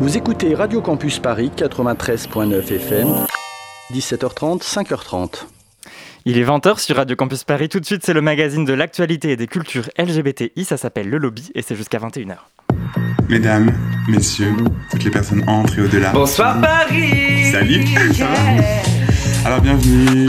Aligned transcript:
Vous 0.00 0.16
écoutez 0.16 0.54
Radio 0.54 0.80
Campus 0.80 1.18
Paris 1.18 1.50
93.9 1.56 2.72
FM, 2.72 3.26
17h30, 3.92 4.62
5h30. 4.62 5.44
Il 6.24 6.38
est 6.38 6.44
20h 6.44 6.78
sur 6.78 6.96
Radio 6.96 7.16
Campus 7.16 7.44
Paris. 7.44 7.68
Tout 7.68 7.80
de 7.80 7.84
suite, 7.84 8.02
c'est 8.04 8.12
le 8.12 8.20
magazine 8.20 8.64
de 8.64 8.72
l'actualité 8.72 9.30
et 9.30 9.36
des 9.36 9.46
cultures 9.46 9.88
LGBTI. 9.98 10.64
Ça 10.64 10.76
s'appelle 10.76 11.08
Le 11.08 11.18
Lobby 11.18 11.50
et 11.54 11.62
c'est 11.62 11.74
jusqu'à 11.74 11.98
21h. 11.98 12.36
Mesdames, 13.28 13.72
messieurs, 14.08 14.54
toutes 14.90 15.04
les 15.04 15.10
personnes 15.10 15.48
entrent 15.48 15.78
et 15.78 15.82
au-delà. 15.82 16.10
Bonsoir 16.10 16.60
Paris 16.60 17.50
Salut 17.50 17.84
Alors 19.44 19.60
bienvenue 19.60 20.28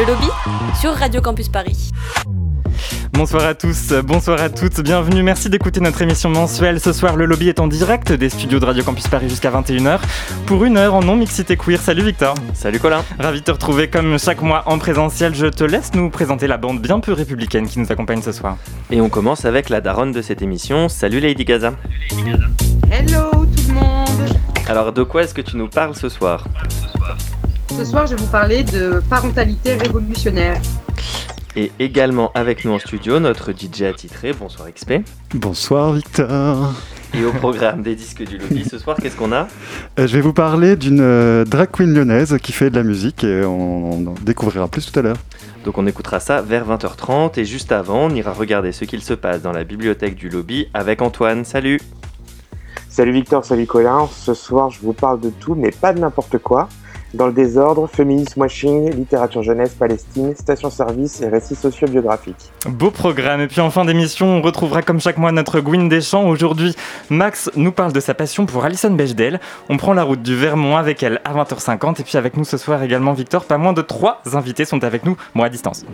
Le 0.00 0.06
lobby 0.06 0.28
sur 0.80 0.92
Radio 0.94 1.20
Campus 1.20 1.50
Paris. 1.50 1.90
Bonsoir 3.12 3.44
à 3.44 3.52
tous, 3.52 3.92
bonsoir 4.02 4.40
à 4.40 4.48
toutes, 4.48 4.80
bienvenue, 4.80 5.22
merci 5.22 5.50
d'écouter 5.50 5.80
notre 5.80 6.00
émission 6.00 6.30
mensuelle. 6.30 6.80
Ce 6.80 6.94
soir, 6.94 7.16
le 7.16 7.26
lobby 7.26 7.50
est 7.50 7.60
en 7.60 7.66
direct 7.66 8.10
des 8.10 8.30
studios 8.30 8.60
de 8.60 8.64
Radio 8.64 8.82
Campus 8.82 9.08
Paris 9.08 9.28
jusqu'à 9.28 9.50
21h 9.50 10.00
pour 10.46 10.64
une 10.64 10.78
heure 10.78 10.94
en 10.94 11.02
non-mixité 11.02 11.58
queer. 11.58 11.78
Salut 11.78 12.02
Victor. 12.02 12.34
Salut 12.54 12.78
Colin. 12.78 13.04
Ravi 13.18 13.40
de 13.40 13.44
te 13.44 13.50
retrouver 13.50 13.90
comme 13.90 14.18
chaque 14.18 14.40
mois 14.40 14.62
en 14.64 14.78
présentiel. 14.78 15.34
Je 15.34 15.48
te 15.48 15.64
laisse 15.64 15.92
nous 15.92 16.08
présenter 16.08 16.46
la 16.46 16.56
bande 16.56 16.80
bien 16.80 16.98
peu 16.98 17.12
républicaine 17.12 17.68
qui 17.68 17.78
nous 17.78 17.92
accompagne 17.92 18.22
ce 18.22 18.32
soir. 18.32 18.56
Et 18.90 19.02
on 19.02 19.10
commence 19.10 19.44
avec 19.44 19.68
la 19.68 19.82
daronne 19.82 20.12
de 20.12 20.22
cette 20.22 20.40
émission. 20.40 20.88
Salut 20.88 21.20
Lady 21.20 21.44
Gaza. 21.44 21.74
Hello 22.90 23.30
tout 23.32 23.68
le 23.68 23.74
monde. 23.74 24.30
Alors 24.66 24.94
de 24.94 25.02
quoi 25.02 25.24
est-ce 25.24 25.34
que 25.34 25.42
tu 25.42 25.58
nous 25.58 25.68
parles 25.68 25.94
ce 25.94 26.08
soir? 26.08 26.46
Ce 27.76 27.84
soir, 27.84 28.06
je 28.06 28.14
vais 28.14 28.22
vous 28.22 28.30
parler 28.30 28.62
de 28.64 29.00
parentalité 29.08 29.74
révolutionnaire. 29.74 30.60
Et 31.56 31.72
également 31.78 32.30
avec 32.34 32.64
nous 32.64 32.72
en 32.72 32.78
studio, 32.78 33.18
notre 33.20 33.52
DJ 33.52 33.82
attitré. 33.82 34.32
Bonsoir 34.32 34.68
XP. 34.72 34.94
Bonsoir 35.34 35.92
Victor. 35.92 36.72
Et 37.14 37.24
au 37.24 37.32
programme 37.32 37.82
des 37.82 37.96
disques 37.96 38.22
du 38.24 38.38
lobby, 38.38 38.64
ce 38.64 38.78
soir, 38.78 38.96
qu'est-ce 39.00 39.16
qu'on 39.16 39.32
a? 39.32 39.48
Euh, 39.98 40.06
Je 40.06 40.14
vais 40.14 40.20
vous 40.20 40.32
parler 40.32 40.76
d'une 40.76 41.00
euh, 41.00 41.44
drag 41.44 41.68
queen 41.72 41.92
lyonnaise 41.92 42.36
qui 42.40 42.52
fait 42.52 42.70
de 42.70 42.76
la 42.76 42.84
musique 42.84 43.24
et 43.24 43.44
on, 43.44 43.92
on 43.92 44.06
en 44.08 44.14
découvrira 44.22 44.68
plus 44.68 44.90
tout 44.90 44.98
à 44.98 45.02
l'heure. 45.02 45.16
Donc 45.64 45.76
on 45.78 45.86
écoutera 45.86 46.20
ça 46.20 46.40
vers 46.40 46.68
20h30 46.68 47.38
et 47.38 47.44
juste 47.44 47.72
avant, 47.72 48.04
on 48.06 48.10
ira 48.10 48.32
regarder 48.32 48.70
ce 48.72 48.84
qu'il 48.84 49.02
se 49.02 49.14
passe 49.14 49.42
dans 49.42 49.52
la 49.52 49.64
bibliothèque 49.64 50.14
du 50.14 50.28
lobby 50.28 50.68
avec 50.74 51.02
Antoine. 51.02 51.44
Salut 51.44 51.80
Salut 52.88 53.12
Victor, 53.12 53.44
salut 53.44 53.66
Colin. 53.66 54.08
Ce 54.12 54.34
soir, 54.34 54.70
je 54.70 54.80
vous 54.80 54.92
parle 54.92 55.20
de 55.20 55.30
tout, 55.30 55.54
mais 55.54 55.70
pas 55.70 55.92
de 55.92 56.00
n'importe 56.00 56.38
quoi. 56.38 56.68
Dans 57.12 57.26
le 57.26 57.32
désordre, 57.32 57.88
féminisme 57.88 58.40
washing, 58.40 58.94
littérature 58.94 59.42
jeunesse, 59.42 59.74
Palestine, 59.74 60.32
station-service 60.36 61.20
et 61.22 61.28
récits 61.28 61.56
sociobiographiques. 61.56 62.52
Beau 62.68 62.92
programme. 62.92 63.40
Et 63.40 63.48
puis 63.48 63.60
en 63.60 63.70
fin 63.70 63.84
d'émission, 63.84 64.26
on 64.26 64.42
retrouvera 64.42 64.82
comme 64.82 65.00
chaque 65.00 65.18
mois 65.18 65.32
notre 65.32 65.58
Gwyn 65.60 65.88
Deschamps. 65.88 66.28
Aujourd'hui, 66.28 66.76
Max 67.08 67.50
nous 67.56 67.72
parle 67.72 67.92
de 67.92 67.98
sa 67.98 68.14
passion 68.14 68.46
pour 68.46 68.64
Alison 68.64 68.92
Bechdel. 68.92 69.40
On 69.68 69.76
prend 69.76 69.92
la 69.92 70.04
route 70.04 70.22
du 70.22 70.36
Vermont 70.36 70.76
avec 70.76 71.02
elle 71.02 71.20
à 71.24 71.34
20h50. 71.34 72.00
Et 72.00 72.04
puis 72.04 72.16
avec 72.16 72.36
nous 72.36 72.44
ce 72.44 72.56
soir 72.56 72.80
également, 72.80 73.12
Victor, 73.12 73.44
pas 73.44 73.58
moins 73.58 73.72
de 73.72 73.82
trois 73.82 74.20
invités 74.34 74.64
sont 74.64 74.84
avec 74.84 75.04
nous, 75.04 75.16
moi 75.34 75.46
à 75.46 75.48
distance. 75.48 75.84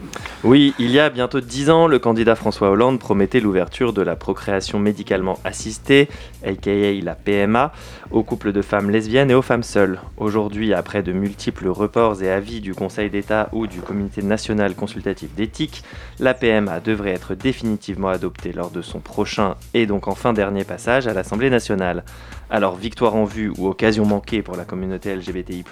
Oui, 0.44 0.74
il 0.78 0.90
y 0.90 1.00
a 1.00 1.08
bientôt 1.08 1.40
10 1.40 1.70
ans, 1.70 1.86
le 1.86 1.98
candidat 1.98 2.34
François 2.34 2.68
Hollande 2.68 2.98
promettait 2.98 3.40
l'ouverture 3.40 3.94
de 3.94 4.02
la 4.02 4.16
procréation 4.16 4.78
médicalement 4.78 5.38
assistée, 5.44 6.10
aka 6.44 6.92
la 7.02 7.14
PMA, 7.14 7.72
aux 8.10 8.22
couples 8.22 8.52
de 8.52 8.60
femmes 8.60 8.90
lesbiennes 8.90 9.30
et 9.30 9.34
aux 9.34 9.42
femmes 9.42 9.62
seules. 9.62 9.98
Aujourd'hui, 10.18 10.74
après 10.74 11.02
de 11.06 11.12
multiples 11.12 11.68
reports 11.68 12.20
et 12.22 12.30
avis 12.30 12.60
du 12.60 12.74
Conseil 12.74 13.10
d'État 13.10 13.48
ou 13.52 13.68
du 13.68 13.80
Comité 13.80 14.22
national 14.22 14.74
consultatif 14.74 15.32
d'éthique, 15.34 15.84
la 16.18 16.34
PMA 16.34 16.80
devrait 16.80 17.12
être 17.12 17.34
définitivement 17.34 18.08
adoptée 18.08 18.52
lors 18.52 18.70
de 18.70 18.82
son 18.82 18.98
prochain 18.98 19.54
et 19.72 19.86
donc 19.86 20.08
enfin 20.08 20.32
dernier 20.32 20.64
passage 20.64 21.06
à 21.06 21.14
l'Assemblée 21.14 21.48
nationale. 21.48 22.02
Alors 22.50 22.76
victoire 22.76 23.16
en 23.16 23.24
vue 23.24 23.52
ou 23.58 23.66
occasion 23.66 24.04
manquée 24.04 24.42
pour 24.42 24.56
la 24.56 24.64
communauté 24.64 25.14
LGBTI+, 25.16 25.64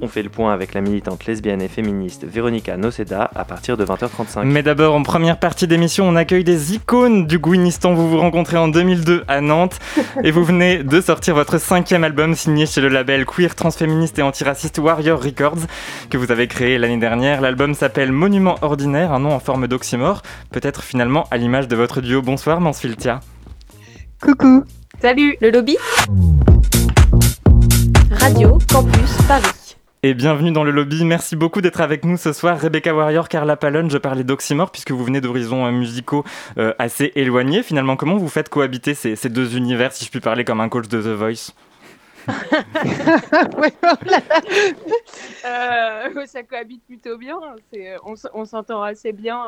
on 0.00 0.08
fait 0.08 0.22
le 0.22 0.30
point 0.30 0.52
avec 0.52 0.72
la 0.72 0.80
militante 0.80 1.26
lesbienne 1.26 1.60
et 1.60 1.68
féministe 1.68 2.24
Véronica 2.24 2.76
Noceda 2.76 3.30
à 3.34 3.44
partir 3.44 3.76
de 3.76 3.84
20h35. 3.84 4.44
Mais 4.44 4.62
d'abord, 4.62 4.94
en 4.94 5.02
première 5.02 5.38
partie 5.38 5.66
d'émission, 5.66 6.08
on 6.08 6.16
accueille 6.16 6.44
des 6.44 6.74
icônes 6.74 7.26
du 7.26 7.38
Gouinistan. 7.38 7.92
Vous 7.92 8.08
vous 8.08 8.18
rencontrez 8.18 8.56
en 8.56 8.68
2002 8.68 9.24
à 9.28 9.40
Nantes 9.40 9.78
et 10.24 10.30
vous 10.30 10.44
venez 10.44 10.82
de 10.82 11.00
sortir 11.00 11.34
votre 11.34 11.58
cinquième 11.58 12.04
album 12.04 12.34
signé 12.34 12.64
chez 12.64 12.80
le 12.80 12.88
label 12.88 13.26
queer, 13.26 13.54
transféministe 13.54 14.18
et 14.18 14.22
antiraciste 14.22 14.78
Warrior 14.78 15.22
Records 15.22 15.66
que 16.08 16.16
vous 16.16 16.32
avez 16.32 16.46
créé 16.46 16.78
l'année 16.78 16.98
dernière. 16.98 17.40
L'album 17.42 17.74
s'appelle 17.74 18.12
Monument 18.12 18.56
Ordinaire, 18.62 19.12
un 19.12 19.20
nom 19.20 19.32
en 19.32 19.40
forme 19.40 19.68
d'oxymore, 19.68 20.22
peut-être 20.52 20.82
finalement 20.82 21.24
à 21.30 21.36
l'image 21.36 21.68
de 21.68 21.76
votre 21.76 22.00
duo. 22.00 22.22
Bonsoir 22.22 22.60
Mansfieltia. 22.60 23.20
Coucou. 24.22 24.64
Salut. 25.00 25.36
Le 25.40 25.50
lobby 25.50 25.76
Radio 28.10 28.58
Campus 28.68 29.16
Paris. 29.28 29.76
Et 30.02 30.12
bienvenue 30.12 30.50
dans 30.50 30.64
le 30.64 30.72
lobby. 30.72 31.04
Merci 31.04 31.36
beaucoup 31.36 31.60
d'être 31.60 31.80
avec 31.80 32.04
nous 32.04 32.16
ce 32.16 32.32
soir. 32.32 32.58
Rebecca 32.58 32.92
Warrior, 32.92 33.28
Carla 33.28 33.56
Pallone, 33.56 33.88
je 33.90 33.98
parlais 33.98 34.24
d'oxymore 34.24 34.72
puisque 34.72 34.90
vous 34.90 35.04
venez 35.04 35.20
d'horizons 35.20 35.64
euh, 35.66 35.70
musicaux 35.70 36.24
euh, 36.58 36.74
assez 36.80 37.12
éloignés. 37.14 37.62
Finalement, 37.62 37.94
comment 37.94 38.16
vous 38.16 38.28
faites 38.28 38.48
cohabiter 38.48 38.94
ces, 38.94 39.14
ces, 39.14 39.28
deux 39.28 39.56
univers, 39.56 39.92
si 39.92 40.04
je 40.04 40.10
puis 40.10 40.18
parler 40.18 40.44
comme 40.44 40.60
un 40.60 40.68
coach 40.68 40.88
de 40.88 41.00
The 41.00 41.16
Voice? 41.16 41.52
Euh, 45.46 46.26
ça 46.26 46.42
cohabite 46.42 46.84
plutôt 46.84 47.16
bien. 47.16 47.38
On, 48.04 48.14
on 48.34 48.44
s'entend 48.44 48.82
assez 48.82 49.12
bien 49.12 49.38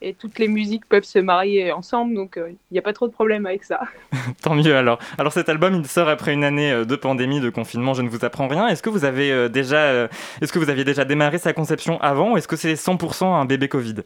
et 0.00 0.14
toutes 0.14 0.38
les 0.38 0.48
musiques 0.48 0.86
peuvent 0.88 1.04
se 1.04 1.18
marier 1.18 1.72
ensemble, 1.72 2.14
donc 2.14 2.34
il 2.36 2.42
euh, 2.42 2.52
n'y 2.70 2.78
a 2.78 2.82
pas 2.82 2.92
trop 2.92 3.08
de 3.08 3.12
problème 3.12 3.46
avec 3.46 3.64
ça. 3.64 3.80
Tant 4.42 4.54
mieux 4.54 4.76
alors. 4.76 4.98
Alors 5.18 5.32
cet 5.32 5.48
album, 5.48 5.74
il 5.74 5.86
sort 5.86 6.08
après 6.08 6.32
une 6.32 6.44
année 6.44 6.72
euh, 6.72 6.84
de 6.84 6.96
pandémie, 6.96 7.40
de 7.40 7.50
confinement, 7.50 7.94
je 7.94 8.02
ne 8.02 8.08
vous 8.08 8.24
apprends 8.24 8.48
rien. 8.48 8.68
Est-ce 8.68 8.82
que 8.82 8.90
vous 8.90 9.04
avez 9.04 9.30
euh, 9.30 9.48
déjà, 9.48 9.78
euh, 9.78 10.08
est-ce 10.40 10.52
que 10.52 10.58
vous 10.58 10.70
aviez 10.70 10.84
déjà 10.84 11.04
démarré 11.04 11.38
sa 11.38 11.52
conception 11.52 12.00
avant, 12.00 12.32
ou 12.32 12.36
est-ce 12.36 12.48
que 12.48 12.56
c'est 12.56 12.74
100% 12.74 13.24
un 13.24 13.44
bébé 13.44 13.68
Covid? 13.68 13.96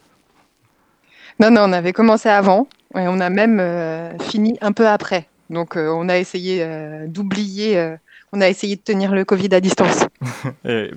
Non, 1.40 1.50
non, 1.50 1.62
on 1.62 1.72
avait 1.72 1.92
commencé 1.92 2.28
avant, 2.28 2.68
et 2.94 3.06
on 3.08 3.20
a 3.20 3.30
même 3.30 3.58
euh, 3.60 4.16
fini 4.18 4.58
un 4.60 4.72
peu 4.72 4.86
après. 4.86 5.28
Donc 5.50 5.76
on 5.76 6.08
a 6.08 6.16
essayé 6.16 6.66
d'oublier 7.08 7.96
on 8.32 8.40
a 8.40 8.48
essayé 8.48 8.76
de 8.76 8.80
tenir 8.80 9.12
le 9.12 9.24
Covid 9.24 9.54
à 9.54 9.60
distance. 9.60 10.06
Et 10.64 10.90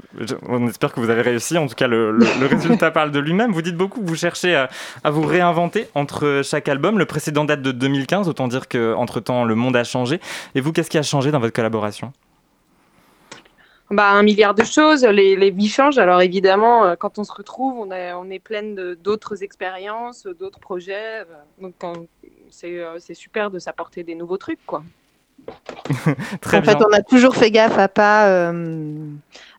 on 0.48 0.68
espère 0.68 0.94
que 0.94 1.02
vous 1.02 1.10
avez 1.10 1.22
réussi. 1.22 1.58
En 1.58 1.68
tout 1.68 1.76
cas, 1.76 1.88
le, 1.88 2.12
le, 2.12 2.26
le 2.40 2.46
résultat 2.46 2.92
parle 2.92 3.12
de 3.12 3.20
lui-même. 3.20 3.52
Vous 3.52 3.62
dites 3.62 3.76
beaucoup 3.76 4.02
que 4.02 4.08
vous 4.08 4.16
cherchez 4.16 4.56
à, 4.56 4.70
à, 5.04 5.12
vous 5.12 5.24
réinventer 5.24 5.88
entre 5.96 6.42
chaque 6.44 6.70
album. 6.70 6.98
Le 6.98 7.06
précédent 7.06 7.44
date 7.44 7.62
de 7.62 7.72
2015, 7.72 8.30
autant 8.30 8.48
dire 8.48 8.70
qu'entre-temps, 8.70 9.44
le 9.44 9.56
monde 9.56 9.76
a 9.76 9.84
changé. 9.84 10.22
Et 10.56 10.62
vous, 10.62 10.72
qu'est-ce 10.72 10.90
qui 10.90 10.98
a 10.98 11.04
changé 11.04 11.32
dans 11.32 11.40
votre 11.40 11.54
collaboration? 11.54 12.14
Bah, 13.92 14.12
un 14.12 14.24
milliard 14.24 14.56
de 14.56 14.64
choses, 14.64 15.04
les, 15.04 15.36
les, 15.36 15.52
vies 15.52 15.70
changent. 15.70 16.00
Alors 16.00 16.22
évidemment, 16.22 16.96
quand 16.98 17.20
on 17.20 17.24
se 17.24 17.32
retrouve, 17.32 17.78
on 17.78 17.92
est, 17.92 18.14
on 18.14 18.30
est 18.32 18.40
pleine 18.40 18.96
d'autres 18.96 19.44
expériences, 19.44 20.26
d'autres 20.26 20.60
projets. 20.60 21.24
Donc 21.62 21.76
c'est 22.50 23.14
super 23.14 23.52
de 23.52 23.60
s'apporter 23.60 24.04
des 24.04 24.16
nouveaux 24.16 24.38
trucs, 24.38 24.66
quoi. 24.66 24.84
Très 26.42 26.58
en 26.58 26.62
bien. 26.62 26.72
fait, 26.72 26.84
on 26.84 26.94
a 26.94 27.02
toujours 27.02 27.36
fait 27.36 27.52
gaffe 27.52 27.78
à 27.78 27.88
pas 27.88 28.28
euh, 28.28 28.96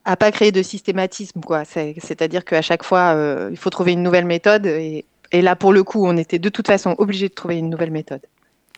à 0.05 0.17
pas 0.17 0.31
créer 0.31 0.53
de 0.53 0.63
systématisme, 0.63 1.41
quoi. 1.41 1.65
C'est-à-dire 1.65 2.45
qu'à 2.45 2.63
chaque 2.63 2.85
fois, 2.85 3.15
euh, 3.15 3.49
il 3.51 3.57
faut 3.57 3.71
trouver 3.71 3.93
une 3.93 4.03
nouvelle 4.03 4.25
méthode. 4.25 4.67
Et, 4.67 5.05
et, 5.33 5.43
là, 5.43 5.57
pour 5.57 5.73
le 5.73 5.83
coup, 5.83 6.07
on 6.07 6.17
était 6.17 6.39
de 6.39 6.49
toute 6.49 6.67
façon 6.67 6.95
obligé 6.99 7.29
de 7.29 7.35
trouver 7.35 7.59
une 7.59 7.69
nouvelle 7.69 7.91
méthode. 7.91 8.23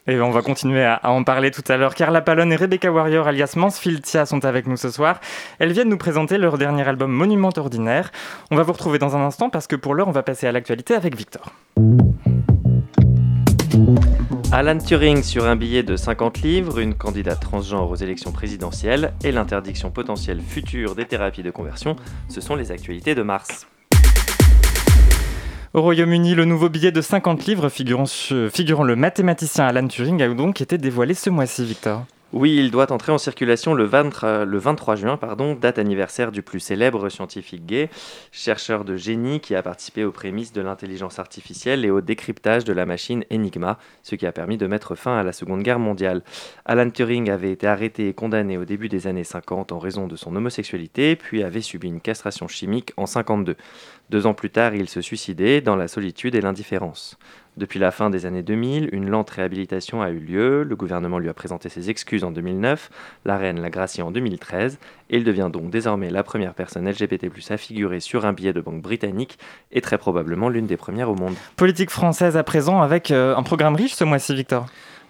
Et 0.06 0.18
on 0.22 0.30
va 0.30 0.40
continuer 0.40 0.82
à, 0.82 0.94
à 0.94 1.10
en 1.10 1.22
parler 1.22 1.50
tout 1.50 1.62
à 1.68 1.76
l'heure. 1.76 1.94
Carla 1.94 2.22
Pallone 2.22 2.50
et 2.50 2.56
Rebecca 2.56 2.90
Warrior, 2.90 3.28
alias 3.28 3.52
Mansfieldia, 3.56 4.24
sont 4.24 4.42
avec 4.46 4.66
nous 4.66 4.78
ce 4.78 4.90
soir. 4.90 5.20
Elles 5.58 5.72
viennent 5.72 5.90
nous 5.90 5.98
présenter 5.98 6.38
leur 6.38 6.56
dernier 6.56 6.88
album 6.88 7.12
Monument 7.12 7.50
Ordinaire. 7.54 8.10
On 8.50 8.56
va 8.56 8.62
vous 8.62 8.72
retrouver 8.72 8.98
dans 8.98 9.14
un 9.16 9.20
instant 9.20 9.50
parce 9.50 9.66
que 9.66 9.76
pour 9.76 9.94
l'heure, 9.94 10.08
on 10.08 10.12
va 10.12 10.22
passer 10.22 10.46
à 10.46 10.52
l'actualité 10.52 10.94
avec 10.94 11.14
Victor. 11.14 11.52
Alan 14.50 14.78
Turing 14.78 15.22
sur 15.22 15.44
un 15.44 15.56
billet 15.56 15.82
de 15.82 15.94
50 15.94 16.40
livres, 16.40 16.78
une 16.78 16.94
candidate 16.94 17.38
transgenre 17.38 17.90
aux 17.90 17.96
élections 17.96 18.32
présidentielles 18.32 19.12
et 19.22 19.30
l'interdiction 19.30 19.90
potentielle 19.90 20.40
future 20.40 20.94
des 20.94 21.04
thérapies 21.04 21.42
de 21.42 21.50
conversion, 21.50 21.96
ce 22.30 22.40
sont 22.40 22.56
les 22.56 22.72
actualités 22.72 23.14
de 23.14 23.22
mars. 23.22 23.66
Au 25.74 25.82
Royaume-Uni, 25.82 26.34
le 26.34 26.46
nouveau 26.46 26.70
billet 26.70 26.92
de 26.92 27.02
50 27.02 27.44
livres 27.44 27.68
figurant, 27.68 28.04
le 28.84 28.96
mathématicien 28.96 29.66
Alan 29.66 29.86
Turing 29.86 30.22
a 30.22 30.28
donc 30.32 30.62
été 30.62 30.78
dévoilé 30.78 31.12
ce 31.12 31.28
mois-ci, 31.28 31.66
Victor. 31.66 32.06
Oui, 32.34 32.56
il 32.56 32.70
doit 32.70 32.92
entrer 32.92 33.10
en 33.10 33.16
circulation 33.16 33.72
le, 33.72 33.84
23 33.84 34.96
juin, 34.96 35.16
pardon, 35.16 35.54
date 35.54 35.78
anniversaire 35.78 36.30
du 36.30 36.42
plus 36.42 36.60
célèbre 36.60 37.08
scientifique 37.08 37.64
gay, 37.64 37.88
chercheur 38.32 38.84
de 38.84 38.96
génie 38.96 39.40
qui 39.40 39.54
a 39.54 39.62
participé 39.62 40.04
aux 40.04 40.12
prémices 40.12 40.52
de 40.52 40.60
l'intelligence 40.60 41.18
artificielle 41.18 41.86
et 41.86 41.90
au 41.90 42.02
décryptage 42.02 42.64
de 42.64 42.74
la 42.74 42.84
machine 42.84 43.24
Enigma, 43.32 43.78
ce 44.02 44.14
qui 44.14 44.26
a 44.26 44.32
permis 44.32 44.58
de 44.58 44.66
mettre 44.66 44.94
fin 44.94 45.16
à 45.16 45.22
la 45.22 45.32
Seconde 45.32 45.62
Guerre 45.62 45.78
mondiale. 45.78 46.22
Alan 46.66 46.90
Turing 46.90 47.30
avait 47.30 47.50
été 47.50 47.66
arrêté 47.66 48.08
et 48.08 48.12
condamné 48.12 48.58
au 48.58 48.66
début 48.66 48.90
des 48.90 49.06
années 49.06 49.24
50 49.24 49.72
en 49.72 49.78
raison 49.78 50.06
de 50.06 50.16
son 50.16 50.36
homosexualité, 50.36 51.16
puis 51.16 51.42
avait 51.42 51.62
subi 51.62 51.88
une 51.88 52.02
castration 52.02 52.46
chimique 52.46 52.92
en 52.98 53.06
52. 53.06 53.56
Deux 54.10 54.26
ans 54.26 54.34
plus 54.34 54.50
tard, 54.50 54.74
il 54.74 54.90
se 54.90 55.00
suicidait 55.00 55.62
dans 55.62 55.76
la 55.76 55.88
solitude 55.88 56.34
et 56.34 56.42
l'indifférence. 56.42 57.18
Depuis 57.58 57.80
la 57.80 57.90
fin 57.90 58.08
des 58.08 58.24
années 58.24 58.44
2000, 58.44 58.90
une 58.92 59.10
lente 59.10 59.30
réhabilitation 59.30 60.00
a 60.00 60.10
eu 60.10 60.20
lieu. 60.20 60.62
Le 60.62 60.76
gouvernement 60.76 61.18
lui 61.18 61.28
a 61.28 61.34
présenté 61.34 61.68
ses 61.68 61.90
excuses 61.90 62.22
en 62.22 62.30
2009, 62.30 62.88
la 63.24 63.36
reine 63.36 63.60
l'a 63.60 63.68
gracié 63.68 64.00
en 64.04 64.12
2013, 64.12 64.78
et 65.10 65.16
il 65.16 65.24
devient 65.24 65.50
donc 65.52 65.68
désormais 65.68 66.08
la 66.08 66.22
première 66.22 66.54
personne 66.54 66.88
LGBT+ 66.88 67.28
à 67.50 67.56
figurer 67.56 67.98
sur 67.98 68.26
un 68.26 68.32
billet 68.32 68.52
de 68.52 68.60
banque 68.60 68.80
britannique 68.80 69.40
et 69.72 69.80
très 69.80 69.98
probablement 69.98 70.48
l'une 70.48 70.68
des 70.68 70.76
premières 70.76 71.10
au 71.10 71.16
monde. 71.16 71.34
Politique 71.56 71.90
française 71.90 72.36
à 72.36 72.44
présent 72.44 72.80
avec 72.80 73.10
euh, 73.10 73.34
un 73.34 73.42
programme 73.42 73.74
riche 73.74 73.94
ce 73.94 74.04
mois-ci, 74.04 74.36
Victor? 74.36 74.66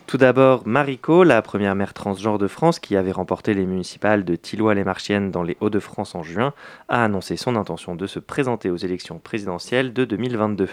Tout 0.08 0.16
d'abord, 0.16 0.66
Mariko, 0.66 1.22
la 1.22 1.42
première 1.42 1.74
mère 1.74 1.92
transgenre 1.92 2.38
de 2.38 2.48
France 2.48 2.78
qui 2.78 2.96
avait 2.96 3.12
remporté 3.12 3.52
les 3.52 3.66
municipales 3.66 4.24
de 4.24 4.36
Tilloy-les-Marchiennes 4.36 5.30
dans 5.30 5.42
les 5.42 5.58
Hauts-de-France 5.60 6.14
en 6.14 6.22
juin, 6.22 6.54
a 6.88 7.04
annoncé 7.04 7.36
son 7.36 7.56
intention 7.56 7.94
de 7.94 8.06
se 8.06 8.18
présenter 8.18 8.70
aux 8.70 8.78
élections 8.78 9.18
présidentielles 9.18 9.92
de 9.92 10.06
2022. 10.06 10.70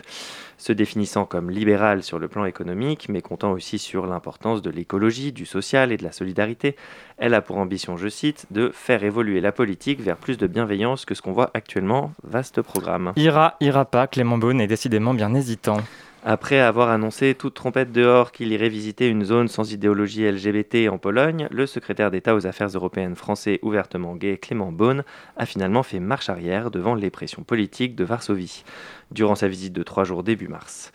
Se 0.58 0.72
définissant 0.72 1.26
comme 1.26 1.52
libérale 1.52 2.02
sur 2.02 2.18
le 2.18 2.30
plan 2.30 2.46
économique, 2.46 3.10
mais 3.10 3.22
comptant 3.22 3.52
aussi 3.52 3.78
sur 3.78 4.06
l'importance 4.06 4.62
de 4.62 4.70
l'écologie, 4.70 5.34
du 5.34 5.46
social 5.46 5.92
et 5.92 5.98
de 5.98 6.06
la 6.06 6.14
solidarité, 6.14 6.78
elle 7.18 7.34
a 7.34 7.42
pour 7.42 7.58
ambition, 7.58 7.98
je 7.98 8.08
cite, 8.08 8.46
de 8.52 8.72
faire 8.74 9.04
évoluer 9.04 9.42
la 9.42 9.52
politique 9.52 10.00
vers 10.00 10.16
plus 10.16 10.38
de 10.38 10.48
bienveillance 10.48 11.04
que 11.04 11.14
ce 11.14 11.22
qu'on 11.22 11.34
voit 11.34 11.52
actuellement. 11.54 12.14
Vaste 12.24 12.62
programme. 12.62 13.12
Ira, 13.18 13.58
ira 13.60 13.84
pas, 13.84 14.08
Clément 14.08 14.38
Beaune 14.38 14.62
est 14.62 14.68
décidément 14.68 15.14
bien 15.14 15.34
hésitant. 15.34 15.80
Après 16.28 16.60
avoir 16.60 16.90
annoncé 16.90 17.36
toute 17.36 17.54
trompette 17.54 17.92
dehors 17.92 18.32
qu'il 18.32 18.52
irait 18.52 18.68
visiter 18.68 19.08
une 19.08 19.24
zone 19.24 19.48
sans 19.48 19.72
idéologie 19.72 20.28
LGBT 20.28 20.90
en 20.90 20.98
Pologne, 20.98 21.48
le 21.52 21.68
secrétaire 21.68 22.10
d'État 22.10 22.34
aux 22.34 22.48
Affaires 22.48 22.70
européennes 22.70 23.16
français 23.16 23.60
ouvertement 23.62 24.16
gay 24.16 24.40
Clément 24.40 24.72
Beaune 24.72 25.04
a 25.38 25.46
finalement 25.46 25.84
fait 25.84 26.00
marche 26.00 26.30
arrière 26.30 26.72
devant 26.72 26.96
les 26.96 27.12
pressions 27.12 27.44
politiques 27.44 27.94
de 27.94 28.04
Varsovie, 28.04 28.64
durant 29.12 29.36
sa 29.36 29.48
visite 29.48 29.74
de 29.74 29.84
trois 29.84 30.04
jours 30.04 30.24
début 30.24 30.48
mars. 30.48 30.92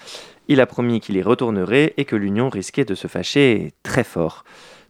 Il 0.49 0.61
a 0.61 0.67
promis 0.67 0.99
qu'il 0.99 1.17
y 1.17 1.23
retournerait 1.23 1.94
et 1.97 2.05
que 2.05 2.17
l'Union 2.17 2.49
risquait 2.49 2.85
de 2.85 2.97
se 2.97 3.06
fâcher 3.06 3.73
très 3.85 4.03
fort. 4.03 4.44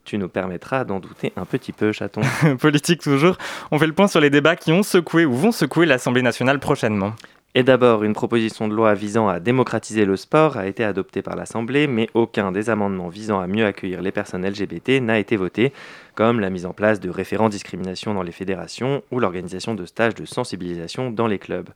Tu 0.05 0.17
nous 0.17 0.31
permettras 0.31 0.85
d'en 0.85 1.01
douter 1.01 1.35
un 1.37 1.45
petit 1.45 1.73
peu, 1.73 1.93
chaton. 1.93 2.23
Politique 2.59 3.03
toujours. 3.03 3.37
On 3.73 3.79
fait 3.79 3.87
le 3.87 3.93
point 3.93 4.09
sur 4.09 4.23
les 4.23 4.31
débats 4.31 4.57
qui 4.57 4.73
ont 4.73 4.83
secoué 4.83 5.27
ou 5.27 5.35
vont 5.35 5.53
secouer 5.53 5.85
l'Assemblée 5.85 6.23
nationale 6.23 6.61
prochainement. 6.61 7.13
Et 7.57 7.65
d'abord, 7.65 8.05
une 8.05 8.13
proposition 8.13 8.69
de 8.69 8.75
loi 8.75 8.95
visant 8.95 9.27
à 9.27 9.41
démocratiser 9.41 10.05
le 10.05 10.17
sport 10.17 10.57
a 10.57 10.69
été 10.69 10.85
adoptée 10.85 11.21
par 11.21 11.35
l'Assemblée, 11.35 11.89
mais 11.89 12.09
aucun 12.15 12.53
des 12.53 12.71
amendements 12.71 13.09
visant 13.09 13.41
à 13.41 13.49
mieux 13.49 13.67
accueillir 13.67 14.03
les 14.03 14.13
personnes 14.13 14.47
LGBT 14.47 15.01
n'a 15.01 15.19
été 15.19 15.37
voté, 15.37 15.73
comme 16.15 16.39
la 16.39 16.49
mise 16.49 16.65
en 16.65 16.73
place 16.73 17.01
de 17.01 17.11
référents 17.11 17.49
discrimination 17.49 18.15
dans 18.15 18.23
les 18.23 18.31
fédérations 18.31 19.03
ou 19.11 19.19
l'organisation 19.19 19.75
de 19.75 19.85
stages 19.85 20.15
de 20.15 20.27
sensibilisation 20.27 21.11
dans 21.11 21.27
les 21.27 21.41
clubs. 21.41 21.71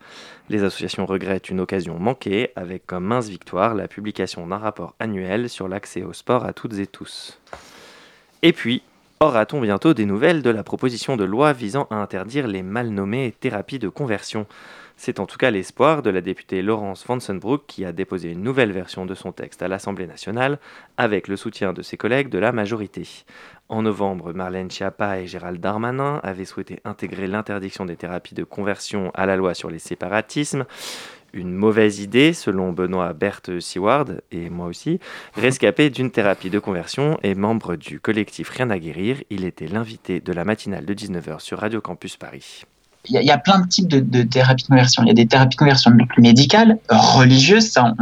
Les 0.49 0.62
associations 0.62 1.06
regrettent 1.06 1.50
une 1.50 1.59
occasion 1.59 1.99
manquée, 1.99 2.50
avec 2.55 2.87
comme 2.87 3.05
mince 3.05 3.29
victoire 3.29 3.75
la 3.75 3.88
publication 3.88 4.47
d'un 4.47 4.59
rapport 4.59 4.94
annuel 5.00 5.49
sur 5.49 5.67
l'accès 5.67 6.05
au 6.05 6.12
sport 6.12 6.44
à 6.44 6.53
toutes 6.53 6.79
et 6.79 6.87
tous. 6.87 7.41
Et 8.43 8.53
puis, 8.53 8.82
aura-t-on 9.19 9.61
bientôt 9.61 9.93
des 9.93 10.06
nouvelles 10.06 10.43
de 10.43 10.50
la 10.50 10.62
proposition 10.62 11.17
de 11.17 11.25
loi 11.25 11.53
visant 11.53 11.88
à 11.91 11.97
interdire 11.97 12.47
les 12.47 12.62
mal 12.62 12.91
nommées 12.91 13.35
thérapies 13.41 13.81
de 13.81 13.88
conversion? 13.88 14.47
C'est 14.96 15.20
en 15.20 15.26
tout 15.26 15.37
cas 15.37 15.50
l'espoir 15.50 16.02
de 16.02 16.11
la 16.11 16.20
députée 16.20 16.62
Laurence 16.62 17.05
Vansenbroek 17.06 17.67
qui 17.67 17.85
a 17.85 17.93
déposé 17.93 18.31
une 18.31 18.43
nouvelle 18.43 18.73
version 18.73 19.06
de 19.06 19.14
son 19.14 19.32
texte 19.32 19.62
à 19.62 19.69
l'Assemblée 19.69 20.06
nationale 20.06 20.58
avec 20.96 21.29
le 21.29 21.37
soutien 21.37 21.73
de 21.73 21.82
ses 21.82 21.96
collègues 21.96 22.29
de 22.29 22.38
la 22.38 22.52
majorité. 22.52 23.06
En 23.69 23.82
novembre, 23.82 24.32
Marlène 24.32 24.70
Schiappa 24.70 25.19
et 25.19 25.26
Gérald 25.26 25.61
Darmanin 25.61 26.20
avaient 26.23 26.44
souhaité 26.44 26.81
intégrer 26.85 27.26
l'interdiction 27.26 27.87
des 27.87 27.96
thérapies 27.96 28.35
de 28.35 28.44
conversion 28.44 29.11
à 29.14 29.26
la 29.26 29.37
loi 29.37 29.55
sur 29.55 29.70
les 29.70 29.79
séparatismes. 29.79 30.67
Une 31.32 31.52
mauvaise 31.52 31.99
idée, 31.99 32.32
selon 32.32 32.73
Benoît 32.73 33.12
Berthe 33.12 33.58
Seward, 33.58 34.23
et 34.31 34.50
moi 34.50 34.67
aussi. 34.67 35.00
Rescapé 35.35 35.90
d'une 35.90 36.12
thérapie 36.12 36.50
de 36.50 36.61
conversion 36.61 37.19
et 37.25 37.35
membre 37.35 37.75
du 37.75 37.99
collectif 37.99 38.50
Rien 38.50 38.70
à 38.70 38.79
guérir, 38.79 39.20
il 39.31 39.44
était 39.44 39.67
l'invité 39.67 40.20
de 40.20 40.32
la 40.32 40.44
matinale 40.44 40.85
de 40.85 40.94
19h 40.94 41.40
sur 41.40 41.58
Radio 41.58 41.81
Campus 41.81 42.17
Paris 42.17 42.64
il 43.08 43.22
y, 43.22 43.30
a 43.30 43.38
plein 43.38 43.58
de 43.58 43.68
types 43.68 43.88
de, 43.88 44.22
thérapies 44.22 44.64
de 44.64 44.68
conversion. 44.68 45.02
Il 45.02 45.08
y 45.08 45.10
a 45.10 45.14
des 45.14 45.26
thérapies 45.26 45.56
de 45.56 45.58
conversion 45.58 45.92
médicales, 46.16 46.78
religieuses, 46.88 47.70
ça 47.70 47.92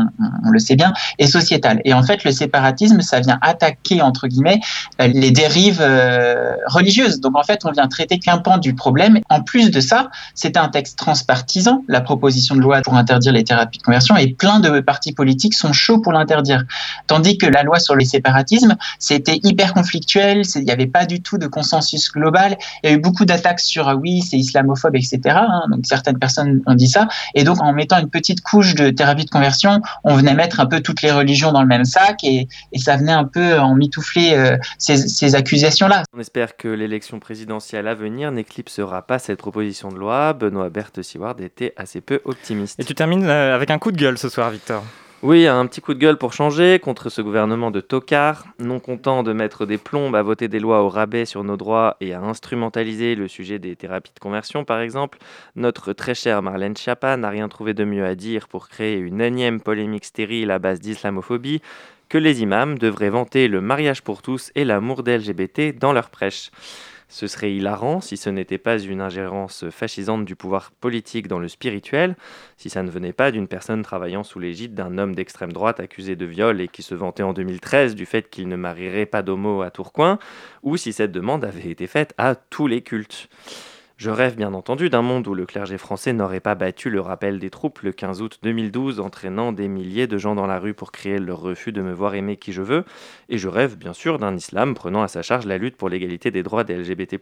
on, 0.44 0.50
le 0.50 0.58
sait 0.60 0.76
bien, 0.76 0.93
et 1.19 1.26
sociétales. 1.26 1.81
Et 1.84 1.93
en 1.93 2.02
fait, 2.04 2.22
le 2.22 2.31
séparatisme, 2.31 3.00
ça 3.00 3.19
vient 3.19 3.38
attaquer, 3.43 4.00
entre 4.00 4.28
guillemets, 4.28 4.60
euh, 5.00 5.08
les 5.08 5.32
dérives 5.32 5.81
euh, 5.81 6.54
religieuses. 6.66 7.20
Donc 7.20 7.37
en 7.37 7.43
fait, 7.43 7.64
on 7.64 7.72
vient 7.72 7.88
traiter 7.88 8.19
qu'un 8.19 8.38
pan 8.38 8.58
du 8.58 8.75
problème. 8.75 9.19
En 9.28 9.43
plus 9.43 9.70
de 9.70 9.81
ça, 9.81 10.10
c'est 10.34 10.56
un 10.56 10.69
texte 10.69 10.96
transpartisan, 10.99 11.82
la 11.88 12.00
proposition 12.00 12.54
de 12.54 12.60
loi 12.60 12.81
pour 12.82 12.94
interdire 12.94 13.32
les 13.32 13.43
thérapies 13.43 13.78
de 13.78 13.82
conversion, 13.82 14.16
et 14.16 14.32
plein 14.32 14.60
de 14.60 14.81
partis 14.81 15.12
politiques 15.12 15.54
sont 15.54 15.72
chauds 15.72 15.99
pour 15.99 16.12
l'interdire. 16.12 16.62
Tandis 17.08 17.38
que 17.38 17.46
la 17.46 17.64
loi 17.64 17.81
sur 17.81 17.96
le 17.96 18.04
séparatisme, 18.04 18.76
c'était 19.00 19.40
hyper 19.43 19.75
conflictuel, 19.75 20.43
il 20.54 20.64
n'y 20.64 20.70
avait 20.70 20.87
pas 20.87 21.06
du 21.06 21.20
tout 21.22 21.38
de 21.38 21.49
consensus 21.49 22.12
global. 22.12 22.56
Il 22.84 22.90
y 22.90 22.93
a 22.93 22.96
eu 22.96 23.00
beaucoup 23.00 23.25
d'attaques 23.25 23.60
sur, 23.60 23.88
ah 23.88 23.96
oui, 23.96 24.22
c'est 24.22 24.38
islamophobe 24.38 24.92
etc. 24.99 25.21
Hein. 25.27 25.65
donc 25.71 25.81
certaines 25.85 26.19
personnes 26.19 26.62
ont 26.67 26.75
dit 26.75 26.89
ça. 26.89 27.09
Et 27.35 27.44
donc 27.44 27.61
en 27.61 27.73
mettant 27.73 27.99
une 27.99 28.11
petite 28.11 28.43
couche 28.43 28.75
de 28.75 28.91
thérapie 28.91 29.25
de 29.25 29.31
conversion, 29.31 29.81
on 30.05 30.15
venait 30.17 30.35
mettre 30.35 30.61
un 30.61 30.67
peu 30.67 30.81
toutes 30.81 31.03
les 31.03 31.11
religions 31.11 31.53
dans 31.53 31.62
le 31.62 31.69
même 31.69 31.85
sac 31.85 32.23
et, 32.25 32.49
ça 32.77 32.97
venait 32.97 33.12
un 33.12 33.25
peu 33.25 33.59
en 33.61 33.77
mitoufler 33.77 34.35
euh, 34.35 34.56
ces, 34.79 35.35
accusations-là. 35.35 36.03
On 36.17 36.21
espère 36.21 36.56
que 36.56 36.67
l'élection 36.67 37.21
présidentielle 37.21 37.87
à 37.87 37.94
venir 37.94 38.33
n'éclipsera 38.33 39.06
pas 39.06 39.21
cette 39.21 39.39
proposition 39.39 39.91
de 39.91 39.99
loi. 39.99 40.33
Benoît 40.33 40.69
Berthe 40.69 41.03
Seward 41.03 41.41
était 41.41 41.75
assez 41.77 42.00
peu 42.00 42.21
optimiste. 42.25 42.81
Et 42.81 42.85
tu 42.85 42.95
termines 42.95 43.25
euh, 43.25 43.55
avec 43.55 43.71
un 43.71 43.79
coup 43.79 43.93
de 43.93 43.97
gueule 43.97 44.19
ce 44.19 44.29
soir, 44.29 44.50
Victor. 44.50 44.83
Oui, 45.23 45.47
un 45.47 45.65
petit 45.67 45.81
coup 45.81 45.95
de 45.95 46.01
gueule 46.01 46.19
pour 46.19 46.33
changer 46.33 46.81
contre 46.81 47.09
ce 47.09 47.23
gouvernement 47.23 47.71
de 47.71 47.81
tocards, 47.81 48.45
non 48.59 48.81
content 48.81 49.23
de 49.23 49.33
mettre 49.33 49.67
des 49.67 49.79
plombes 49.79 50.17
à 50.17 50.23
voter 50.23 50.49
des 50.49 50.59
lois 50.59 50.83
au 50.83 50.88
rabais 50.88 51.26
sur 51.26 51.45
nos 51.45 51.57
droits 51.57 51.97
et 52.00 52.12
à 52.12 52.21
instrumentaliser 52.21 53.14
le 53.14 53.29
sujet 53.29 53.61
des 53.61 53.76
thérapies 53.76 54.11
de 54.12 54.19
conversion, 54.19 54.64
par 54.64 54.81
exemple. 54.81 55.19
Notre 55.55 55.93
très 55.93 56.17
chère 56.17 56.43
Marlène 56.43 56.76
Schiappa 56.76 57.17
n'a 57.17 57.31
rien 57.31 57.49
trouvé 57.49 57.73
de 57.73 57.85
mieux 57.85 58.05
à 58.05 58.17
dire 58.17 58.49
pour 58.49 58.69
créer 58.69 58.97
une 58.97 59.21
énième 59.21 59.61
polémique 59.61 60.07
stérile 60.07 60.50
à 60.50 60.59
base 60.59 60.81
d'islamophobie 60.81 61.62
que 62.09 62.19
les 62.19 62.43
imams 62.43 62.76
devraient 62.76 63.09
vanter 63.09 63.47
le 63.47 63.61
mariage 63.61 64.02
pour 64.02 64.23
tous 64.23 64.50
et 64.57 64.64
l'amour 64.64 65.05
des 65.05 65.19
LGBT 65.19 65.79
dans 65.79 65.93
leur 65.93 66.11
prêche. 66.11 66.50
Ce 67.12 67.26
serait 67.26 67.52
hilarant 67.52 68.00
si 68.00 68.16
ce 68.16 68.31
n'était 68.31 68.57
pas 68.57 68.78
une 68.78 69.02
ingérence 69.02 69.69
fascisante 69.69 70.25
du 70.25 70.35
pouvoir 70.35 70.71
politique 70.71 71.28
dans 71.28 71.38
le 71.38 71.47
spirituel, 71.47 72.16
si 72.57 72.71
ça 72.71 72.83
ne 72.83 72.90
venait 72.90 73.12
pas 73.12 73.31
d'une 73.31 73.49
personne 73.49 73.83
travaillant 73.83 74.23
sous 74.23 74.38
l'égide 74.38 74.73
d'un 74.73 74.97
homme 74.97 75.14
d'extrême 75.14 75.52
droite 75.52 75.78
accusé 75.78 76.16
de 76.16 76.25
viol 76.25 76.62
et 76.62 76.69
qui 76.69 76.83
se 76.83 76.95
vantait 76.95 77.23
en 77.23 77.35
2013 77.35 77.97
du 77.97 78.07
fait 78.07 78.31
qu'il 78.31 78.49
ne 78.49 78.57
marierait 78.57 79.04
pas 79.04 79.21
d'homo 79.21 79.61
à 79.61 79.71
Tourcoing, 79.71 80.19
ou 80.62 80.78
si 80.78 80.95
cette 80.95 81.12
demande 81.12 81.45
avait 81.45 81.71
été 81.71 81.87
faite 81.87 82.14
à 82.16 82.35
tous 82.35 82.66
les 82.66 82.81
cultes. 82.81 83.28
Je 84.02 84.11
rêve 84.11 84.35
bien 84.35 84.52
entendu 84.52 84.90
d'un 84.90 85.00
monde 85.00 85.28
où 85.28 85.32
le 85.32 85.47
clergé 85.47 85.78
français 85.78 86.12
n'aurait 86.12 86.40
pas 86.40 86.56
battu 86.56 86.90
le 86.90 87.00
rappel 87.00 87.38
des 87.38 87.50
troupes 87.50 87.82
le 87.82 87.92
15 87.92 88.21
août 88.21 88.40
2012, 88.42 88.99
entraînant 88.99 89.52
des 89.52 89.68
milliers 89.68 90.09
de 90.09 90.18
gens 90.18 90.35
dans 90.35 90.49
la 90.49 90.59
rue 90.59 90.75
pour 90.75 90.90
crier 90.90 91.21
leur 91.21 91.40
refus 91.40 91.71
de 91.71 91.82
me 91.82 91.92
voir 91.92 92.16
aimer 92.16 92.37
qui 92.37 92.52
je 92.52 92.62
veux, 92.62 92.85
et 93.28 93.38
je 93.38 93.47
rêve 93.47 93.76
bien 93.76 93.92
sûr 93.92 94.18
d'un 94.18 94.35
islam 94.35 94.75
prenant 94.75 95.04
à 95.04 95.06
sa 95.06 95.23
charge 95.23 95.47
la 95.47 95.56
lutte 95.56 95.76
pour 95.76 95.88
l'égalité 95.88 96.32
des 96.32 96.42
droits 96.42 96.64
des 96.64 96.76
LGBT+, 96.78 97.16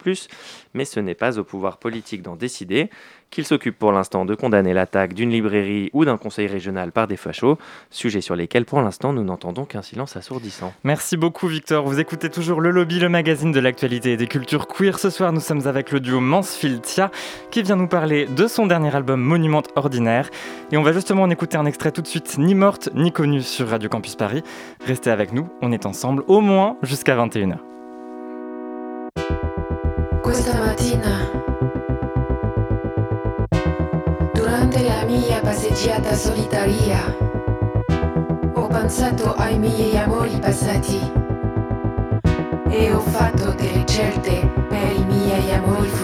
mais 0.72 0.86
ce 0.86 1.00
n'est 1.00 1.14
pas 1.14 1.38
au 1.38 1.44
pouvoir 1.44 1.76
politique 1.76 2.22
d'en 2.22 2.36
décider, 2.36 2.88
qu'il 3.30 3.44
s'occupe 3.44 3.78
pour 3.78 3.92
l'instant 3.92 4.24
de 4.24 4.34
condamner 4.34 4.74
l'attaque 4.74 5.14
d'une 5.14 5.30
librairie 5.30 5.90
ou 5.92 6.04
d'un 6.04 6.16
conseil 6.16 6.46
régional 6.46 6.92
par 6.92 7.06
des 7.06 7.16
fachos, 7.16 7.58
sujet 7.90 8.20
sur 8.20 8.36
lesquels 8.36 8.64
pour 8.64 8.82
l'instant 8.82 9.12
nous 9.12 9.24
n'entendons 9.24 9.64
qu'un 9.64 9.82
silence 9.82 10.16
assourdissant. 10.16 10.72
Merci 10.84 11.16
beaucoup 11.16 11.46
Victor, 11.46 11.86
vous 11.86 12.00
écoutez 12.00 12.28
toujours 12.28 12.60
Le 12.60 12.70
Lobby, 12.70 12.98
le 12.98 13.08
magazine 13.08 13.52
de 13.52 13.60
l'actualité 13.60 14.12
et 14.12 14.16
des 14.16 14.26
cultures 14.26 14.66
queer. 14.66 14.98
Ce 14.98 15.10
soir 15.10 15.32
nous 15.32 15.40
sommes 15.40 15.66
avec 15.66 15.92
le 15.92 16.00
duo 16.00 16.20
Mansfield-Tia 16.20 17.10
qui 17.50 17.62
vient 17.62 17.76
nous 17.76 17.88
parler 17.88 18.26
de 18.26 18.46
son 18.46 18.66
dernier 18.66 18.94
album 18.94 19.20
Monument 19.20 19.62
Ordinaire. 19.76 20.30
Et 20.72 20.76
on 20.76 20.82
va 20.82 20.92
justement 20.92 21.22
en 21.22 21.30
écouter 21.30 21.56
un 21.56 21.66
extrait 21.66 21.92
tout 21.92 22.02
de 22.02 22.06
suite, 22.06 22.36
ni 22.38 22.54
morte 22.54 22.88
ni 22.94 23.12
connue 23.12 23.42
sur 23.42 23.68
Radio 23.68 23.88
Campus 23.88 24.16
Paris. 24.16 24.42
Restez 24.86 25.10
avec 25.10 25.32
nous, 25.32 25.48
on 25.62 25.72
est 25.72 25.86
ensemble 25.86 26.24
au 26.26 26.40
moins 26.40 26.76
jusqu'à 26.82 27.16
21h. 27.16 27.58
Questa 30.22 30.54
mattina 30.54 31.39
passeggiata 35.70 36.14
solitaria. 36.14 37.16
Ho 38.54 38.66
pensato 38.66 39.34
ai 39.34 39.56
miei 39.56 39.96
amori 39.96 40.36
passati 40.40 40.98
e 42.68 42.92
ho 42.92 43.00
fatto 43.00 43.52
delle 43.52 43.84
scelte 43.86 44.50
per 44.68 44.92
i 44.92 45.04
miei 45.04 45.52
amori 45.52 45.88
futuri. 45.88 45.99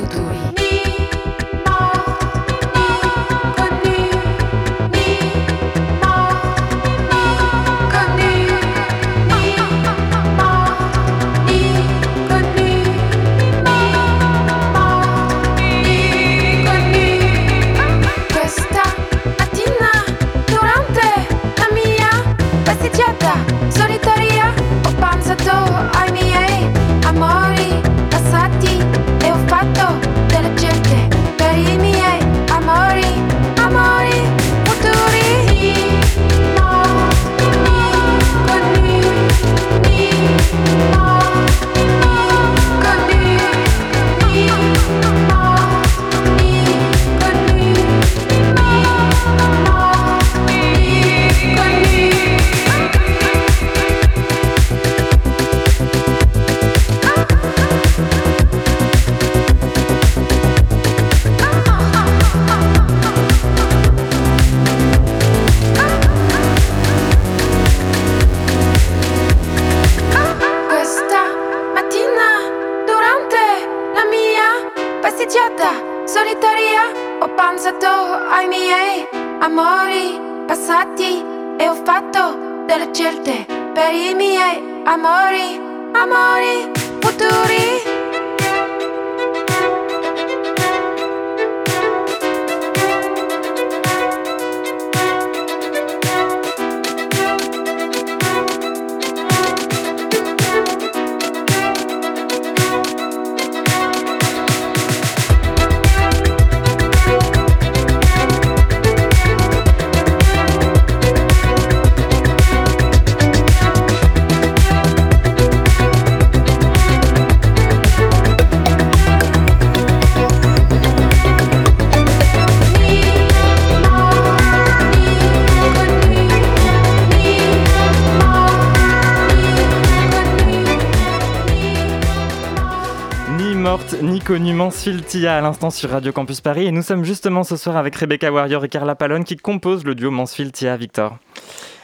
Tia 134.77 135.37
à 135.39 135.41
l'instant 135.41 135.71
sur 135.71 135.91
Radio 135.91 136.13
Campus 136.13 136.41
Paris. 136.41 136.67
Et 136.67 136.71
nous 136.71 136.83
sommes 136.83 137.03
justement 137.03 137.45
ce 137.45 137.57
soir 137.57 137.77
avec 137.77 137.97
Rebecca 137.97 138.31
Warrior 138.31 138.65
et 138.65 138.69
Carla 138.69 138.95
Palone 138.95 139.25
qui 139.25 139.37
composent 139.37 139.85
le 139.85 139.95
duo 139.95 140.11
Mansfield 140.11 140.53
Tia 140.53 140.77
Victor. 140.77 141.19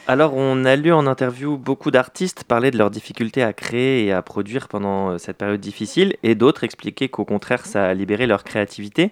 Alors, 0.06 0.34
on 0.36 0.64
a 0.64 0.76
lu 0.76 0.92
en 0.92 1.06
interview 1.06 1.56
beaucoup 1.56 1.90
d'artistes 1.90 2.44
parler 2.44 2.70
de 2.70 2.78
leurs 2.78 2.90
difficultés 2.90 3.42
à 3.42 3.52
créer 3.52 4.04
et 4.04 4.12
à 4.12 4.20
produire 4.22 4.68
pendant 4.68 5.10
euh, 5.10 5.18
cette 5.18 5.38
période 5.38 5.60
difficile, 5.60 6.16
et 6.22 6.34
d'autres 6.34 6.64
expliquer 6.64 7.08
qu'au 7.08 7.24
contraire, 7.24 7.66
ça 7.66 7.86
a 7.86 7.94
libéré 7.94 8.26
leur 8.26 8.44
créativité. 8.44 9.10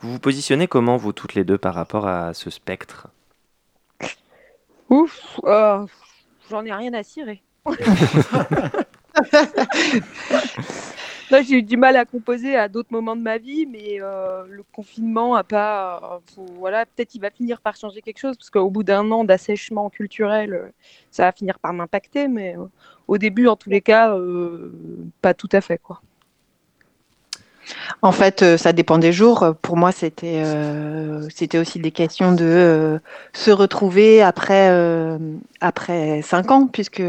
Vous 0.00 0.12
vous 0.12 0.20
positionnez 0.20 0.68
comment, 0.68 0.96
vous 0.96 1.12
toutes 1.12 1.34
les 1.34 1.44
deux, 1.44 1.58
par 1.58 1.74
rapport 1.74 2.06
à 2.06 2.34
ce 2.34 2.50
spectre? 2.50 3.08
Ouf, 4.90 5.40
euh, 5.44 5.84
j'en 6.50 6.64
ai 6.64 6.72
rien 6.72 6.92
à 6.92 7.02
cirer. 7.02 7.42
J'ai 11.40 11.58
eu 11.58 11.62
du 11.62 11.76
mal 11.76 11.96
à 11.96 12.04
composer 12.04 12.56
à 12.56 12.68
d'autres 12.68 12.92
moments 12.92 13.16
de 13.16 13.22
ma 13.22 13.38
vie, 13.38 13.64
mais 13.66 14.00
euh, 14.02 14.44
le 14.48 14.62
confinement 14.72 15.34
a 15.34 15.44
pas. 15.44 16.20
euh, 16.38 16.42
voilà, 16.58 16.84
peut-être 16.84 17.14
il 17.14 17.20
va 17.20 17.30
finir 17.30 17.60
par 17.60 17.76
changer 17.76 18.02
quelque 18.02 18.18
chose, 18.18 18.36
parce 18.36 18.50
qu'au 18.50 18.70
bout 18.70 18.82
d'un 18.82 19.10
an 19.10 19.24
d'assèchement 19.24 19.88
culturel, 19.88 20.52
euh, 20.52 20.68
ça 21.10 21.24
va 21.24 21.32
finir 21.32 21.58
par 21.58 21.72
m'impacter, 21.72 22.28
mais 22.28 22.56
au 23.08 23.18
début, 23.18 23.46
en 23.48 23.56
tous 23.56 23.70
les 23.70 23.80
cas, 23.80 24.14
pas 25.22 25.34
tout 25.34 25.48
à 25.52 25.60
fait, 25.60 25.78
quoi. 25.78 26.02
En 28.02 28.12
fait, 28.12 28.42
euh, 28.42 28.56
ça 28.56 28.72
dépend 28.72 28.98
des 28.98 29.12
jours. 29.12 29.54
Pour 29.62 29.76
moi, 29.76 29.92
c'était 29.92 30.42
euh, 30.44 31.28
aussi 31.60 31.78
des 31.78 31.90
questions 31.90 32.32
de 32.32 32.44
euh, 32.44 32.98
se 33.32 33.50
retrouver 33.50 34.22
après 34.22 34.70
cinq 36.22 36.50
ans, 36.50 36.66
puisque 36.66 37.02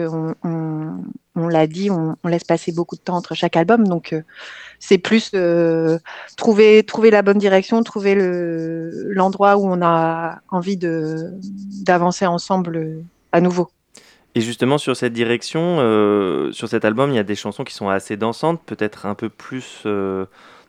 on, 0.44 1.48
l'a 1.48 1.68
dit, 1.68 1.90
on, 1.90 2.16
laisse 2.28 2.44
passer 2.44 2.72
beaucoup 2.72 2.96
de 2.96 3.02
temps 3.02 3.16
entre 3.16 3.36
chaque 3.36 3.56
album. 3.56 3.88
Donc, 3.88 4.16
c'est 4.80 4.98
plus 4.98 5.32
trouver 6.38 6.84
trouver 6.84 7.12
la 7.12 7.22
bonne 7.22 7.40
direction, 7.40 7.84
trouver 7.84 8.16
le 8.16 8.92
l'endroit 9.10 9.58
où 9.58 9.66
on 9.66 9.82
a 9.82 10.40
envie 10.50 10.78
d'avancer 10.78 12.26
ensemble 12.26 13.04
à 13.32 13.42
nouveau. 13.42 13.70
Et 14.36 14.42
justement, 14.42 14.78
sur 14.78 14.96
cette 14.96 15.14
direction, 15.14 15.78
euh, 15.80 16.52
sur 16.52 16.68
cet 16.68 16.86
album, 16.86 17.12
il 17.12 17.16
y 17.16 17.20
a 17.20 17.24
des 17.24 17.36
chansons 17.36 17.64
qui 17.64 17.74
sont 17.74 17.90
assez 17.90 18.18
dansantes, 18.18 18.62
peut-être 18.66 19.06
un 19.06 19.14
peu 19.14 19.30
plus 19.30 19.84
euh, 19.86 20.26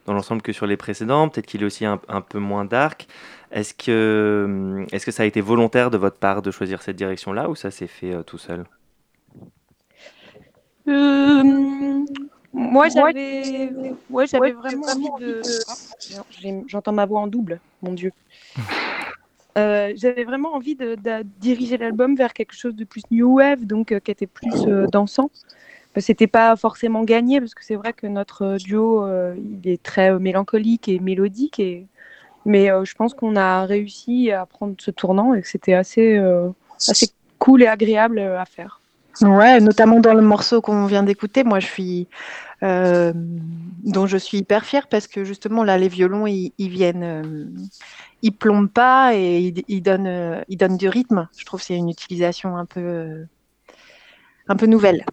dans 0.06 0.12
l'ensemble 0.12 0.42
que 0.42 0.52
sur 0.52 0.66
les 0.66 0.76
précédents, 0.76 1.28
peut-être 1.28 1.46
qu'il 1.46 1.62
est 1.62 1.66
aussi 1.66 1.86
un, 1.86 2.00
un 2.08 2.20
peu 2.20 2.38
moins 2.38 2.64
dark. 2.64 3.06
Est-ce 3.52 3.72
que, 3.72 4.84
est-ce 4.92 5.06
que 5.06 5.12
ça 5.12 5.22
a 5.22 5.26
été 5.26 5.40
volontaire 5.40 5.90
de 5.90 5.96
votre 5.96 6.16
part 6.16 6.42
de 6.42 6.50
choisir 6.50 6.82
cette 6.82 6.96
direction-là 6.96 7.48
ou 7.48 7.54
ça 7.54 7.70
s'est 7.70 7.86
fait 7.86 8.12
euh, 8.12 8.22
tout 8.22 8.38
seul? 8.38 8.64
Euh, 10.88 12.04
moi, 12.52 12.88
j'avais 12.88 13.72
ouais, 14.10 14.26
j'avais 14.26 14.52
vraiment 14.52 14.86
envie 14.86 15.24
de. 15.24 15.40
J'entends 16.66 16.92
ma 16.92 17.06
voix 17.06 17.20
en 17.20 17.26
double, 17.26 17.60
mon 17.80 17.92
Dieu. 17.92 18.12
Euh, 19.56 19.92
j'avais 19.96 20.24
vraiment 20.24 20.54
envie 20.54 20.74
de, 20.74 20.96
diriger 21.40 21.78
l'album 21.78 22.16
vers 22.16 22.32
quelque 22.32 22.54
chose 22.54 22.74
de 22.74 22.84
plus 22.84 23.02
new 23.10 23.36
wave, 23.36 23.64
donc 23.64 23.92
euh, 23.92 24.00
qui 24.00 24.10
était 24.10 24.26
plus 24.26 24.66
euh, 24.66 24.86
dansant. 24.86 25.30
Euh, 25.96 26.00
C'était 26.00 26.26
pas 26.26 26.56
forcément 26.56 27.04
gagné 27.04 27.40
parce 27.40 27.54
que 27.54 27.64
c'est 27.64 27.76
vrai 27.76 27.92
que 27.92 28.06
notre 28.08 28.42
euh, 28.42 28.56
duo 28.56 29.06
il 29.36 29.68
est 29.70 29.82
très 29.82 30.18
mélancolique 30.18 30.88
et 30.88 30.98
mélodique, 30.98 31.60
et... 31.60 31.86
mais 32.44 32.66
je 32.66 32.94
pense 32.94 33.14
qu'on 33.14 33.36
a 33.36 33.64
réussi 33.64 34.32
à 34.32 34.44
prendre 34.44 34.74
ce 34.78 34.90
tournant 34.90 35.34
et 35.34 35.42
que 35.42 35.48
c'était 35.48 35.74
assez, 35.74 36.18
assez 36.88 37.10
cool 37.38 37.62
et 37.62 37.66
agréable 37.66 38.18
à 38.18 38.44
faire. 38.44 38.80
Ouais, 39.20 39.60
notamment 39.60 40.00
dans 40.00 40.14
le 40.14 40.22
morceau 40.22 40.60
qu'on 40.60 40.86
vient 40.86 41.04
d'écouter, 41.04 41.44
moi 41.44 41.60
je 41.60 41.66
suis 41.68 42.08
euh, 42.64 43.12
dont 43.14 44.06
je 44.06 44.16
suis 44.16 44.38
hyper 44.38 44.64
fière 44.64 44.88
parce 44.88 45.06
que 45.06 45.24
justement 45.24 45.64
là 45.64 45.78
les 45.78 45.88
violons 45.88 46.26
ils, 46.26 46.52
ils 46.58 46.70
viennent, 46.70 47.02
euh, 47.02 47.46
ils 48.22 48.32
plombent 48.32 48.70
pas 48.70 49.14
et 49.14 49.38
ils, 49.40 49.62
ils 49.68 49.82
donnent, 49.82 50.06
euh, 50.06 50.40
ils 50.48 50.56
donnent 50.56 50.76
du 50.76 50.88
rythme. 50.88 51.28
Je 51.36 51.44
trouve 51.44 51.62
c'est 51.62 51.76
une 51.76 51.90
utilisation 51.90 52.56
un 52.56 52.66
peu, 52.66 52.80
euh, 52.80 53.24
un 54.48 54.56
peu 54.56 54.66
nouvelle. 54.66 55.04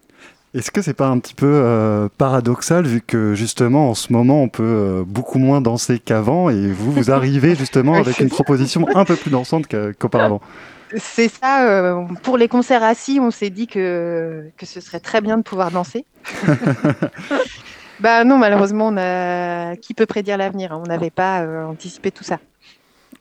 Est-ce 0.54 0.70
que 0.72 0.82
c'est 0.82 0.94
pas 0.94 1.08
un 1.08 1.20
petit 1.20 1.34
peu 1.34 2.10
paradoxal 2.18 2.86
vu 2.86 3.02
que 3.02 3.36
justement 3.36 3.90
en 3.90 3.94
ce 3.94 4.12
moment 4.12 4.44
on 4.44 4.50
peut 4.50 5.04
beaucoup 5.08 5.40
moins 5.40 5.62
danser 5.62 5.98
qu'avant 6.00 6.50
et 6.50 6.68
vous 6.68 6.92
vous 6.92 7.10
arrivez 7.12 7.56
justement 7.56 8.00
avec 8.00 8.20
une 8.20 8.30
proposition 8.30 8.90
un 8.94 9.06
peu 9.06 9.16
plus 9.16 9.32
dansante 9.32 9.68
qu'a- 9.68 9.94
qu'auparavant? 9.94 10.42
C'est 10.96 11.30
ça. 11.30 11.68
euh, 11.68 12.06
pour 12.24 12.38
les 12.38 12.48
concerts 12.48 12.84
assis, 12.84 13.20
on 13.22 13.32
s'est 13.32 13.50
dit 13.50 13.68
que 13.68 14.50
que 14.58 14.66
ce 14.66 14.80
serait 14.80 15.00
très 15.00 15.22
bien 15.22 15.38
de 15.38 15.44
pouvoir 15.44 15.72
danser. 15.72 16.06
bah 18.00 18.24
non, 18.24 18.38
malheureusement, 18.38 18.88
on 18.88 18.98
a... 18.98 19.76
qui 19.78 19.94
peut 19.94 20.06
prédire 20.06 20.38
l'avenir 20.38 20.74
hein, 20.74 20.82
On 20.84 20.88
n'avait 20.88 21.10
pas 21.10 21.42
euh, 21.42 21.66
anticipé 21.66 22.12
tout 22.12 22.24
ça. 22.24 22.40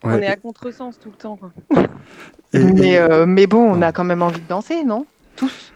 On 0.02 0.16
est 0.18 0.26
à 0.26 0.36
contresens 0.36 0.98
tout 0.98 1.10
le 1.10 1.16
temps. 1.16 1.36
Quoi. 1.36 1.52
mais, 2.54 2.96
euh, 2.96 3.26
mais 3.26 3.46
bon, 3.46 3.76
on 3.76 3.82
a 3.82 3.92
quand 3.92 4.04
même 4.04 4.22
envie 4.22 4.40
de 4.40 4.48
danser, 4.48 4.82
non? 4.84 5.06
Tous 5.36 5.72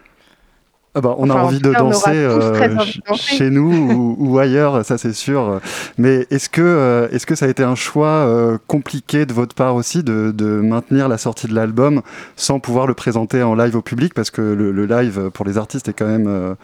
ah 0.97 1.01
bah, 1.01 1.17
on, 1.19 1.29
a 1.29 1.35
envie 1.35 1.59
de, 1.59 1.73
danser, 1.73 2.11
euh, 2.11 2.77
chez 3.17 3.51
nous 3.51 3.73
ou, 3.73 4.17
ou, 4.17 4.39
ailleurs, 4.39 4.85
ça 4.85 4.97
c'est 4.97 5.13
sûr. 5.13 5.61
Mais 5.99 6.25
est-ce 6.31 6.49
que, 6.49 6.63
euh, 6.63 7.09
est-ce 7.11 7.27
que 7.27 7.35
ça 7.35 7.47
a 7.47 7.49
été 7.49 7.65
un 7.65 7.75
choix 7.75 8.07
euh, 8.07 8.59
compliqué 8.69 9.27
de 9.27 9.33
votre 9.33 9.57
part 9.57 9.75
aussi 9.75 10.05
de, 10.05 10.31
de 10.31 10.47
maintenir 10.61 11.09
la 11.09 11.19
sortie 11.19 11.49
de 11.49 11.55
l'album 11.55 12.03
sans 12.37 12.61
pouvoir 12.61 12.87
le 12.87 12.95
présenter 12.95 13.43
en 13.43 13.57
live 13.57 13.75
au 13.75 13.83
public? 13.83 14.15
Parce 14.15 14.31
que 14.31 14.41
le, 14.41 14.71
le 14.71 14.87
live 14.87 15.31
pour 15.31 15.45
les 15.45 15.59
artistes 15.59 15.89
est 15.89 15.95
quand 15.95 16.07
même 16.07 16.57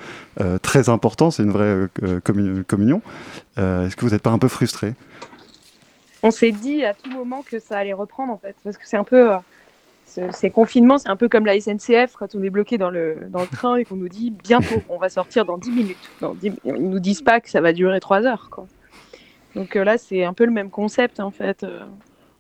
très 0.63 0.89
important, 0.89 1.33
c'est 1.33 1.43
une 1.43 1.51
vraie 1.51 1.89
communion. 2.23 3.03
est-ce 3.57 3.97
que 3.97 4.05
vous 4.05 4.13
n'êtes 4.13 4.23
pas 4.23 4.31
un 4.31 4.39
peu 4.39 4.49
frustré? 4.49 4.95
On 6.23 6.31
s'est 6.31 6.53
dit 6.53 6.85
à 6.85 6.95
tout 6.95 7.11
moment 7.11 7.43
que 7.43 7.59
ça 7.59 7.79
allait 7.79 7.95
reprendre 7.95 8.33
en 8.33 8.39
fait, 8.39 8.55
parce 8.63 8.77
que 8.77 8.87
c'est 8.87 8.97
un 8.97 9.05
peu 9.05 9.31
ces 10.33 10.51
confinements, 10.51 10.99
c'est 10.99 11.09
un 11.09 11.17
peu 11.17 11.29
comme 11.29 11.47
la 11.47 11.59
SNCF 11.61 12.15
quand 12.19 12.35
on 12.35 12.43
est 12.43 12.51
bloqué 12.51 12.79
dans 12.79 12.91
le, 12.91 13.17
train 13.53 13.77
et 13.77 13.85
qu'on 13.85 13.97
nous 13.97 14.09
dit 14.09 14.31
bientôt, 14.31 14.83
on 14.89 14.99
va 14.99 15.09
sortir 15.09 15.45
dans 15.45 15.59
10 15.59 15.71
minutes. 15.71 16.11
Dans 16.21 16.35
10, 16.35 16.53
ils 16.65 16.73
nous 16.75 17.01
disent 17.01 17.23
pas 17.23 17.41
que 17.41 17.51
ça 17.51 17.61
va 17.61 17.73
durer 17.73 18.01
3 18.01 18.27
heures. 18.27 18.51
Donc 19.55 19.77
euh, 19.77 19.85
là, 19.85 19.99
c'est 19.99 20.25
un 20.25 20.33
peu 20.33 20.45
le 20.45 20.53
même 20.53 20.71
concept 20.71 21.21
en 21.21 21.31
fait. 21.31 21.63
Euh, 21.63 21.81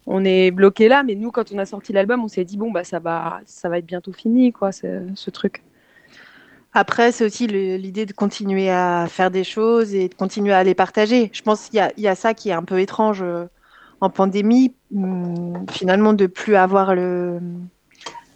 on 0.07 0.25
est 0.25 0.51
bloqué 0.51 0.89
là, 0.89 1.03
mais 1.03 1.15
nous, 1.15 1.31
quand 1.31 1.53
on 1.53 1.59
a 1.59 1.67
sorti 1.67 1.93
l'album, 1.93 2.25
on 2.25 2.29
s'est 2.29 2.45
dit 2.45 2.57
bon, 2.57 2.71
bah 2.71 2.85
ça 2.85 2.99
va, 2.99 3.41
ça 3.47 3.69
va 3.69 3.79
être 3.79 3.87
bientôt 3.87 4.13
fini, 4.13 4.53
quoi, 4.53 4.73
ce 4.73 5.31
truc. 5.31 5.63
Après, 6.73 7.11
c'est 7.11 7.25
aussi 7.25 7.49
l'idée 7.49 8.07
de 8.07 8.13
continuer 8.13 8.71
à 8.71 9.07
faire 9.09 9.31
des 9.31 9.43
choses 9.43 9.93
et 9.95 10.09
de 10.09 10.15
continuer 10.15 10.53
à 10.53 10.63
les 10.63 10.75
partager. 10.75 11.31
Je 11.33 11.43
pense 11.43 11.69
qu'il 11.69 11.85
y, 11.97 12.09
a 12.09 12.15
ça 12.15 12.33
qui 12.33 12.51
est 12.51 12.53
un 12.53 12.63
peu 12.63 12.79
étrange. 12.81 13.23
Euh, 13.23 13.47
en 14.03 14.09
pandémie, 14.09 14.75
finalement, 14.91 16.13
de 16.13 16.27
plus 16.27 16.57
avoir 16.57 16.95
le, 16.95 17.41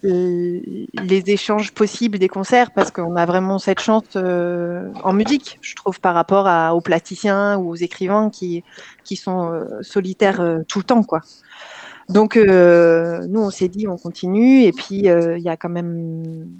les 0.04 1.22
échanges 1.30 1.72
possibles 1.72 2.18
des 2.18 2.28
concerts 2.28 2.72
parce 2.72 2.90
qu'on 2.90 3.16
a 3.16 3.24
vraiment 3.24 3.58
cette 3.58 3.80
chance 3.80 4.04
euh, 4.16 4.90
en 5.02 5.12
musique, 5.12 5.58
je 5.62 5.74
trouve, 5.74 6.00
par 6.00 6.14
rapport 6.14 6.46
aux 6.74 6.80
plasticiens 6.80 7.56
ou 7.56 7.70
aux 7.70 7.76
écrivains 7.76 8.28
qui, 8.30 8.64
qui 9.02 9.16
sont 9.16 9.50
euh, 9.50 9.82
solitaires 9.82 10.40
euh, 10.40 10.58
tout 10.68 10.78
le 10.78 10.84
temps, 10.84 11.02
quoi. 11.02 11.20
Donc, 12.10 12.36
nous, 12.36 13.40
on 13.40 13.48
s'est 13.48 13.68
dit, 13.68 13.88
on 13.88 13.96
continue, 13.96 14.64
et 14.64 14.72
puis 14.72 14.96
il 15.06 15.40
y 15.42 15.48
a 15.48 15.56
quand 15.56 15.70
même. 15.70 16.50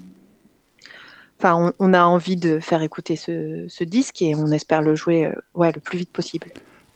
Enfin, 1.39 1.75
on, 1.79 1.93
a 1.93 2.03
envie 2.05 2.37
de 2.37 2.61
faire 2.61 2.81
écouter 2.81 3.17
ce, 3.17 3.67
ce, 3.69 3.85
disque 3.85 4.23
et 4.23 4.35
on 4.35 4.47
espère 4.47 4.81
le 4.81 4.95
jouer 4.95 5.31
ouais, 5.53 5.71
le 5.71 5.83
plus 5.83 5.99
vite 5.99 6.11
possible. 6.11 6.47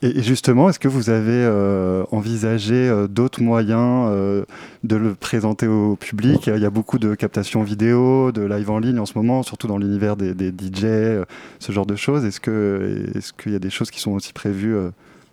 Et 0.01 0.23
justement, 0.23 0.69
est-ce 0.69 0.79
que 0.79 0.87
vous 0.87 1.11
avez 1.11 1.33
euh, 1.33 2.05
envisagé 2.13 2.75
euh, 2.75 3.09
d'autres 3.09 3.43
moyens 3.43 4.07
euh, 4.09 4.45
de 4.85 4.95
le 4.95 5.17
présenter 5.17 5.67
au 5.67 5.97
public? 5.97 6.47
Il 6.47 6.63
y 6.63 6.65
a 6.65 6.71
beaucoup 6.71 7.01
de 7.01 7.17
captations 7.17 7.65
vidéo, 7.65 8.31
de 8.31 8.43
live 8.43 8.71
en 8.71 8.79
ligne 8.79 9.01
en 9.01 9.07
ce 9.07 9.15
moment, 9.19 9.43
surtout 9.43 9.67
dans 9.67 9.77
l'univers 9.77 10.17
des, 10.17 10.35
des, 10.35 10.51
DJ, 10.51 11.25
ce 11.59 11.73
genre 11.73 11.87
de 11.87 11.97
choses. 11.97 12.25
Est-ce 12.25 12.41
qu'il 12.41 13.51
est 13.51 13.53
y 13.53 13.57
a 13.57 13.59
des 13.59 13.71
choses 13.71 13.91
qui 13.91 13.99
sont 13.99 14.13
aussi 14.13 14.33
prévues 14.33 14.77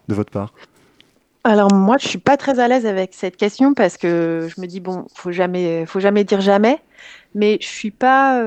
de 0.08 0.16
votre 0.16 0.32
part? 0.32 0.52
Alors 1.44 1.72
moi, 1.72 1.98
je 2.00 2.08
suis 2.08 2.18
pas 2.18 2.36
très 2.36 2.60
à 2.60 2.68
l'aise 2.68 2.88
avec 2.88 3.14
cette 3.14 3.38
question 3.38 3.76
parce 3.76 3.98
que 3.98 4.48
je 4.50 4.60
me 4.60 4.66
dis 4.66 4.80
bon, 4.80 5.06
faut 5.14 5.32
jamais, 5.32 5.86
faut 5.86 6.00
jamais 6.00 6.24
dire 6.24 6.42
jamais, 6.42 6.80
mais 7.36 7.60
je 7.62 7.68
suis 7.68 7.92
pas 7.92 8.44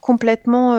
complètement 0.00 0.76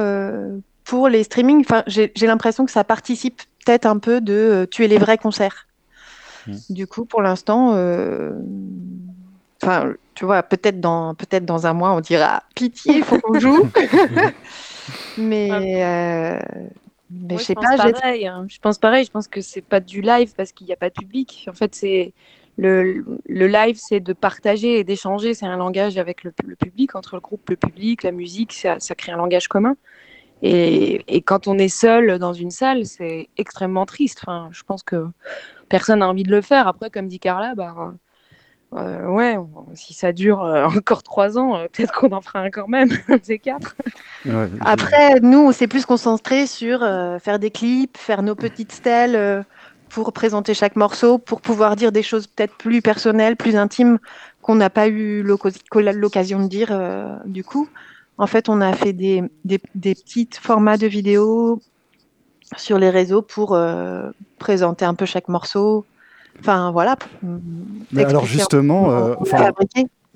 pour 0.86 1.10
les 1.10 1.24
streamings. 1.24 1.62
Enfin, 1.62 1.84
j'ai 1.88 2.12
l'impression 2.22 2.66
que 2.66 2.72
ça 2.72 2.84
participe 2.84 3.42
peut-être 3.66 3.86
un 3.86 3.98
peu 3.98 4.22
de 4.22 4.34
euh, 4.34 4.66
tuer 4.66 4.88
les 4.88 4.98
vrais 4.98 5.18
concerts. 5.18 5.68
Mm. 6.48 6.54
Du 6.70 6.88
coup, 6.88 7.06
pour 7.06 7.22
l'instant, 7.22 7.74
euh, 7.74 8.32
enfin, 9.62 9.94
tu 10.14 10.26
vois, 10.26 10.44
peut-être 10.44 10.80
dans, 10.80 11.16
peut 11.16 11.40
dans 11.42 11.68
un 11.68 11.74
mois, 11.74 11.92
on 11.92 12.00
dira 12.00 12.44
pitié, 12.56 12.98
il 12.98 13.04
faut 13.04 13.20
qu'on 13.20 13.40
joue. 13.40 13.68
mais, 15.18 15.50
euh, 15.52 16.40
mais 17.10 17.38
je 17.38 17.44
sais 17.44 17.56
pas. 17.56 17.76
Pareil, 17.76 18.28
hein. 18.28 18.46
Je 18.48 18.60
pense 18.60 18.78
pareil. 18.78 19.06
Je 19.06 19.12
pense 19.12 19.28
que 19.28 19.42
c'est 19.42 19.62
pas 19.62 19.80
du 19.80 20.02
live 20.02 20.34
parce 20.38 20.52
qu'il 20.52 20.68
n'y 20.68 20.74
a 20.74 20.78
pas 20.78 20.90
de 20.90 20.94
public. 20.94 21.48
En 21.50 21.54
fait, 21.54 21.74
c'est 21.74 22.14
le, 22.58 23.04
le, 23.28 23.48
live, 23.48 23.78
c'est 23.80 24.00
de 24.00 24.14
partager 24.14 24.80
et 24.80 24.84
d'échanger. 24.84 25.34
C'est 25.34 25.48
un 25.48 25.58
langage 25.58 25.98
avec 25.98 26.24
le, 26.24 26.32
public, 26.32 26.96
entre 26.96 27.16
le 27.16 27.22
groupe, 27.22 27.50
le 27.50 27.56
public, 27.56 28.04
la 28.04 28.12
musique. 28.12 28.54
Ça, 28.54 28.80
ça 28.80 28.94
crée 28.94 29.12
un 29.12 29.18
langage 29.18 29.48
commun. 29.48 29.76
Et, 30.48 31.22
quand 31.24 31.48
on 31.48 31.58
est 31.58 31.70
seul 31.70 32.20
dans 32.20 32.34
une 32.34 32.52
salle, 32.52 32.86
c'est 32.86 33.30
extrêmement 33.36 33.88
triste. 33.88 34.20
Enfin, 34.22 34.50
je 34.52 34.62
pense 34.64 34.84
que 34.84 35.08
personne 35.70 36.00
n'a 36.00 36.08
envie 36.08 36.24
de 36.24 36.30
le 36.30 36.42
faire. 36.42 36.68
Après, 36.68 36.92
comme 36.92 37.08
dit 37.08 37.20
Carla, 37.20 37.56
bah, 37.56 37.94
euh, 38.74 39.08
ouais, 39.08 39.38
si 39.74 39.96
ça 39.96 40.12
dure 40.12 40.44
euh, 40.44 40.66
encore 40.66 41.02
trois 41.02 41.40
ans, 41.40 41.56
euh, 41.56 41.66
peut-être 41.72 41.94
qu'on 41.94 42.12
en 42.12 42.22
fera 42.22 42.42
un 42.42 42.52
quand 42.52 42.68
même, 42.68 42.90
c'est 43.24 43.40
quatre. 43.40 43.76
Après, 44.62 45.20
nous, 45.22 45.52
c'est 45.52 45.68
plus 45.68 45.86
concentré 45.86 46.46
sur 46.46 46.82
faire 47.22 47.40
des 47.40 47.50
clips, 47.50 47.98
faire 47.98 48.22
nos 48.22 48.36
petites 48.36 48.72
stèles 48.72 49.46
pour 49.90 50.14
présenter 50.14 50.54
chaque 50.54 50.76
morceau, 50.76 51.18
pour 51.18 51.42
pouvoir 51.42 51.76
dire 51.76 51.92
des 51.92 52.04
choses 52.04 52.28
peut-être 52.28 52.56
plus 52.56 52.84
personnelles, 52.84 53.36
plus 53.36 53.56
intimes 53.56 53.98
qu'on 54.44 54.56
n'a 54.56 54.70
pas 54.70 54.90
eu 54.90 55.24
l'occasion 55.24 56.44
de 56.44 56.48
dire 56.48 57.20
du 57.26 57.44
coup. 57.44 57.68
En 58.18 58.28
fait, 58.28 58.48
on 58.50 58.62
a 58.62 58.74
fait 58.74 58.94
des, 58.94 59.24
des, 59.44 59.60
petits 59.60 60.30
formats 60.40 60.78
de 60.78 60.88
vidéos 60.88 61.62
sur 62.56 62.80
les 62.80 62.90
réseaux 62.90 63.22
pour 63.22 63.54
euh, 63.54 64.10
présenter 64.40 64.86
un 64.86 64.94
peu 64.94 65.06
chaque 65.06 65.28
morceau. 65.28 65.86
Enfin, 66.40 66.72
voilà. 66.72 66.96
alors 67.96 68.26
justement, 68.26 68.92
euh, 68.92 69.16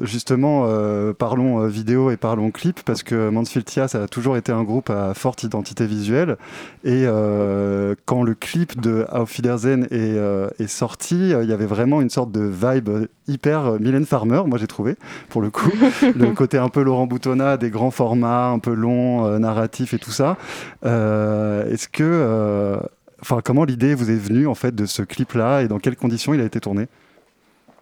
Justement, 0.01 0.63
euh, 0.65 1.12
parlons 1.12 1.62
euh, 1.62 1.67
vidéo 1.67 2.09
et 2.09 2.15
parlons 2.15 2.51
clip, 2.51 2.81
parce 2.85 3.03
que 3.03 3.29
Mansfield 3.29 3.69
ça 3.69 4.03
a 4.03 4.07
toujours 4.07 4.38
été 4.38 4.51
un 4.51 4.63
groupe 4.63 4.89
à 4.89 5.13
forte 5.13 5.43
identité 5.43 5.85
visuelle. 5.85 6.38
Et 6.85 7.03
euh, 7.05 7.95
quand 8.05 8.23
le 8.23 8.33
clip 8.33 8.79
de 8.79 9.05
Auf 9.12 9.35
Wiedersehen 9.35 9.88
est, 9.91 10.17
est 10.62 10.67
sorti, 10.67 11.31
il 11.31 11.49
y 11.49 11.53
avait 11.53 11.65
vraiment 11.65 12.01
une 12.01 12.09
sorte 12.09 12.31
de 12.31 12.41
vibe 12.41 13.07
hyper 13.27 13.79
Mylène 13.79 14.05
Farmer, 14.05 14.41
moi 14.47 14.57
j'ai 14.57 14.67
trouvé, 14.67 14.95
pour 15.27 15.41
le 15.41 15.49
coup. 15.49 15.71
le 16.15 16.31
côté 16.31 16.57
un 16.57 16.69
peu 16.69 16.81
Laurent 16.81 17.05
Boutonnat, 17.05 17.57
des 17.57 17.69
grands 17.69 17.91
formats, 17.91 18.47
un 18.47 18.59
peu 18.59 18.73
longs, 18.73 19.38
narratifs 19.38 19.93
et 19.93 19.99
tout 19.99 20.12
ça. 20.12 20.38
Est-ce 20.83 21.89
que. 21.89 22.79
Enfin, 23.21 23.41
comment 23.43 23.65
l'idée 23.65 23.95
vous 23.95 24.09
est 24.12 24.15
venue 24.15 24.47
en 24.47 24.55
fait 24.55 24.73
de 24.73 24.85
ce 24.85 25.01
clip-là 25.01 25.62
et 25.62 25.67
dans 25.67 25.79
quelles 25.79 25.97
conditions 25.97 26.33
il 26.33 26.39
a 26.39 26.45
été 26.45 26.62
tourné? 26.62 26.88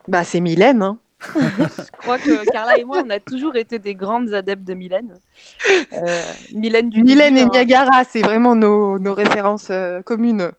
Bah, 0.08 0.24
c'est 0.24 0.40
Mylène, 0.40 0.82
hein 0.82 0.98
je 1.20 1.92
crois 1.98 2.20
que 2.20 2.50
Carla 2.52 2.78
et 2.78 2.84
moi, 2.84 3.02
on 3.06 3.10
a 3.10 3.20
toujours 3.20 3.56
été 3.56 3.80
des 3.80 3.96
grandes 3.96 4.34
adeptes 4.34 4.64
de 4.64 4.74
Mylène. 4.74 5.18
Euh, 5.94 6.22
Mylène, 6.54 6.90
du 6.90 7.04
Mylène 7.04 7.38
et 7.38 7.42
hein. 7.42 7.50
Niagara, 7.52 8.04
c'est 8.04 8.22
vraiment 8.22 8.56
nos, 8.56 9.00
nos 9.00 9.14
références 9.14 9.70
euh, 9.72 10.02
communes. 10.02 10.52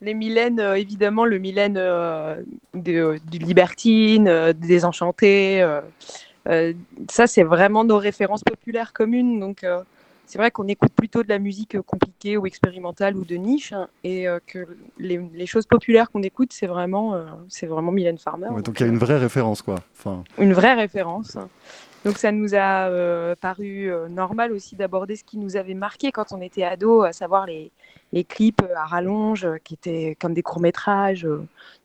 Les 0.00 0.14
Mylène, 0.14 0.60
euh, 0.60 0.74
évidemment, 0.74 1.24
le 1.24 1.38
Mylène 1.38 1.74
de, 1.74 3.18
du 3.30 3.38
Libertine, 3.38 4.52
des 4.52 4.84
Enchantés. 4.84 5.66
ça, 7.10 7.26
c'est 7.26 7.42
vraiment 7.42 7.84
nos 7.84 7.98
références 7.98 8.44
populaires 8.44 8.92
communes. 8.92 9.40
Donc, 9.40 9.64
c'est 10.28 10.36
vrai 10.36 10.50
qu'on 10.50 10.68
écoute 10.68 10.92
plutôt 10.94 11.22
de 11.22 11.28
la 11.30 11.38
musique 11.38 11.80
compliquée 11.80 12.36
ou 12.36 12.46
expérimentale 12.46 13.16
ou 13.16 13.24
de 13.24 13.36
niche, 13.36 13.72
hein, 13.72 13.88
et 14.04 14.28
euh, 14.28 14.38
que 14.46 14.66
les, 14.98 15.46
choses 15.46 15.66
populaires 15.66 16.10
qu'on 16.10 16.22
écoute, 16.22 16.52
c'est 16.52 16.66
vraiment, 16.66 17.14
euh, 17.14 17.24
c'est 17.48 17.66
vraiment 17.66 17.90
Mylène 17.92 18.18
Farmer. 18.18 18.48
donc 18.62 18.78
il 18.78 18.82
y 18.82 18.86
a 18.86 18.92
une 18.92 18.98
vraie 18.98 19.16
référence, 19.16 19.62
quoi. 19.62 19.76
Enfin... 19.98 20.22
Une 20.36 20.52
vraie 20.52 20.74
référence. 20.74 21.38
Donc 22.04 22.18
ça 22.18 22.30
nous 22.30 22.54
a 22.54 22.88
euh, 22.88 23.34
paru 23.40 23.90
normal 24.10 24.52
aussi 24.52 24.76
d'aborder 24.76 25.16
ce 25.16 25.24
qui 25.24 25.38
nous 25.38 25.56
avait 25.56 25.74
marqué 25.74 26.12
quand 26.12 26.30
on 26.32 26.42
était 26.42 26.62
ado, 26.62 27.02
à 27.02 27.12
savoir 27.12 27.46
les, 27.46 27.72
les 28.12 28.22
clips 28.22 28.62
à 28.76 28.84
rallonge, 28.84 29.48
qui 29.64 29.74
étaient 29.74 30.14
comme 30.20 30.34
des 30.34 30.42
courts-métrages. 30.42 31.26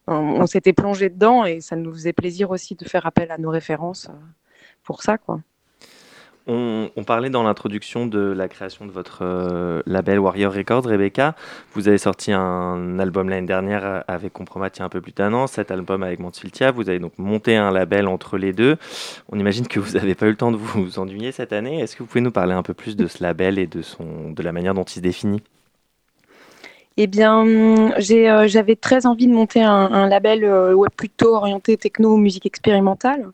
on, 0.08 0.14
on 0.14 0.48
s'était 0.48 0.74
plongé 0.74 1.10
dedans 1.10 1.46
et 1.46 1.62
ça 1.62 1.78
nous 1.78 1.94
faisait 1.94 2.14
plaisir 2.14 2.52
aussi 2.52 2.76
de 2.76 2.84
faire 2.84 3.06
appel 3.06 3.32
à 3.32 3.38
nos 3.38 3.50
références 3.50 4.10
pour 4.84 5.02
ça, 5.02 5.18
quoi. 5.18 5.40
On, 6.46 6.90
parlait 7.06 7.30
dans 7.30 7.44
l'introduction 7.44 8.06
de 8.06 8.20
la 8.20 8.48
création 8.48 8.86
de 8.86 8.92
votre 8.92 9.20
euh, 9.22 9.82
label 9.86 10.20
Warrior 10.20 10.54
Records, 10.54 10.86
Rebecca. 10.86 11.36
Vous 11.74 11.88
avez 11.88 11.98
sorti 11.98 12.32
un 12.32 13.00
album 13.00 13.30
l'année 13.30 13.48
dernière 13.48 14.04
avec 14.08 14.34
Compromat 14.34 14.70
il 14.76 14.80
y 14.80 14.82
a 14.82 14.86
un 14.86 14.90
peu 14.90 15.02
plus 15.02 15.14
d'un 15.14 15.34
an, 15.34 15.48
cet 15.48 15.72
album 15.72 16.04
avec 16.04 16.20
Montiltia. 16.20 16.72
Vous 16.72 16.90
avez 16.90 17.00
donc 17.00 17.14
monté 17.18 17.56
un 17.56 17.72
label 17.72 18.08
entre 18.08 18.38
les 18.38 18.52
deux. 18.52 18.78
On 19.30 19.40
imagine 19.40 19.68
que 19.68 19.80
vous 19.80 19.98
n'avez 19.98 20.16
pas 20.16 20.26
eu 20.26 20.32
le 20.32 20.38
temps 20.38 20.52
de 20.52 20.58
vous 20.58 21.00
ennuyer 21.00 21.32
cette 21.32 21.54
année. 21.54 21.80
Est-ce 21.80 21.96
que 21.96 22.04
vous 22.04 22.08
pouvez 22.08 22.22
nous 22.22 22.32
parler 22.32 22.54
un 22.54 22.64
peu 22.64 22.74
plus 22.74 22.96
de 22.96 23.08
ce 23.08 23.24
label 23.24 23.58
et 23.58 23.68
de 23.68 24.44
la 24.44 24.52
manière 24.52 24.74
dont 24.74 24.84
il 24.84 24.96
se 24.96 25.00
définit? 25.00 25.42
Eh 26.96 27.08
bien, 27.08 27.46
euh, 27.46 27.90
j'avais 28.46 28.76
très 28.76 29.06
envie 29.08 29.28
de 29.28 29.34
monter 29.34 29.64
un, 29.64 30.08
label 30.08 30.44
euh, 30.44 30.76
plutôt 30.96 31.36
orienté 31.36 31.76
techno, 31.76 32.18
musique 32.18 32.46
expérimentale. 32.46 33.30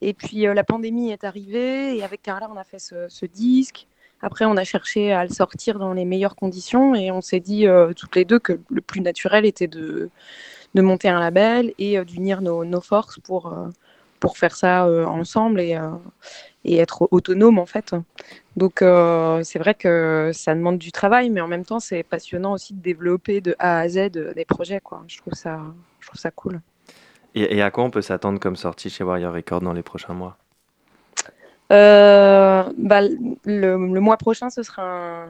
Et 0.00 0.14
puis 0.14 0.46
euh, 0.46 0.54
la 0.54 0.64
pandémie 0.64 1.10
est 1.10 1.24
arrivée 1.24 1.96
et 1.96 2.02
avec 2.02 2.22
Carla, 2.22 2.48
on 2.52 2.56
a 2.56 2.64
fait 2.64 2.78
ce, 2.78 3.26
disque. 3.26 3.86
Après, 4.22 4.44
on 4.44 4.56
a 4.56 4.64
cherché 4.64 5.12
à 5.12 5.24
le 5.24 5.30
sortir 5.30 5.78
dans 5.78 5.92
les 5.92 6.04
meilleures 6.04 6.36
conditions 6.36 6.94
et 6.94 7.10
on 7.10 7.20
s'est 7.20 7.40
dit 7.40 7.66
euh, 7.66 7.92
toutes 7.92 8.16
les 8.16 8.24
deux 8.24 8.38
que 8.38 8.58
le 8.70 8.80
plus 8.80 9.00
naturel 9.00 9.44
était 9.44 9.66
de, 9.66 10.10
de 10.74 10.82
monter 10.82 11.08
un 11.08 11.20
label 11.20 11.72
et 11.78 12.02
d'unir 12.04 12.40
nos, 12.40 12.64
nos, 12.64 12.80
forces 12.80 13.18
pour, 13.20 13.54
pour 14.20 14.38
faire 14.38 14.56
ça 14.56 14.88
ensemble 15.06 15.60
et, 15.60 15.78
et 16.64 16.78
être 16.78 17.08
autonome 17.10 17.58
en 17.58 17.66
fait. 17.66 17.94
Donc 18.56 18.82
c'est 19.44 19.58
vrai 19.58 19.74
que 19.74 20.30
ça 20.32 20.54
demande 20.54 20.78
du 20.78 20.92
travail, 20.92 21.28
mais 21.28 21.42
en 21.42 21.48
même 21.48 21.64
temps 21.64 21.80
c'est 21.80 22.02
passionnant 22.02 22.54
aussi 22.54 22.72
de 22.72 22.80
développer 22.80 23.42
de 23.42 23.54
A 23.58 23.80
à 23.80 23.88
Z 23.88 24.10
des 24.10 24.44
projets. 24.46 24.80
Quoi. 24.80 25.04
Je, 25.08 25.18
trouve 25.18 25.34
ça, 25.34 25.60
je 26.00 26.06
trouve 26.06 26.20
ça 26.20 26.30
cool. 26.30 26.60
Et, 27.36 27.60
à 27.60 27.70
quoi 27.70 27.84
on 27.84 27.90
peut 27.90 28.00
s'attendre 28.00 28.40
comme 28.40 28.56
sortie 28.56 28.88
chez 28.88 29.04
Warrior 29.04 29.34
Records 29.34 29.60
dans 29.60 29.74
les 29.74 29.82
prochains 29.82 30.14
mois? 30.14 30.38
Euh, 31.70 32.64
bah, 32.78 33.02
le, 33.44 33.76
mois 33.76 34.16
prochain, 34.16 34.48
ce 34.48 34.62
sera 34.62 35.26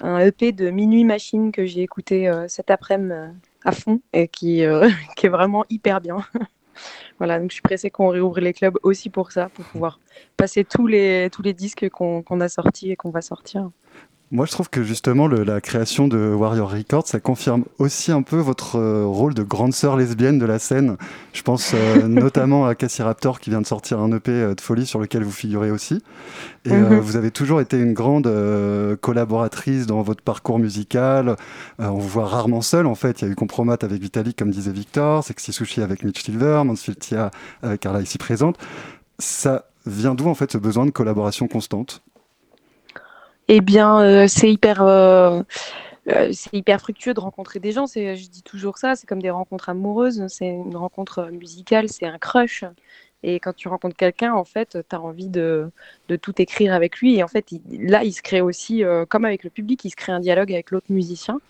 un, 0.00 0.18
EP 0.18 0.52
de 0.52 0.68
Minuit 0.68 1.04
Machine 1.04 1.50
que 1.50 1.64
j'ai 1.64 1.80
écouté 1.80 2.28
euh, 2.28 2.46
cet 2.46 2.70
après-midi 2.70 3.12
euh, 3.12 3.28
à 3.64 3.72
fond 3.72 4.00
et 4.12 4.28
qui, 4.28 4.60
est 5.22 5.28
vraiment 5.28 5.64
hyper 5.70 6.02
bien. 6.02 6.18
voilà, 7.18 7.38
donc 7.38 7.48
je 7.48 7.54
suis 7.54 7.62
pressée 7.62 7.88
qu'on 7.88 8.08
réouvre 8.08 8.40
les 8.40 8.52
clubs 8.52 8.76
aussi 8.82 9.08
pour 9.08 9.32
ça, 9.32 9.48
pour 9.48 9.64
pouvoir 9.64 9.98
passer 10.36 10.64
tous 10.64 10.86
les, 10.86 11.30
tous 11.32 11.40
les 11.40 11.54
disques 11.54 11.88
qu'on 11.88 12.40
a 12.40 12.48
sortis 12.50 12.90
et 12.90 12.96
qu'on 12.96 13.10
va 13.10 13.22
sortir. 13.22 13.70
Moi, 14.32 14.46
je 14.46 14.52
trouve 14.52 14.70
que 14.70 14.84
justement, 14.84 15.26
la 15.26 15.60
création 15.60 16.06
de 16.06 16.32
Warrior 16.32 16.70
Records, 16.70 17.08
ça 17.08 17.18
confirme 17.18 17.64
aussi 17.78 18.12
un 18.12 18.22
peu 18.22 18.36
votre 18.36 18.76
euh, 18.76 19.04
rôle 19.04 19.34
de 19.34 19.42
grande 19.42 19.74
sœur 19.74 19.96
lesbienne 19.96 20.38
de 20.38 20.46
la 20.46 20.60
scène. 20.60 20.96
Je 21.32 21.42
pense 21.42 21.72
euh, 21.74 22.02
notamment 22.06 22.64
à 22.64 22.76
Cassie 22.76 23.02
Raptor 23.02 23.40
qui 23.40 23.50
vient 23.50 23.60
de 23.60 23.66
sortir 23.66 23.98
un 23.98 24.12
EP 24.12 24.30
euh, 24.30 24.54
de 24.54 24.60
folie 24.60 24.86
sur 24.86 25.00
lequel 25.00 25.24
vous 25.24 25.32
figurez 25.32 25.72
aussi. 25.72 26.00
Et 26.64 26.70
mhm. 26.72 27.00
vous 27.00 27.16
avez 27.16 27.32
toujours 27.32 27.60
été 27.60 27.76
une 27.76 27.92
grande 27.92 28.30
collaboratrice 29.00 29.86
dans 29.86 30.02
votre 30.02 30.22
parcours 30.22 30.60
musical. 30.60 31.34
on 31.80 31.94
vous 31.94 32.08
voit 32.08 32.26
rarement 32.26 32.60
seul, 32.60 32.86
en 32.86 32.94
fait. 32.94 33.22
Il 33.22 33.24
y 33.24 33.28
a 33.28 33.32
eu 33.32 33.34
Compromat 33.34 33.78
avec 33.82 34.00
Vitalik, 34.00 34.36
comme 34.36 34.52
disait 34.52 34.70
Victor, 34.70 35.24
Sexy 35.24 35.52
Sushi 35.52 35.82
avec 35.82 36.04
Mitch 36.04 36.22
Silver, 36.22 36.62
Mansfield 36.64 37.00
Tia 37.00 37.30
avec 37.62 37.80
Carla 37.80 38.00
ici 38.00 38.18
présente. 38.18 38.58
Ça 39.18 39.64
vient 39.86 40.14
d'où, 40.14 40.28
en 40.28 40.34
fait, 40.34 40.52
ce 40.52 40.58
besoin 40.58 40.86
de 40.86 40.90
collaboration 40.90 41.48
constante? 41.48 42.02
Eh 43.52 43.60
bien, 43.60 44.00
euh, 44.00 44.28
c'est 44.28 44.48
hyper, 44.52 44.80
euh, 44.80 45.42
euh, 46.08 46.30
c'est 46.32 46.54
hyper 46.54 46.80
fructueux 46.80 47.14
de 47.14 47.20
rencontrer 47.20 47.58
des 47.58 47.72
gens. 47.72 47.86
Je 47.86 48.28
dis 48.28 48.44
toujours 48.44 48.78
ça, 48.78 48.94
c'est 48.94 49.08
comme 49.08 49.20
des 49.20 49.30
rencontres 49.30 49.70
amoureuses. 49.70 50.24
C'est 50.28 50.46
une 50.46 50.76
rencontre 50.76 51.30
musicale, 51.32 51.88
c'est 51.88 52.06
un 52.06 52.18
crush. 52.18 52.64
Et 53.24 53.40
quand 53.40 53.52
tu 53.52 53.66
rencontres 53.66 53.96
quelqu'un, 53.96 54.34
en 54.34 54.44
fait, 54.44 54.78
tu 54.88 54.96
as 54.96 55.00
envie 55.00 55.28
de, 55.28 55.68
de, 56.08 56.14
tout 56.14 56.40
écrire 56.40 56.72
avec 56.72 56.98
lui. 56.98 57.16
Et 57.16 57.24
en 57.24 57.28
fait, 57.28 57.46
là, 57.70 58.04
il 58.04 58.12
se 58.12 58.22
crée 58.22 58.40
aussi, 58.40 58.84
comme 59.08 59.24
avec 59.24 59.42
le 59.42 59.50
public, 59.50 59.84
il 59.84 59.90
se 59.90 59.96
crée 59.96 60.12
un 60.12 60.20
dialogue 60.20 60.52
avec 60.52 60.70
l'autre 60.70 60.86
musicien. 60.90 61.40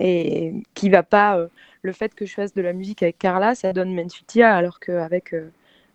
Et 0.00 0.54
qui 0.74 0.90
va 0.90 1.04
pas. 1.04 1.38
le 1.82 1.92
fait 1.92 2.14
que 2.16 2.26
je 2.26 2.34
fasse 2.34 2.52
de 2.52 2.62
la 2.62 2.72
musique 2.72 3.02
avec 3.04 3.16
Carla, 3.18 3.54
ça 3.54 3.72
donne 3.72 3.94
Mensutia, 3.94 4.54
alors 4.56 4.80
qu'avec 4.80 5.32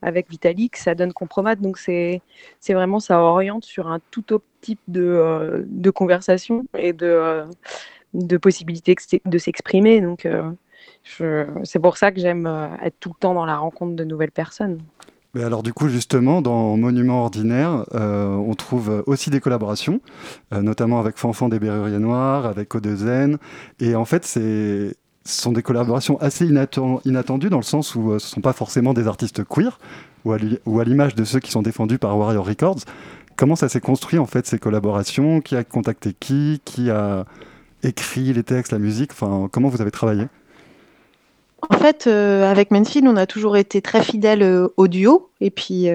avec 0.01 0.29
Vitalik, 0.29 0.77
ça 0.77 0.95
donne 0.95 1.13
compromat. 1.13 1.55
Donc 1.55 1.77
c'est 1.77 2.21
vraiment, 2.67 2.99
ça 2.99 3.21
oriente 3.21 3.65
sur 3.65 3.87
un 3.87 3.99
tout 4.11 4.33
autre 4.33 4.45
type 4.61 4.79
de, 4.87 5.01
euh, 5.01 5.63
de 5.67 5.89
conversation 5.89 6.65
et 6.77 6.93
de, 6.93 7.05
euh, 7.05 7.45
de 8.13 8.37
possibilités 8.37 8.95
de 9.25 9.37
s'exprimer. 9.37 10.01
Donc 10.01 10.25
euh, 10.25 10.51
c'est 11.63 11.79
pour 11.79 11.97
ça 11.97 12.11
que 12.11 12.19
j'aime 12.19 12.47
être 12.81 12.95
tout 12.99 13.09
le 13.09 13.19
temps 13.19 13.33
dans 13.33 13.45
la 13.45 13.57
rencontre 13.57 13.95
de 13.95 14.03
nouvelles 14.03 14.31
personnes. 14.31 14.79
Mais 15.35 15.43
alors 15.43 15.61
du 15.61 15.73
coup 15.73 15.89
justement 15.89 16.41
dans 16.41 16.75
Monument 16.75 17.21
ordinaire, 17.21 17.85
on 17.91 18.53
trouve 18.55 19.03
aussi 19.05 19.29
des 19.29 19.39
collaborations, 19.39 20.01
notamment 20.51 20.99
avec 20.99 21.17
Fanfan 21.17 21.49
des 21.49 21.59
Berruriers 21.59 21.99
Noirs, 21.99 22.47
avec 22.47 22.73
O2N, 22.73 23.37
et 23.79 23.95
en 23.95 24.05
fait 24.05 24.25
c'est 24.25 24.95
ce 25.25 25.41
sont 25.41 25.51
des 25.51 25.61
collaborations 25.61 26.19
assez 26.19 26.45
inattendues 26.45 27.49
dans 27.49 27.57
le 27.57 27.63
sens 27.63 27.95
où 27.95 28.11
euh, 28.11 28.19
ce 28.19 28.27
ne 28.27 28.29
sont 28.35 28.41
pas 28.41 28.53
forcément 28.53 28.93
des 28.93 29.07
artistes 29.07 29.43
queer, 29.43 29.79
ou 30.25 30.31
à 30.33 30.83
l'image 30.83 31.15
de 31.15 31.23
ceux 31.23 31.39
qui 31.39 31.51
sont 31.51 31.61
défendus 31.61 31.97
par 31.97 32.17
Warrior 32.17 32.45
Records. 32.45 32.79
Comment 33.35 33.55
ça 33.55 33.69
s'est 33.69 33.79
construit 33.79 34.19
en 34.19 34.25
fait 34.25 34.45
ces 34.45 34.59
collaborations? 34.59 35.39
Qui 35.39 35.55
a 35.55 35.63
contacté 35.63 36.13
qui? 36.19 36.61
Qui 36.65 36.89
a 36.89 37.25
écrit 37.83 38.33
les 38.33 38.43
textes, 38.43 38.73
la 38.73 38.79
musique? 38.79 39.11
Enfin, 39.13 39.47
comment 39.51 39.69
vous 39.69 39.81
avez 39.81 39.91
travaillé? 39.91 40.25
En 41.69 41.77
fait, 41.77 42.07
euh, 42.07 42.49
avec 42.49 42.71
Menfield, 42.71 43.07
on 43.07 43.15
a 43.17 43.25
toujours 43.25 43.57
été 43.57 43.81
très 43.81 44.03
fidèles 44.03 44.43
euh, 44.43 44.67
au 44.77 44.87
duo. 44.87 45.29
Et 45.41 45.51
puis, 45.51 45.87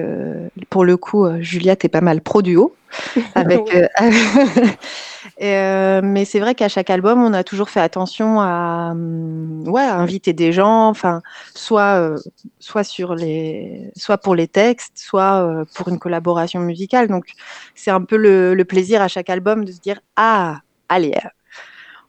pour 0.69 0.85
le 0.85 0.97
coup, 0.97 1.27
Juliette 1.39 1.85
est 1.85 1.89
pas 1.89 2.01
mal 2.01 2.21
pro 2.21 2.41
duo. 2.41 2.75
Avec, 3.35 3.61
Euh, 5.41 6.01
mais 6.03 6.23
c'est 6.25 6.39
vrai 6.39 6.55
qu'à 6.55 6.69
chaque 6.69 6.89
album, 6.89 7.21
on 7.21 7.33
a 7.33 7.43
toujours 7.43 7.69
fait 7.69 7.81
attention 7.81 8.39
à, 8.39 8.91
hum, 8.91 9.67
ouais, 9.67 9.83
inviter 9.83 10.33
des 10.33 10.53
gens, 10.53 10.87
enfin, 10.87 11.21
soit, 11.53 11.99
euh, 11.99 12.17
soit 12.59 12.83
sur 12.83 13.15
les, 13.15 13.91
soit 13.97 14.17
pour 14.17 14.35
les 14.35 14.47
textes, 14.47 14.97
soit 14.97 15.45
euh, 15.45 15.65
pour 15.75 15.89
une 15.89 15.99
collaboration 15.99 16.61
musicale. 16.61 17.07
Donc, 17.07 17.33
c'est 17.75 17.91
un 17.91 18.01
peu 18.01 18.17
le, 18.17 18.63
plaisir 18.65 19.01
à 19.01 19.07
chaque 19.07 19.29
album 19.29 19.65
de 19.65 19.71
se 19.71 19.79
dire, 19.79 19.99
ah, 20.15 20.59
allez, 20.89 21.13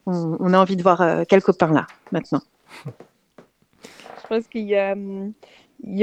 on, 0.07 0.53
a 0.55 0.59
envie 0.59 0.77
de 0.77 0.83
voir 0.83 1.05
quel 1.29 1.43
copain 1.43 1.73
là 1.73 1.87
maintenant. 2.13 2.41
Pense 4.29 4.49
qu'il 4.49 4.67
y 4.67 4.77
a 4.77 4.93
hum, 4.93 5.33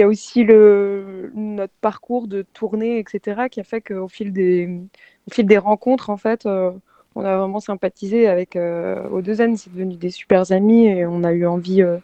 aussi 0.05 0.45
notre 0.45 1.73
parcours 1.81 2.27
de 2.27 2.43
tournée, 2.53 2.99
etc., 2.99 3.49
qui 3.49 3.59
a 3.59 3.63
fait 3.63 3.81
qu'au 3.81 4.07
fil 4.07 4.31
des, 4.33 5.57
rencontres, 5.57 6.09
en 6.09 6.17
fait, 6.17 6.47
on 7.15 7.25
a 7.25 7.38
vraiment 7.38 7.59
sympathisé 7.59 8.27
avec 8.27 8.55
euh, 8.55 9.07
O2N, 9.09 9.55
c'est 9.55 9.71
devenu 9.71 9.95
des 9.95 10.09
super 10.09 10.51
amis 10.51 10.88
et 10.88 11.05
on 11.05 11.23
a 11.23 11.31
eu 11.31 11.45
envie 11.45 11.81
euh, 11.81 11.97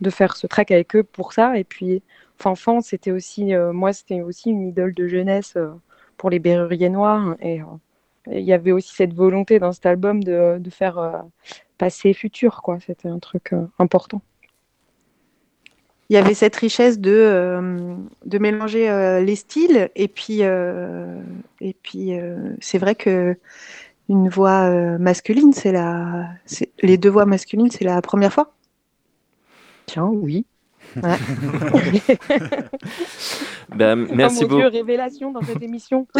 de 0.00 0.10
faire 0.10 0.36
ce 0.36 0.46
track 0.46 0.70
avec 0.70 0.96
eux 0.96 1.04
pour 1.04 1.32
ça. 1.32 1.58
Et 1.58 1.64
puis 1.64 2.02
Fanfan, 2.38 2.80
c'était 2.80 3.12
aussi, 3.12 3.54
euh, 3.54 3.72
moi, 3.72 3.92
c'était 3.92 4.20
aussi 4.22 4.50
une 4.50 4.68
idole 4.68 4.94
de 4.94 5.06
jeunesse 5.06 5.56
pour 6.16 6.30
les 6.30 6.38
Berruriers 6.38 6.90
Noirs. 6.90 7.36
Et 7.40 7.60
il 8.30 8.42
y 8.42 8.52
avait 8.52 8.72
aussi 8.72 8.94
cette 8.94 9.14
volonté 9.14 9.58
dans 9.58 9.72
cet 9.72 9.86
album 9.86 10.22
de, 10.24 10.60
faire 10.70 11.24
passer 11.78 12.12
futur. 12.12 12.62
C'était 12.84 13.08
un 13.08 13.20
truc 13.20 13.54
important 13.78 14.20
il 16.08 16.14
y 16.14 16.16
avait 16.16 16.34
cette 16.34 16.56
richesse 16.56 16.98
de, 16.98 17.96
de 18.24 18.38
mélanger 18.38 19.20
les 19.24 19.36
styles 19.36 19.90
et 19.96 20.08
puis 20.08 20.42
et 20.42 21.76
puis 21.82 22.12
c'est 22.60 22.78
vrai 22.78 22.94
que 22.94 23.36
une 24.08 24.28
voix 24.28 24.68
euh, 24.70 24.98
masculine, 24.98 25.52
c'est 25.52 25.72
la, 25.72 26.28
les 26.82 26.98
deux 26.98 27.10
voix 27.10 27.26
masculines, 27.26 27.70
c'est 27.70 27.84
la 27.84 28.00
première 28.02 28.32
fois. 28.32 28.52
Tiens, 29.86 30.06
oui. 30.06 30.46
ben, 33.74 34.06
merci 34.12 34.44
oh, 34.44 34.48
beaucoup. 34.48 34.68
révélation 34.68 35.32
dans 35.32 35.42
cette 35.42 35.62
émission. 35.62 36.06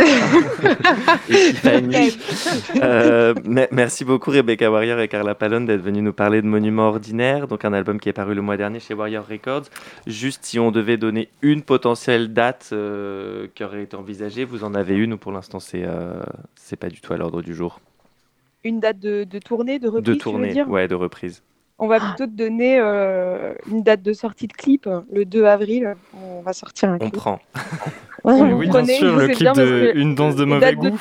euh, 2.82 3.34
merci 3.70 4.04
beaucoup 4.04 4.30
Rebecca 4.30 4.70
Warrior 4.70 5.00
et 5.00 5.08
Carla 5.08 5.34
Palone 5.34 5.66
d'être 5.66 5.82
venues 5.82 6.02
nous 6.02 6.12
parler 6.12 6.42
de 6.42 6.46
Monument 6.46 6.88
Ordinaire, 6.88 7.48
donc 7.48 7.64
un 7.64 7.72
album 7.72 7.98
qui 7.98 8.08
est 8.08 8.12
paru 8.12 8.34
le 8.34 8.42
mois 8.42 8.56
dernier 8.56 8.80
chez 8.80 8.94
Warrior 8.94 9.26
Records. 9.26 9.64
Juste 10.06 10.44
si 10.44 10.58
on 10.58 10.70
devait 10.70 10.96
donner 10.96 11.28
une 11.42 11.62
potentielle 11.62 12.32
date 12.32 12.70
euh, 12.72 13.48
qui 13.54 13.64
aurait 13.64 13.82
été 13.82 13.96
envisagée, 13.96 14.44
vous 14.44 14.64
en 14.64 14.74
avez 14.74 14.96
une 14.96 15.14
ou 15.14 15.18
pour 15.18 15.32
l'instant 15.32 15.60
c'est 15.60 15.84
euh, 15.84 16.20
c'est 16.54 16.76
pas 16.76 16.88
du 16.88 17.00
tout 17.00 17.12
à 17.12 17.16
l'ordre 17.16 17.42
du 17.42 17.54
jour? 17.54 17.80
Une 18.64 18.80
date 18.80 18.98
de, 18.98 19.24
de 19.24 19.38
tournée, 19.38 19.78
de 19.78 19.88
reprise 19.88 20.14
De 20.14 20.14
tournée, 20.14 20.62
ouais, 20.64 20.88
de 20.88 20.94
reprise. 20.94 21.42
On 21.78 21.88
va 21.88 22.00
plutôt 22.00 22.26
te 22.26 22.36
donner 22.36 22.78
euh, 22.80 23.52
une 23.70 23.82
date 23.82 24.02
de 24.02 24.14
sortie 24.14 24.46
de 24.46 24.54
clip, 24.54 24.88
le 25.12 25.24
2 25.26 25.44
avril. 25.44 25.94
On 26.14 26.40
va 26.40 26.54
sortir 26.54 26.88
un 26.88 26.98
clip. 26.98 27.14
On 27.14 27.18
prend. 27.18 27.38
oui, 28.24 28.68
bien 28.68 28.84
sûr, 28.84 29.16
le 29.16 29.28
clip 29.28 29.52
de 29.52 29.92
Une 29.94 30.14
danse 30.14 30.36
de 30.36 30.44
mauvais 30.44 30.74
goût. 30.74 31.00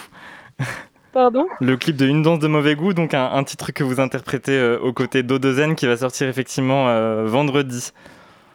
Pardon? 1.14 1.48
Le 1.62 1.78
clip 1.78 1.96
de 1.96 2.06
Une 2.06 2.24
danse 2.24 2.40
de 2.40 2.48
mauvais 2.48 2.76
goût, 2.76 2.94
donc 2.94 3.14
un, 3.14 3.44
titre 3.46 3.72
que 3.72 3.86
vous 3.86 4.02
interprétez 4.02 4.52
euh, 4.52 4.78
aux 4.80 4.92
côtés 4.92 5.24
d'Odezen 5.24 5.76
qui 5.76 5.88
va 5.88 5.96
sortir 5.96 6.28
effectivement 6.28 6.90
euh, 6.90 7.26
vendredi. 7.26 7.92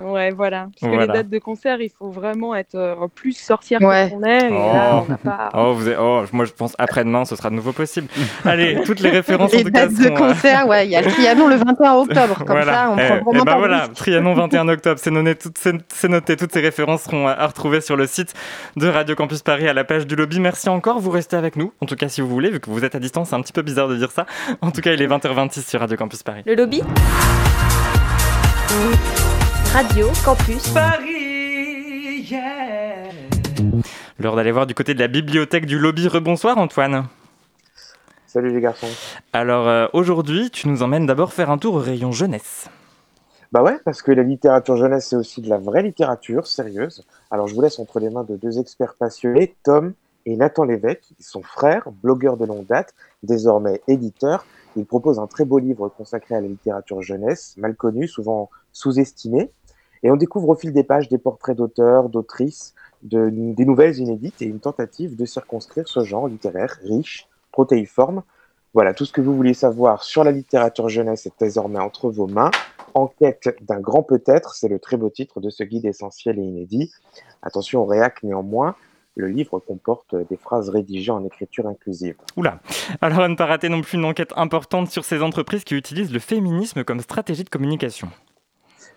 Ouais, 0.00 0.30
voilà. 0.30 0.68
Parce 0.80 0.92
que 0.92 0.98
les 0.98 1.06
dates 1.06 1.28
de 1.28 1.38
concert, 1.38 1.80
il 1.80 1.90
faut 1.90 2.10
vraiment 2.10 2.54
être 2.54 2.74
euh, 2.74 3.06
plus 3.14 3.32
sorcière 3.32 3.80
ouais. 3.82 4.10
qu'on 4.10 4.22
est. 4.22 4.48
Et 4.48 4.52
oh. 4.52 4.72
là, 4.72 5.04
on 5.06 5.10
n'a 5.10 5.16
pas... 5.18 5.50
oh, 5.54 5.74
vous 5.74 5.88
êtes... 5.88 5.98
oh, 6.00 6.22
moi, 6.32 6.44
je 6.44 6.52
pense 6.52 6.74
après-demain, 6.78 7.24
ce 7.24 7.36
sera 7.36 7.50
de 7.50 7.54
nouveau 7.54 7.72
possible. 7.72 8.08
Allez, 8.44 8.80
toutes 8.84 9.00
les 9.00 9.10
références 9.10 9.52
les 9.52 9.60
en 9.60 9.64
tout 9.64 9.70
dates 9.70 9.94
cas. 9.94 10.10
de 10.10 10.16
concert, 10.16 10.66
ouais, 10.68 10.86
il 10.86 10.90
y 10.90 10.96
a 10.96 11.02
le 11.02 11.10
Trianon 11.10 11.48
le 11.48 11.56
21 11.56 11.94
octobre. 11.94 12.36
Comme 12.38 12.46
voilà. 12.46 12.72
ça, 12.72 12.90
on 12.90 12.98
eh, 12.98 13.06
prend 13.06 13.16
vraiment 13.16 13.30
eh 13.32 13.38
ben 13.38 13.44
pas 13.44 13.58
voilà, 13.58 13.88
Trianon 13.88 14.34
21 14.40 14.68
octobre, 14.68 15.00
c'est 15.02 15.10
noté, 15.10 15.36
toutes, 15.36 16.04
noté. 16.04 16.36
Toutes 16.36 16.52
ces 16.52 16.60
références 16.60 17.02
seront 17.02 17.28
à 17.28 17.46
retrouver 17.46 17.80
sur 17.80 17.96
le 17.96 18.06
site 18.06 18.34
de 18.76 18.88
Radio 18.88 19.14
Campus 19.14 19.42
Paris 19.42 19.68
à 19.68 19.74
la 19.74 19.84
page 19.84 20.06
du 20.06 20.16
lobby. 20.16 20.40
Merci 20.40 20.68
encore, 20.68 20.98
vous 21.00 21.10
restez 21.10 21.36
avec 21.36 21.56
nous. 21.56 21.72
En 21.80 21.86
tout 21.86 21.96
cas, 21.96 22.08
si 22.08 22.20
vous 22.20 22.28
voulez, 22.28 22.50
vu 22.50 22.60
que 22.60 22.70
vous 22.70 22.84
êtes 22.84 22.94
à 22.94 22.98
distance, 22.98 23.30
c'est 23.30 23.36
un 23.36 23.42
petit 23.42 23.52
peu 23.52 23.62
bizarre 23.62 23.88
de 23.88 23.96
dire 23.96 24.10
ça. 24.10 24.26
En 24.62 24.70
tout 24.70 24.80
cas, 24.80 24.92
il 24.92 25.02
est 25.02 25.06
20h26 25.08 25.68
sur 25.68 25.80
Radio 25.80 25.96
Campus 25.96 26.22
Paris. 26.22 26.42
Le 26.46 26.54
lobby? 26.54 26.82
Radio 29.72 30.08
Campus 30.24 30.68
Paris. 30.70 32.26
Yeah. 32.28 33.12
L'heure 34.18 34.34
d'aller 34.34 34.50
voir 34.50 34.66
du 34.66 34.74
côté 34.74 34.94
de 34.94 34.98
la 34.98 35.06
bibliothèque 35.06 35.64
du 35.64 35.78
lobby. 35.78 36.08
Rebonsoir 36.08 36.58
Antoine. 36.58 37.06
Salut 38.26 38.52
les 38.52 38.60
garçons. 38.60 38.88
Alors 39.32 39.68
euh, 39.68 39.86
aujourd'hui, 39.92 40.50
tu 40.50 40.66
nous 40.66 40.82
emmènes 40.82 41.06
d'abord 41.06 41.32
faire 41.32 41.50
un 41.50 41.58
tour 41.58 41.76
au 41.76 41.78
rayon 41.78 42.10
jeunesse. 42.10 42.68
Bah 43.52 43.62
ouais, 43.62 43.78
parce 43.84 44.02
que 44.02 44.10
la 44.10 44.24
littérature 44.24 44.76
jeunesse, 44.76 45.06
c'est 45.10 45.16
aussi 45.16 45.40
de 45.40 45.48
la 45.48 45.58
vraie 45.58 45.84
littérature 45.84 46.48
sérieuse. 46.48 47.04
Alors 47.30 47.46
je 47.46 47.54
vous 47.54 47.62
laisse 47.62 47.78
entre 47.78 48.00
les 48.00 48.10
mains 48.10 48.24
de 48.24 48.34
deux 48.34 48.58
experts 48.58 48.94
passionnés, 48.98 49.54
Tom 49.62 49.92
et 50.26 50.34
Nathan 50.36 50.64
Lévesque. 50.64 51.04
Ils 51.20 51.24
sont 51.24 51.42
frères, 51.42 51.84
blogueurs 52.02 52.36
de 52.36 52.44
longue 52.44 52.66
date, 52.66 52.92
désormais 53.22 53.82
éditeurs. 53.86 54.44
Ils 54.76 54.84
proposent 54.86 55.20
un 55.20 55.26
très 55.28 55.44
beau 55.44 55.58
livre 55.58 55.88
consacré 55.88 56.34
à 56.34 56.40
la 56.40 56.48
littérature 56.48 57.02
jeunesse, 57.02 57.54
mal 57.56 57.76
connu, 57.76 58.08
souvent 58.08 58.50
sous-estimé. 58.72 59.50
Et 60.02 60.10
on 60.10 60.16
découvre 60.16 60.48
au 60.48 60.54
fil 60.54 60.72
des 60.72 60.84
pages 60.84 61.08
des 61.08 61.18
portraits 61.18 61.56
d'auteurs, 61.56 62.08
d'autrices, 62.08 62.74
de, 63.02 63.30
des 63.30 63.64
nouvelles 63.64 63.98
inédites 63.98 64.40
et 64.42 64.46
une 64.46 64.60
tentative 64.60 65.16
de 65.16 65.24
circonscrire 65.24 65.88
ce 65.88 66.04
genre 66.04 66.28
littéraire 66.28 66.78
riche, 66.82 67.28
protéiforme. 67.52 68.22
Voilà, 68.72 68.94
tout 68.94 69.04
ce 69.04 69.12
que 69.12 69.20
vous 69.20 69.34
voulez 69.34 69.54
savoir 69.54 70.04
sur 70.04 70.22
la 70.22 70.30
littérature 70.30 70.88
jeunesse 70.88 71.26
est 71.26 71.32
désormais 71.40 71.80
entre 71.80 72.10
vos 72.10 72.26
mains. 72.26 72.50
Enquête 72.94 73.48
d'un 73.62 73.80
grand 73.80 74.02
peut-être, 74.02 74.54
c'est 74.54 74.68
le 74.68 74.78
très 74.78 74.96
beau 74.96 75.10
titre 75.10 75.40
de 75.40 75.50
ce 75.50 75.64
guide 75.64 75.84
essentiel 75.84 76.38
et 76.38 76.42
inédit. 76.42 76.92
Attention 77.42 77.82
au 77.82 77.84
réac 77.84 78.22
néanmoins, 78.22 78.76
le 79.16 79.26
livre 79.26 79.58
comporte 79.58 80.14
des 80.28 80.36
phrases 80.36 80.68
rédigées 80.68 81.10
en 81.10 81.24
écriture 81.24 81.66
inclusive. 81.66 82.16
Oula 82.36 82.60
Alors 83.00 83.20
à 83.20 83.28
ne 83.28 83.34
pas 83.34 83.46
rater 83.46 83.68
non 83.68 83.80
plus 83.80 83.98
une 83.98 84.04
enquête 84.04 84.32
importante 84.36 84.88
sur 84.88 85.04
ces 85.04 85.22
entreprises 85.22 85.64
qui 85.64 85.74
utilisent 85.74 86.12
le 86.12 86.20
féminisme 86.20 86.84
comme 86.84 87.00
stratégie 87.00 87.44
de 87.44 87.50
communication. 87.50 88.08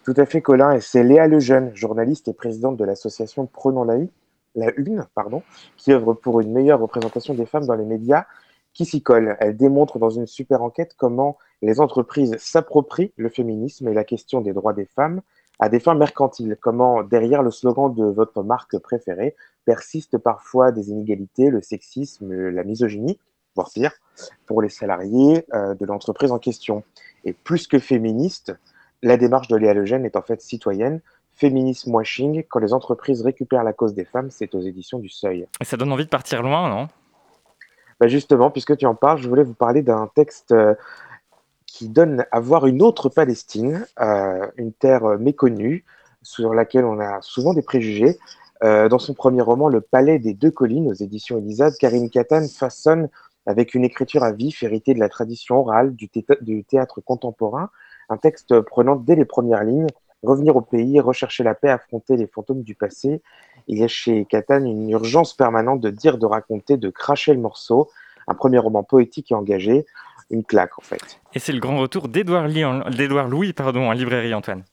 Tout 0.03 0.13
à 0.17 0.25
fait, 0.25 0.41
Colin, 0.41 0.73
et 0.73 0.81
c'est 0.81 1.01
Léa 1.01 1.27
Lejeune, 1.27 1.73
journaliste 1.75 2.27
et 2.27 2.33
présidente 2.33 2.75
de 2.75 2.83
l'association 2.83 3.45
Prenons 3.45 3.85
la, 3.85 3.95
la 4.55 4.71
Une, 4.75 5.05
pardon, 5.15 5.43
qui 5.77 5.93
œuvre 5.93 6.13
pour 6.13 6.41
une 6.41 6.51
meilleure 6.51 6.81
représentation 6.81 7.33
des 7.33 7.45
femmes 7.45 7.65
dans 7.65 7.75
les 7.75 7.85
médias 7.85 8.25
qui 8.73 8.83
s'y 8.85 9.01
colle. 9.01 9.37
Elle 9.39 9.55
démontre 9.55 9.99
dans 9.99 10.09
une 10.09 10.27
super 10.27 10.61
enquête 10.61 10.93
comment 10.97 11.37
les 11.61 11.79
entreprises 11.79 12.35
s'approprient 12.37 13.13
le 13.15 13.29
féminisme 13.29 13.87
et 13.87 13.93
la 13.93 14.03
question 14.03 14.41
des 14.41 14.51
droits 14.51 14.73
des 14.73 14.85
femmes 14.85 15.21
à 15.59 15.69
des 15.69 15.79
fins 15.79 15.95
mercantiles, 15.95 16.57
comment 16.59 17.03
derrière 17.03 17.41
le 17.41 17.51
slogan 17.51 17.93
de 17.93 18.03
votre 18.03 18.43
marque 18.43 18.77
préférée 18.79 19.35
persistent 19.63 20.17
parfois 20.17 20.73
des 20.73 20.89
inégalités, 20.89 21.49
le 21.49 21.61
sexisme, 21.61 22.49
la 22.49 22.63
misogynie, 22.65 23.19
voire 23.55 23.69
pire, 23.69 23.93
pour 24.47 24.61
les 24.61 24.69
salariés 24.69 25.45
euh, 25.53 25.75
de 25.75 25.85
l'entreprise 25.85 26.31
en 26.33 26.39
question. 26.39 26.83
Et 27.23 27.31
plus 27.31 27.67
que 27.67 27.79
féministe, 27.79 28.53
la 29.03 29.17
démarche 29.17 29.49
de 29.49 29.57
Léa 29.57 29.73
Lejeune 29.73 30.05
est 30.05 30.15
en 30.15 30.21
fait 30.21 30.41
citoyenne, 30.41 31.01
féminisme 31.35 31.93
washing, 31.93 32.43
quand 32.49 32.59
les 32.59 32.73
entreprises 32.73 33.21
récupèrent 33.21 33.63
la 33.63 33.73
cause 33.73 33.93
des 33.93 34.05
femmes, 34.05 34.31
c'est 34.31 34.55
aux 34.55 34.61
éditions 34.61 34.97
du 34.97 35.09
Seuil. 35.09 35.45
Et 35.61 35.65
ça 35.65 35.77
donne 35.77 35.91
envie 35.91 36.05
de 36.05 36.09
partir 36.09 36.41
loin, 36.41 36.69
non? 36.69 36.87
Bah 37.99 38.07
justement, 38.07 38.49
puisque 38.49 38.77
tu 38.77 38.85
en 38.85 38.95
parles, 38.95 39.19
je 39.19 39.27
voulais 39.27 39.43
vous 39.43 39.53
parler 39.53 39.81
d'un 39.81 40.09
texte 40.15 40.51
euh, 40.51 40.73
qui 41.65 41.89
donne 41.89 42.25
à 42.31 42.39
voir 42.39 42.65
une 42.65 42.81
autre 42.81 43.09
Palestine, 43.09 43.85
euh, 43.99 44.47
une 44.57 44.73
terre 44.73 45.19
méconnue, 45.19 45.85
sur 46.21 46.53
laquelle 46.53 46.85
on 46.85 46.99
a 46.99 47.21
souvent 47.21 47.53
des 47.53 47.61
préjugés. 47.61 48.17
Euh, 48.63 48.87
dans 48.87 48.99
son 48.99 49.13
premier 49.13 49.41
roman, 49.41 49.67
Le 49.67 49.81
Palais 49.81 50.19
des 50.19 50.33
Deux 50.33 50.51
Collines, 50.51 50.89
aux 50.89 50.93
éditions 50.93 51.37
Elisade, 51.37 51.73
Karine 51.77 52.09
Katan 52.09 52.47
façonne, 52.47 53.09
avec 53.45 53.73
une 53.73 53.83
écriture 53.83 54.23
à 54.23 54.31
vif 54.31 54.63
héritée 54.63 54.93
de 54.93 54.99
la 54.99 55.09
tradition 55.09 55.57
orale 55.59 55.93
du, 55.95 56.09
du 56.41 56.63
théâtre 56.63 57.01
contemporain, 57.01 57.69
un 58.09 58.17
texte 58.17 58.59
prenant 58.61 58.95
dès 58.95 59.15
les 59.15 59.25
premières 59.25 59.63
lignes 59.63 59.87
revenir 60.23 60.55
au 60.55 60.61
pays, 60.61 60.99
rechercher 60.99 61.43
la 61.43 61.53
paix, 61.53 61.69
affronter 61.69 62.17
les 62.17 62.27
fantômes 62.27 62.63
du 62.63 62.75
passé. 62.75 63.21
Il 63.67 63.77
y 63.77 63.83
a 63.83 63.87
chez 63.87 64.25
Catane 64.25 64.65
une 64.65 64.89
urgence 64.89 65.33
permanente 65.33 65.81
de 65.81 65.89
dire, 65.89 66.17
de 66.17 66.25
raconter, 66.25 66.77
de 66.77 66.89
cracher 66.89 67.33
le 67.33 67.39
morceau. 67.39 67.89
Un 68.27 68.33
premier 68.33 68.57
roman 68.57 68.83
poétique 68.83 69.31
et 69.31 69.35
engagé, 69.35 69.85
une 70.29 70.45
claque 70.45 70.79
en 70.79 70.81
fait. 70.81 71.19
Et 71.33 71.39
c'est 71.39 71.51
le 71.51 71.59
grand 71.59 71.77
retour 71.77 72.07
d'Édouard 72.07 72.47
Louis 72.47 73.53
pardon, 73.53 73.89
en 73.89 73.91
librairie, 73.91 74.33
Antoine. 74.33 74.63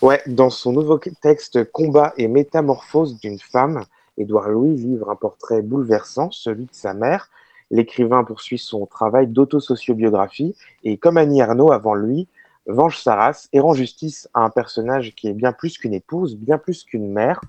Ouais, 0.00 0.22
dans 0.26 0.50
son 0.50 0.72
nouveau 0.72 1.00
texte 1.20 1.70
Combat 1.72 2.12
et 2.16 2.28
métamorphose 2.28 3.18
d'une 3.18 3.40
femme, 3.40 3.82
Édouard 4.16 4.48
Louis 4.48 4.76
livre 4.76 5.10
un 5.10 5.16
portrait 5.16 5.60
bouleversant, 5.60 6.30
celui 6.30 6.66
de 6.66 6.74
sa 6.74 6.94
mère. 6.94 7.30
L'écrivain 7.72 8.22
poursuit 8.22 8.58
son 8.58 8.86
travail 8.86 9.26
d'autosociobiographie 9.26 10.54
et 10.84 10.96
comme 10.98 11.16
Annie 11.16 11.42
Arnaud 11.42 11.72
avant 11.72 11.94
lui, 11.94 12.28
venge 12.68 13.00
sa 13.00 13.16
race 13.16 13.48
et 13.52 13.60
rend 13.60 13.74
justice 13.74 14.28
à 14.34 14.40
un 14.40 14.50
personnage 14.50 15.14
qui 15.16 15.28
est 15.28 15.32
bien 15.32 15.52
plus 15.52 15.78
qu'une 15.78 15.94
épouse, 15.94 16.36
bien 16.36 16.58
plus 16.58 16.84
qu'une 16.84 17.10
mère. 17.10 17.40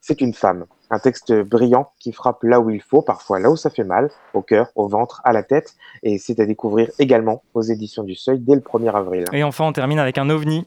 C'est 0.00 0.22
une 0.22 0.32
femme. 0.32 0.64
Un 0.88 0.98
texte 0.98 1.32
brillant 1.42 1.92
qui 1.98 2.12
frappe 2.12 2.42
là 2.42 2.58
où 2.60 2.70
il 2.70 2.80
faut, 2.80 3.02
parfois 3.02 3.38
là 3.38 3.50
où 3.50 3.56
ça 3.56 3.68
fait 3.68 3.84
mal, 3.84 4.10
au 4.32 4.40
cœur, 4.40 4.70
au 4.74 4.88
ventre, 4.88 5.20
à 5.24 5.32
la 5.32 5.42
tête. 5.42 5.74
Et 6.02 6.18
c'est 6.18 6.40
à 6.40 6.46
découvrir 6.46 6.90
également 6.98 7.42
aux 7.52 7.62
éditions 7.62 8.02
du 8.02 8.14
Seuil 8.14 8.38
dès 8.38 8.54
le 8.54 8.62
1er 8.62 8.94
avril. 8.94 9.24
Et 9.32 9.44
enfin, 9.44 9.66
on 9.66 9.72
termine 9.72 9.98
avec 9.98 10.16
un 10.16 10.30
ovni. 10.30 10.66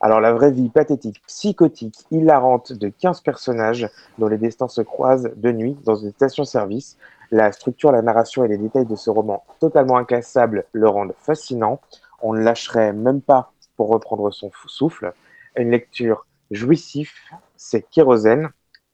Alors, 0.00 0.20
la 0.20 0.32
vraie 0.32 0.52
vie 0.52 0.68
pathétique, 0.68 1.20
psychotique, 1.26 1.96
hilarante 2.10 2.72
de 2.72 2.88
15 2.88 3.20
personnages 3.20 3.88
dont 4.18 4.28
les 4.28 4.38
destins 4.38 4.68
se 4.68 4.80
croisent 4.80 5.30
de 5.36 5.52
nuit 5.52 5.76
dans 5.84 5.96
une 5.96 6.12
station-service. 6.12 6.98
La 7.30 7.50
structure, 7.52 7.92
la 7.92 8.02
narration 8.02 8.44
et 8.44 8.48
les 8.48 8.58
détails 8.58 8.86
de 8.86 8.96
ce 8.96 9.10
roman 9.10 9.44
totalement 9.60 9.96
inclassable 9.96 10.64
le 10.72 10.88
rendent 10.88 11.14
fascinant 11.18 11.80
on 12.20 12.34
ne 12.34 12.40
lâcherait 12.40 12.92
même 12.92 13.20
pas 13.20 13.52
pour 13.76 13.88
reprendre 13.88 14.30
son 14.32 14.50
souffle. 14.66 15.12
Une 15.56 15.70
lecture 15.70 16.26
jouissive, 16.50 17.10
c'est 17.56 17.82
Kérosène, 17.82 18.50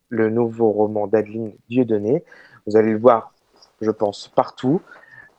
le 0.08 0.30
nouveau 0.30 0.70
roman 0.70 1.06
d'Adeline 1.06 1.52
Dieudonné. 1.68 2.24
Vous 2.66 2.76
allez 2.76 2.92
le 2.92 2.98
voir, 2.98 3.32
je 3.80 3.90
pense, 3.90 4.28
partout. 4.28 4.80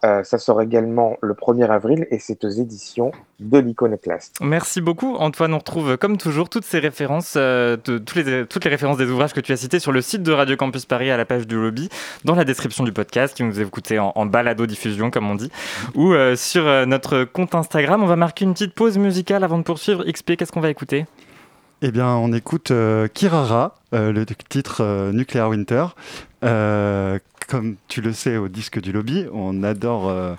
Euh, 0.06 0.24
ça 0.24 0.38
sort 0.38 0.62
également 0.62 1.18
le 1.22 1.34
1er 1.34 1.68
avril 1.68 2.06
et 2.12 2.20
c'est 2.20 2.44
aux 2.44 2.50
éditions 2.50 3.12
de 3.40 3.58
l'Iconoclaste. 3.58 4.38
Merci 4.40 4.80
beaucoup 4.80 5.16
Antoine, 5.16 5.54
on 5.54 5.58
retrouve 5.58 5.98
comme 5.98 6.18
toujours 6.18 6.48
toutes 6.48 6.64
ces 6.64 6.78
références, 6.78 7.34
euh, 7.38 7.76
de, 7.84 7.98
toutes, 7.98 8.24
les, 8.24 8.46
toutes 8.46 8.64
les 8.66 8.70
références 8.70 8.98
des 8.98 9.10
ouvrages 9.10 9.34
que 9.34 9.40
tu 9.40 9.52
as 9.52 9.58
cités 9.58 9.80
sur 9.80 9.92
le 9.92 10.02
site 10.02 10.22
de 10.22 10.32
Radio 10.32 10.58
Campus 10.58 10.86
Paris 10.86 11.10
à 11.10 11.18
la 11.18 11.26
page 11.26 11.48
du 11.48 11.56
lobby, 11.56 11.90
dans 12.24 12.36
la 12.36 12.44
description 12.44 12.84
du 12.84 12.92
podcast 12.92 13.36
qui 13.36 13.44
nous 13.44 13.60
écoutez 13.60 13.98
en, 13.98 14.12
en 14.14 14.28
balado-diffusion 14.28 15.10
comme 15.10 15.30
on 15.30 15.36
dit, 15.36 15.52
ou 15.96 16.14
euh, 16.14 16.36
sur 16.36 16.66
notre 16.86 17.24
compte 17.24 17.56
Instagram. 17.56 18.04
On 18.04 18.08
va 18.08 18.16
marquer 18.16 18.46
une 18.46 18.54
petite 18.54 18.76
pause 18.76 19.00
musicale 19.00 19.44
avant 19.44 19.58
de 19.58 19.64
poursuivre. 19.64 20.04
XP, 20.04 20.36
qu'est-ce 20.36 20.52
qu'on 20.52 20.62
va 20.62 20.70
écouter? 20.70 21.06
Eh 21.82 21.92
bien, 21.92 22.10
on 22.10 22.32
écoute 22.32 22.72
Kirara, 23.14 23.76
le 23.92 24.24
titre 24.24 25.12
Nuclear 25.12 25.50
Winter 25.50 25.86
comme 27.48 27.76
tu 27.88 28.02
le 28.02 28.14
sais 28.14 28.38
au 28.38 28.48
disque 28.48 28.82
du 28.82 28.92
lobby, 28.92 29.26
on 29.34 29.64
adore 29.64 30.10
euh, 30.10 30.34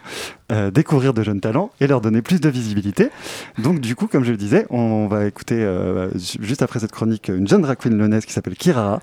euh, 0.53 0.71
découvrir 0.71 1.15
de 1.15 1.23
jeunes 1.23 1.41
talents 1.41 1.71
et 1.81 1.87
leur 1.87 2.01
donner 2.01 2.23
plus 2.23 2.41
de 2.41 2.49
visibilité. 2.49 3.11
Donc 3.59 3.81
du 3.81 3.95
coup, 3.95 4.07
comme 4.07 4.25
je 4.25 4.31
le 4.31 4.37
disais, 4.37 4.67
on 4.71 5.07
va 5.07 5.27
écouter 5.27 5.63
euh, 5.63 6.11
juste 6.15 6.63
après 6.63 6.81
cette 6.81 6.93
chronique 6.93 7.29
une 7.29 7.47
jeune 7.47 7.63
drag 7.63 7.79
queen 7.79 7.97
lyonnaise 7.97 8.25
qui 8.25 8.33
s'appelle 8.33 8.57
Kirara. 8.57 9.01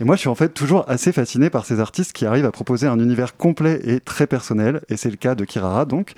Et 0.00 0.04
moi, 0.04 0.16
je 0.16 0.20
suis 0.20 0.28
en 0.28 0.34
fait 0.34 0.50
toujours 0.50 0.84
assez 0.88 1.12
fasciné 1.12 1.50
par 1.50 1.64
ces 1.64 1.80
artistes 1.80 2.12
qui 2.12 2.26
arrivent 2.26 2.46
à 2.46 2.52
proposer 2.52 2.86
un 2.86 2.98
univers 2.98 3.36
complet 3.36 3.80
et 3.84 4.00
très 4.00 4.26
personnel. 4.26 4.82
Et 4.88 4.96
c'est 4.96 5.10
le 5.10 5.16
cas 5.16 5.34
de 5.34 5.44
Kirara, 5.44 5.84
donc. 5.84 6.14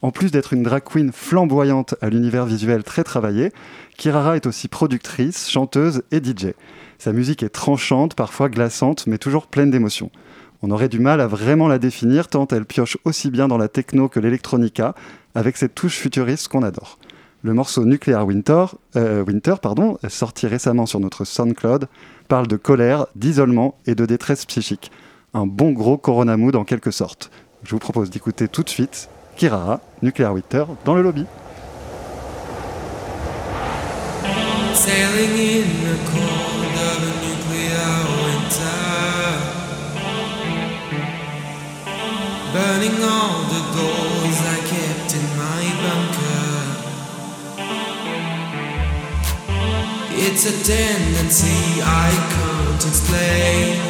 En 0.00 0.12
plus 0.12 0.30
d'être 0.30 0.52
une 0.52 0.62
drag 0.62 0.84
queen 0.84 1.10
flamboyante 1.12 1.96
à 2.00 2.08
l'univers 2.08 2.46
visuel 2.46 2.84
très 2.84 3.02
travaillé, 3.02 3.52
Kirara 3.96 4.36
est 4.36 4.46
aussi 4.46 4.68
productrice, 4.68 5.50
chanteuse 5.50 6.02
et 6.12 6.22
DJ. 6.22 6.54
Sa 6.98 7.12
musique 7.12 7.42
est 7.42 7.48
tranchante, 7.48 8.14
parfois 8.14 8.48
glaçante, 8.48 9.08
mais 9.08 9.18
toujours 9.18 9.48
pleine 9.48 9.72
d'émotions. 9.72 10.12
On 10.62 10.70
aurait 10.70 10.88
du 10.88 11.00
mal 11.00 11.20
à 11.20 11.26
vraiment 11.26 11.66
la 11.66 11.80
définir 11.80 12.28
tant 12.28 12.46
elle 12.48 12.64
pioche 12.64 12.96
aussi 13.04 13.30
bien 13.30 13.48
dans 13.48 13.58
la 13.58 13.68
techno 13.68 14.08
que 14.08 14.20
l'électronica, 14.20 14.94
avec 15.34 15.56
cette 15.56 15.74
touche 15.74 15.96
futuriste 15.96 16.46
qu'on 16.46 16.62
adore. 16.62 16.98
Le 17.42 17.54
morceau 17.54 17.84
Nuclear 17.84 18.24
Winter, 18.24 18.66
euh, 18.96 19.24
sorti 20.08 20.46
récemment 20.46 20.86
sur 20.86 21.00
notre 21.00 21.24
SoundCloud, 21.24 21.88
parle 22.28 22.46
de 22.46 22.56
colère, 22.56 23.06
d'isolement 23.16 23.76
et 23.86 23.96
de 23.96 24.06
détresse 24.06 24.46
psychique. 24.46 24.92
Un 25.34 25.46
bon 25.46 25.72
gros 25.72 25.98
Corona 25.98 26.36
Mood 26.36 26.54
en 26.54 26.64
quelque 26.64 26.90
sorte. 26.92 27.30
Je 27.64 27.70
vous 27.70 27.78
propose 27.78 28.10
d'écouter 28.10 28.48
tout 28.48 28.62
de 28.62 28.68
suite 28.68 29.08
Kirara, 29.38 29.80
Nuclear 30.02 30.32
Winter, 30.32 30.64
dans 30.84 30.96
le 30.96 31.02
lobby. 31.02 31.24
burning 42.52 43.02
all 43.04 43.44
the 43.54 43.62
goals 43.76 44.38
I 44.40 44.58
kept 44.72 45.14
in 45.14 45.26
my 45.36 45.62
bunker. 45.82 46.48
It's 50.26 50.44
a 50.46 50.54
tendency 50.64 51.80
I 51.82 52.10
can't 52.34 52.84
explain. 52.84 53.87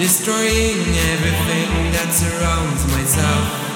Destroying 0.00 0.80
everything 1.12 1.92
that 1.92 2.08
surrounds 2.10 2.86
myself. 2.88 3.70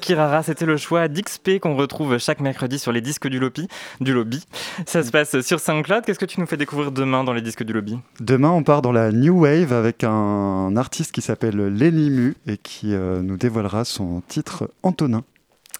Kirara, 0.00 0.42
c'était 0.42 0.66
le 0.66 0.76
choix 0.76 1.08
d'XP 1.08 1.58
qu'on 1.60 1.76
retrouve 1.76 2.18
chaque 2.18 2.40
mercredi 2.40 2.78
sur 2.78 2.92
les 2.92 3.00
disques 3.00 3.28
du 3.28 3.38
lobby. 3.38 3.68
Du 4.00 4.12
lobby. 4.12 4.44
Ça 4.86 5.02
se 5.02 5.10
passe 5.10 5.40
sur 5.40 5.60
SoundCloud. 5.60 6.04
Qu'est-ce 6.04 6.18
que 6.18 6.24
tu 6.24 6.40
nous 6.40 6.46
fais 6.46 6.56
découvrir 6.56 6.92
demain 6.92 7.24
dans 7.24 7.32
les 7.32 7.42
disques 7.42 7.62
du 7.62 7.72
lobby? 7.72 7.98
Demain, 8.20 8.50
on 8.50 8.62
part 8.62 8.82
dans 8.82 8.92
la 8.92 9.12
New 9.12 9.42
Wave 9.42 9.72
avec 9.72 10.04
un 10.04 10.76
artiste 10.76 11.12
qui 11.12 11.22
s'appelle 11.22 11.56
Lenny 11.56 12.10
Mu 12.10 12.34
et 12.46 12.56
qui 12.56 12.94
euh, 12.94 13.22
nous 13.22 13.36
dévoilera 13.36 13.84
son 13.84 14.22
titre 14.26 14.70
Antonin. 14.82 15.22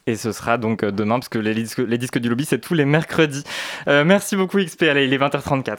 Et 0.09 0.15
ce 0.15 0.31
sera 0.31 0.57
donc 0.57 0.85
euh, 0.85 0.93
demain, 0.93 1.19
parce 1.19 1.29
que 1.29 1.39
les 1.39 1.53
disques, 1.55 1.79
les 1.79 1.99
disques 1.99 2.19
du 2.19 2.29
lobby, 2.29 2.45
c'est 2.45 2.61
tous 2.61 2.75
les 2.75 2.85
mercredis. 2.85 3.43
Euh, 3.89 4.05
merci 4.05 4.37
beaucoup 4.37 4.59
XP, 4.59 4.85
allez, 4.85 5.07
il 5.07 5.13
est 5.13 5.19
20h34. 5.19 5.79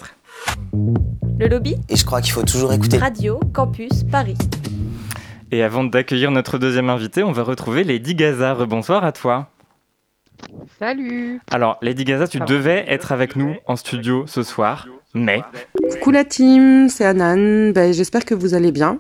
Le 1.40 1.48
lobby? 1.48 1.76
Et 1.88 1.96
je 1.96 2.06
crois 2.06 2.22
qu'il 2.22 2.34
faut 2.34 2.44
toujours 2.44 2.74
écouter. 2.74 2.98
Radio 2.98 3.40
Campus 3.54 4.04
Paris. 4.12 4.38
Et 5.52 5.64
avant 5.64 5.84
d'accueillir 5.84 6.32
notre 6.32 6.58
deuxième 6.58 6.90
invité, 6.90 7.24
on 7.24 7.32
va 7.32 7.44
retrouver 7.44 7.84
Lady 7.84 8.16
Gaza. 8.16 8.54
Bonsoir 8.66 9.04
à 9.06 9.12
toi. 9.12 9.50
Salut 10.78 11.40
Alors, 11.52 11.78
Lady 11.82 12.04
Gaza, 12.04 12.28
tu 12.28 12.40
devais 12.40 12.86
être 12.88 13.12
avec 13.12 13.36
nous 13.36 13.56
en 13.66 13.76
studio 13.76 14.26
ce 14.28 14.44
soir, 14.44 14.88
mais... 15.14 15.42
Coucou 15.94 16.12
la 16.12 16.26
team, 16.26 16.90
c'est 16.90 17.06
Anan. 17.06 17.72
Ben, 17.72 17.94
J'espère 17.94 18.26
que 18.26 18.36
vous 18.36 18.54
allez 18.54 18.72
bien. 18.72 19.00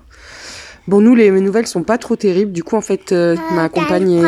Bon, 0.87 1.01
nous, 1.01 1.15
les 1.15 1.29
nouvelles 1.29 1.67
sont 1.67 1.83
pas 1.83 1.97
trop 1.97 2.15
terribles. 2.15 2.53
Du 2.53 2.63
coup, 2.63 2.77
en 2.77 2.81
fait, 2.81 3.11
euh, 3.11 3.35
ma 3.51 3.67
compagne 3.67 4.09
est... 4.13 4.23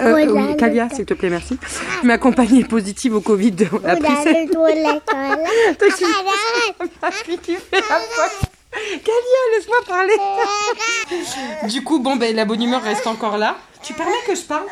Euh, 0.00 0.14
oui, 0.32 0.56
Kalia, 0.56 0.88
s'il 0.90 1.04
te 1.06 1.14
plaît, 1.14 1.28
merci. 1.28 1.58
Ma 2.04 2.18
compagne 2.18 2.54
est 2.58 2.68
positive 2.68 3.16
au 3.16 3.20
Covid. 3.20 3.56
On 3.72 3.84
a 3.88 3.96
pris 3.96 4.12
cette- 4.22 4.52
Toi, 4.52 4.68
tu- 5.98 6.04
Ma 7.02 7.10
fille 7.10 7.38
qui 7.38 7.56
fait 7.56 7.80
la 7.80 7.80
folle. 7.98 8.48
Kalia, 8.74 9.56
laisse-moi 9.56 9.76
parler. 9.86 10.14
du 11.68 11.82
coup, 11.82 12.00
bon, 12.00 12.16
ben, 12.16 12.34
la 12.34 12.44
bonne 12.44 12.62
humeur 12.62 12.82
reste 12.82 13.06
encore 13.06 13.38
là. 13.38 13.56
Tu 13.82 13.94
permets 13.94 14.12
que 14.26 14.34
je 14.34 14.42
parle? 14.42 14.66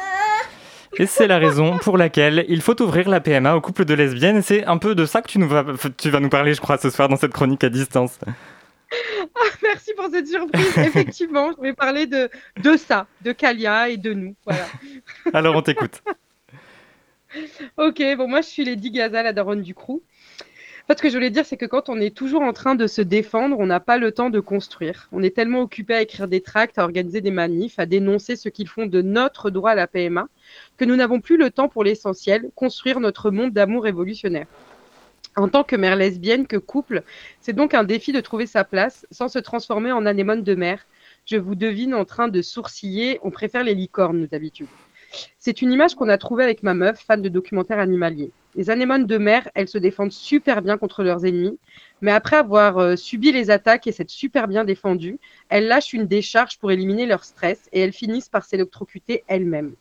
Et 0.99 1.07
c'est 1.07 1.27
la 1.27 1.39
raison 1.39 1.79
pour 1.79 1.97
laquelle 1.97 2.45
il 2.49 2.61
faut 2.61 2.81
ouvrir 2.83 3.09
la 3.09 3.21
PMA 3.21 3.55
au 3.57 3.61
couple 3.61 3.85
de 3.85 3.95
lesbiennes. 3.95 4.39
Et 4.39 4.43
c'est 4.43 4.65
un 4.65 4.77
peu 4.79 4.95
de 4.95 5.07
ça 5.07 5.23
que 5.23 5.29
tu, 5.29 5.39
nous 5.39 5.49
vas, 5.49 5.65
tu 5.97 6.11
vas 6.11 6.21
nous 6.21 6.29
parler, 6.29 6.55
je 6.55 6.61
crois, 6.61 6.77
ce 6.79 6.91
soir 6.91 7.09
dans 7.09 7.17
cette 7.17 7.33
chronique 7.33 7.65
à 7.65 7.71
distance. 7.71 8.19
Ah, 9.35 9.41
merci 9.63 9.93
pour 9.97 10.09
cette 10.11 10.29
surprise. 10.29 10.77
Effectivement, 10.79 11.51
je 11.57 11.63
vais 11.63 11.73
parler 11.73 12.07
de, 12.07 12.29
de 12.63 12.77
ça, 12.77 13.07
de 13.23 13.33
Kalia 13.33 13.89
et 13.89 13.97
de 13.97 14.13
nous. 14.13 14.35
Voilà. 14.45 14.67
Alors 15.33 15.57
on 15.57 15.63
t'écoute. 15.63 16.03
Ok, 17.79 18.03
bon, 18.19 18.29
moi 18.29 18.43
je 18.43 18.49
suis 18.49 18.63
Lady 18.63 18.91
Gaza, 18.91 19.23
la 19.23 19.33
daronne 19.33 19.63
du 19.63 19.75
crew. 19.75 20.03
En 20.83 20.87
fait, 20.89 20.99
ce 20.99 21.03
que 21.03 21.11
je 21.11 21.15
voulais 21.15 21.31
dire, 21.31 21.47
c'est 21.47 21.57
que 21.57 21.65
quand 21.67 21.89
on 21.89 22.01
est 22.01 22.15
toujours 22.15 22.43
en 22.43 22.53
train 22.53 22.75
de 22.75 22.89
se 22.89 23.03
défendre, 23.03 23.57
on 23.61 23.67
n'a 23.67 23.79
pas 23.79 23.99
le 23.99 24.11
temps 24.11 24.31
de 24.31 24.41
construire. 24.41 25.09
On 25.13 25.23
est 25.23 25.35
tellement 25.35 25.61
occupé 25.61 25.95
à 25.95 26.03
écrire 26.03 26.27
des 26.27 26.41
tracts, 26.41 26.77
à 26.77 26.83
organiser 26.83 27.21
des 27.21 27.31
manifs, 27.31 27.79
à 27.79 27.87
dénoncer 27.87 28.35
ce 28.35 28.49
qu'ils 28.49 28.67
font 28.67 28.87
de 28.87 29.01
notre 29.01 29.51
droit 29.51 29.71
à 29.71 29.75
la 29.77 29.87
PMA, 29.87 30.27
que 30.77 30.85
nous 30.85 30.97
n'avons 30.97 31.21
plus 31.21 31.37
le 31.37 31.51
temps 31.51 31.69
pour 31.69 31.85
l'essentiel, 31.85 32.51
construire 32.57 32.99
notre 32.99 33.31
monde 33.31 33.53
d'amour 33.53 33.85
révolutionnaire. 33.85 34.49
En 35.37 35.49
tant 35.49 35.63
que 35.63 35.77
mère 35.77 35.95
lesbienne, 35.95 36.49
que 36.49 36.57
couple, 36.57 37.05
c'est 37.41 37.53
donc 37.53 37.75
un 37.75 37.85
défi 37.85 38.11
de 38.11 38.21
trouver 38.21 38.47
sa 38.47 38.65
place 38.65 39.07
sans 39.13 39.29
se 39.29 39.39
transformer 39.39 39.93
en 39.93 40.05
anémone 40.05 40.43
de 40.43 40.55
mer. 40.57 40.85
Je 41.27 41.37
vous 41.37 41.55
devine 41.55 41.95
en 41.95 42.05
train 42.05 42.27
de 42.27 42.43
sourciller, 42.43 43.21
on 43.23 43.31
préfère 43.31 43.63
les 43.63 43.75
licornes, 43.75 44.19
nous, 44.19 44.27
d'habitude. 44.27 44.67
C'est 45.39 45.63
une 45.63 45.71
image 45.71 45.95
qu'on 45.95 46.09
a 46.09 46.19
trouvée 46.19 46.43
avec 46.43 46.65
ma 46.65 46.75
meuf, 46.75 47.01
fan 47.01 47.23
de 47.23 47.29
documentaires 47.29 47.79
animaliers. 47.79 48.33
Les 48.55 48.69
anémones 48.69 49.07
de 49.07 49.17
mer, 49.17 49.49
elles 49.55 49.69
se 49.69 49.79
défendent 49.79 50.13
super 50.13 50.61
bien 50.61 50.77
contre 50.77 51.03
leurs 51.03 51.25
ennemis, 51.25 51.59
mais 52.03 52.13
après 52.13 52.37
avoir 52.37 52.77
euh, 52.77 52.97
subi 52.97 53.33
les 53.33 53.51
attaques 53.51 53.87
et 53.87 53.93
s'être 53.93 54.11
super 54.11 54.47
bien 54.47 54.65
défendues, 54.65 55.19
elles 55.49 55.69
lâchent 55.69 55.95
une 55.95 56.07
décharge 56.07 56.59
pour 56.59 56.71
éliminer 56.71 57.07
leur 57.07 57.25
stress 57.25 57.71
et 57.73 57.81
elles 57.81 57.95
finissent 57.95 58.29
par 58.29 58.45
s'électrocuter 58.45 59.25
elles-mêmes. 59.27 59.75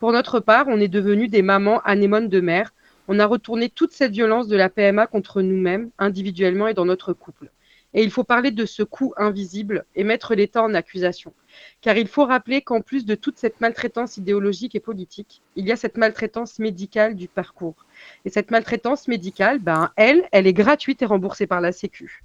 Pour 0.00 0.12
notre 0.12 0.40
part, 0.40 0.68
on 0.68 0.80
est 0.80 0.88
devenus 0.88 1.28
des 1.28 1.42
mamans 1.42 1.80
anémones 1.84 2.28
de 2.28 2.40
mer. 2.40 2.72
On 3.08 3.18
a 3.18 3.26
retourné 3.26 3.68
toute 3.68 3.92
cette 3.92 4.12
violence 4.12 4.48
de 4.48 4.56
la 4.56 4.70
PMA 4.70 5.06
contre 5.06 5.42
nous-mêmes, 5.42 5.90
individuellement 5.98 6.68
et 6.68 6.74
dans 6.74 6.86
notre 6.86 7.12
couple. 7.12 7.50
Et 7.94 8.02
il 8.02 8.10
faut 8.10 8.24
parler 8.24 8.50
de 8.50 8.66
ce 8.66 8.82
coup 8.82 9.14
invisible 9.16 9.84
et 9.94 10.04
mettre 10.04 10.34
l'État 10.34 10.62
en 10.62 10.74
accusation. 10.74 11.32
Car 11.80 11.96
il 11.96 12.06
faut 12.06 12.26
rappeler 12.26 12.60
qu'en 12.60 12.82
plus 12.82 13.06
de 13.06 13.14
toute 13.14 13.38
cette 13.38 13.60
maltraitance 13.60 14.18
idéologique 14.18 14.74
et 14.74 14.80
politique, 14.80 15.42
il 15.56 15.66
y 15.66 15.72
a 15.72 15.76
cette 15.76 15.96
maltraitance 15.96 16.58
médicale 16.58 17.14
du 17.14 17.28
parcours. 17.28 17.86
Et 18.24 18.30
cette 18.30 18.50
maltraitance 18.50 19.08
médicale, 19.08 19.58
ben, 19.58 19.90
elle, 19.96 20.28
elle 20.32 20.46
est 20.46 20.52
gratuite 20.52 21.00
et 21.02 21.06
remboursée 21.06 21.46
par 21.46 21.60
la 21.60 21.72
Sécu. 21.72 22.22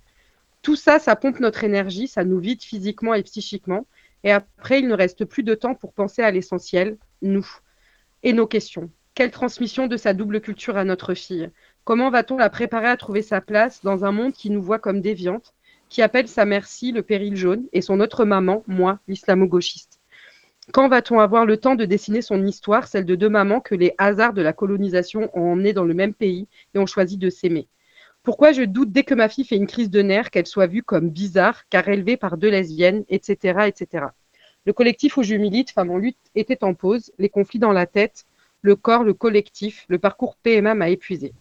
Tout 0.62 0.76
ça, 0.76 1.00
ça 1.00 1.16
pompe 1.16 1.40
notre 1.40 1.64
énergie, 1.64 2.08
ça 2.08 2.24
nous 2.24 2.40
vide 2.40 2.62
physiquement 2.62 3.14
et 3.14 3.24
psychiquement. 3.24 3.86
Et 4.24 4.32
après, 4.32 4.80
il 4.80 4.88
ne 4.88 4.96
reste 4.96 5.26
plus 5.26 5.44
de 5.44 5.56
temps 5.56 5.76
pour 5.76 5.94
penser 5.94 6.22
à 6.22 6.32
l'essentiel, 6.32 6.98
nous. 7.22 7.48
Et 8.24 8.34
nos 8.34 8.48
questions. 8.48 8.90
Quelle 9.16 9.32
transmission 9.32 9.88
de 9.88 9.98
sa 9.98 10.14
double 10.14 10.42
culture 10.42 10.78
à 10.78 10.86
notre 10.86 11.14
fille? 11.14 11.52
Comment 11.86 12.10
va-t-on 12.10 12.38
la 12.38 12.50
préparer 12.50 12.88
à 12.88 12.96
trouver 12.96 13.22
sa 13.22 13.42
place 13.42 13.82
dans 13.84 14.06
un 14.06 14.14
monde 14.14 14.32
qui 14.32 14.50
nous 14.50 14.64
voit 14.64 14.80
comme 14.80 15.02
déviante, 15.02 15.54
qui 15.90 16.02
appelle 16.02 16.30
sa 16.30 16.46
merci 16.46 16.94
le 16.94 17.02
péril 17.02 17.36
jaune 17.36 17.66
et 17.74 17.82
son 17.82 18.00
autre 18.00 18.24
maman, 18.24 18.64
moi, 18.68 19.00
l'islamo-gauchiste? 19.10 20.00
Quand 20.72 20.88
va-t-on 20.88 21.20
avoir 21.20 21.46
le 21.46 21.58
temps 21.58 21.76
de 21.76 21.84
dessiner 21.84 22.22
son 22.22 22.46
histoire, 22.46 22.88
celle 22.88 23.04
de 23.04 23.16
deux 23.16 23.28
mamans 23.28 23.60
que 23.60 23.76
les 23.76 23.94
hasards 23.98 24.32
de 24.32 24.42
la 24.42 24.54
colonisation 24.54 25.30
ont 25.34 25.52
emmenées 25.52 25.74
dans 25.74 25.84
le 25.84 25.94
même 25.94 26.14
pays 26.14 26.48
et 26.74 26.80
ont 26.80 26.86
choisi 26.86 27.18
de 27.18 27.30
s'aimer? 27.30 27.68
Pourquoi 28.24 28.54
je 28.54 28.64
doute 28.64 28.94
dès 28.94 29.04
que 29.04 29.14
ma 29.14 29.28
fille 29.28 29.44
fait 29.44 29.58
une 29.58 29.68
crise 29.68 29.90
de 29.90 30.02
nerfs 30.02 30.32
qu'elle 30.32 30.48
soit 30.48 30.68
vue 30.68 30.84
comme 30.84 31.10
bizarre, 31.10 31.68
car 31.70 31.90
élevée 31.90 32.16
par 32.16 32.38
deux 32.38 32.50
lesbiennes, 32.50 33.04
etc., 33.10 33.68
etc. 33.68 34.06
Le 34.66 34.72
collectif 34.72 35.18
où 35.18 35.24
je 35.24 35.36
milite, 35.36 35.72
Femmes 35.72 35.92
en 35.92 35.98
lutte, 35.98 36.16
était 36.34 36.64
en 36.64 36.76
pause, 36.76 37.12
les 37.20 37.28
conflits 37.28 37.60
dans 37.60 37.74
la 37.74 37.88
tête, 37.88 38.26
le 38.62 38.78
corps, 38.78 39.04
le 39.04 39.14
collectif, 39.14 39.84
le 39.90 40.00
parcours 40.00 40.38
PMA 40.38 40.76
m'a 40.76 40.90
épuisé. 40.90 41.34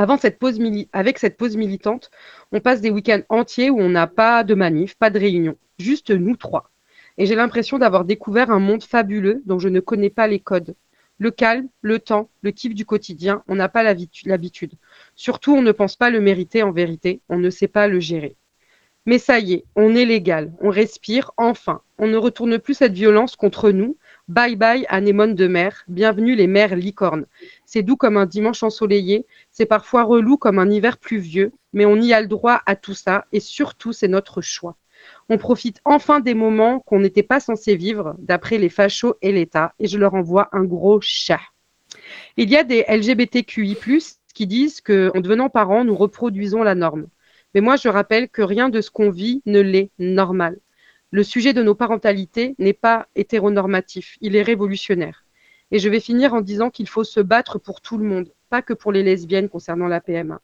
Avec 0.00 1.18
cette 1.18 1.36
pause 1.36 1.56
militante, 1.56 2.10
on 2.52 2.60
passe 2.60 2.80
des 2.80 2.90
week-ends 2.90 3.22
entiers 3.28 3.68
où 3.68 3.80
on 3.80 3.88
n'a 3.88 4.06
pas 4.06 4.44
de 4.44 4.54
manif, 4.54 4.94
pas 4.94 5.10
de 5.10 5.18
réunion, 5.18 5.56
juste 5.80 6.12
nous 6.12 6.36
trois. 6.36 6.70
Et 7.16 7.26
j'ai 7.26 7.34
l'impression 7.34 7.80
d'avoir 7.80 8.04
découvert 8.04 8.52
un 8.52 8.60
monde 8.60 8.84
fabuleux 8.84 9.42
dont 9.44 9.58
je 9.58 9.68
ne 9.68 9.80
connais 9.80 10.08
pas 10.10 10.28
les 10.28 10.38
codes. 10.38 10.76
Le 11.18 11.32
calme, 11.32 11.68
le 11.82 11.98
temps, 11.98 12.30
le 12.42 12.52
kiff 12.52 12.76
du 12.76 12.86
quotidien, 12.86 13.42
on 13.48 13.56
n'a 13.56 13.68
pas 13.68 13.82
l'habitu- 13.82 14.28
l'habitude. 14.28 14.74
Surtout, 15.16 15.52
on 15.54 15.62
ne 15.62 15.72
pense 15.72 15.96
pas 15.96 16.10
le 16.10 16.20
mériter 16.20 16.62
en 16.62 16.70
vérité, 16.70 17.20
on 17.28 17.38
ne 17.38 17.50
sait 17.50 17.66
pas 17.66 17.88
le 17.88 17.98
gérer. 17.98 18.36
Mais 19.04 19.18
ça 19.18 19.40
y 19.40 19.54
est, 19.54 19.64
on 19.74 19.96
est 19.96 20.04
légal, 20.04 20.52
on 20.60 20.70
respire, 20.70 21.32
enfin. 21.38 21.82
On 21.98 22.06
ne 22.06 22.16
retourne 22.16 22.60
plus 22.60 22.74
cette 22.74 22.92
violence 22.92 23.34
contre 23.34 23.72
nous. 23.72 23.96
Bye 24.28 24.56
bye, 24.56 24.84
anémone 24.90 25.34
de 25.34 25.46
mer. 25.46 25.84
Bienvenue 25.88 26.34
les 26.34 26.46
mères 26.46 26.76
licornes. 26.76 27.24
C'est 27.64 27.82
doux 27.82 27.96
comme 27.96 28.18
un 28.18 28.26
dimanche 28.26 28.62
ensoleillé, 28.62 29.24
c'est 29.50 29.64
parfois 29.64 30.02
relou 30.02 30.36
comme 30.36 30.58
un 30.58 30.68
hiver 30.70 30.98
pluvieux, 30.98 31.50
mais 31.72 31.86
on 31.86 31.96
y 31.96 32.12
a 32.12 32.20
le 32.20 32.26
droit 32.26 32.60
à 32.66 32.76
tout 32.76 32.92
ça, 32.92 33.24
et 33.32 33.40
surtout, 33.40 33.94
c'est 33.94 34.06
notre 34.06 34.42
choix. 34.42 34.76
On 35.30 35.38
profite 35.38 35.80
enfin 35.86 36.20
des 36.20 36.34
moments 36.34 36.80
qu'on 36.80 37.00
n'était 37.00 37.22
pas 37.22 37.40
censé 37.40 37.74
vivre, 37.74 38.16
d'après 38.18 38.58
les 38.58 38.68
fachos 38.68 39.14
et 39.22 39.32
l'État, 39.32 39.72
et 39.78 39.88
je 39.88 39.96
leur 39.96 40.12
envoie 40.12 40.50
un 40.52 40.64
gros 40.64 41.00
chat. 41.00 41.40
Il 42.36 42.50
y 42.50 42.56
a 42.56 42.64
des 42.64 42.84
LGBTQI+, 42.86 43.78
qui 44.34 44.46
disent 44.46 44.82
qu'en 44.82 45.22
devenant 45.22 45.48
parents, 45.48 45.86
nous 45.86 45.96
reproduisons 45.96 46.62
la 46.62 46.74
norme. 46.74 47.06
Mais 47.54 47.62
moi, 47.62 47.76
je 47.76 47.88
rappelle 47.88 48.28
que 48.28 48.42
rien 48.42 48.68
de 48.68 48.82
ce 48.82 48.90
qu'on 48.90 49.08
vit 49.08 49.40
ne 49.46 49.60
l'est 49.60 49.90
normal. 49.98 50.58
Le 51.10 51.22
sujet 51.22 51.54
de 51.54 51.62
nos 51.62 51.74
parentalités 51.74 52.54
n'est 52.58 52.74
pas 52.74 53.08
hétéronormatif, 53.16 54.18
il 54.20 54.36
est 54.36 54.42
révolutionnaire. 54.42 55.24
Et 55.70 55.78
je 55.78 55.88
vais 55.88 56.00
finir 56.00 56.34
en 56.34 56.42
disant 56.42 56.68
qu'il 56.68 56.86
faut 56.86 57.04
se 57.04 57.20
battre 57.20 57.58
pour 57.58 57.80
tout 57.80 57.96
le 57.96 58.04
monde, 58.04 58.30
pas 58.50 58.60
que 58.60 58.74
pour 58.74 58.92
les 58.92 59.02
lesbiennes 59.02 59.48
concernant 59.48 59.88
la 59.88 60.02
PMA. 60.02 60.40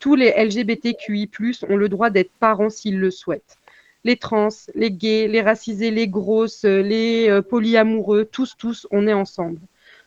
Tous 0.00 0.16
les 0.16 0.30
LGBTQI+, 0.30 1.30
ont 1.68 1.76
le 1.76 1.88
droit 1.88 2.10
d'être 2.10 2.32
parents 2.40 2.68
s'ils 2.68 2.98
le 2.98 3.12
souhaitent. 3.12 3.58
Les 4.02 4.16
trans, 4.16 4.48
les 4.74 4.90
gays, 4.90 5.28
les 5.28 5.40
racisés, 5.40 5.92
les 5.92 6.08
grosses, 6.08 6.64
les 6.64 7.28
euh, 7.28 7.40
polyamoureux, 7.40 8.24
tous, 8.24 8.56
tous, 8.56 8.88
on 8.90 9.06
est 9.06 9.12
ensemble. 9.12 9.60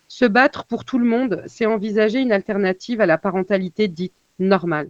Se 0.10 0.26
battre 0.26 0.66
pour 0.66 0.84
tout 0.84 1.00
le 1.00 1.06
monde, 1.06 1.42
c'est 1.48 1.66
envisager 1.66 2.20
une 2.20 2.34
alternative 2.34 3.00
à 3.00 3.06
la 3.06 3.18
parentalité 3.18 3.88
dite 3.88 4.14
normale. 4.40 4.90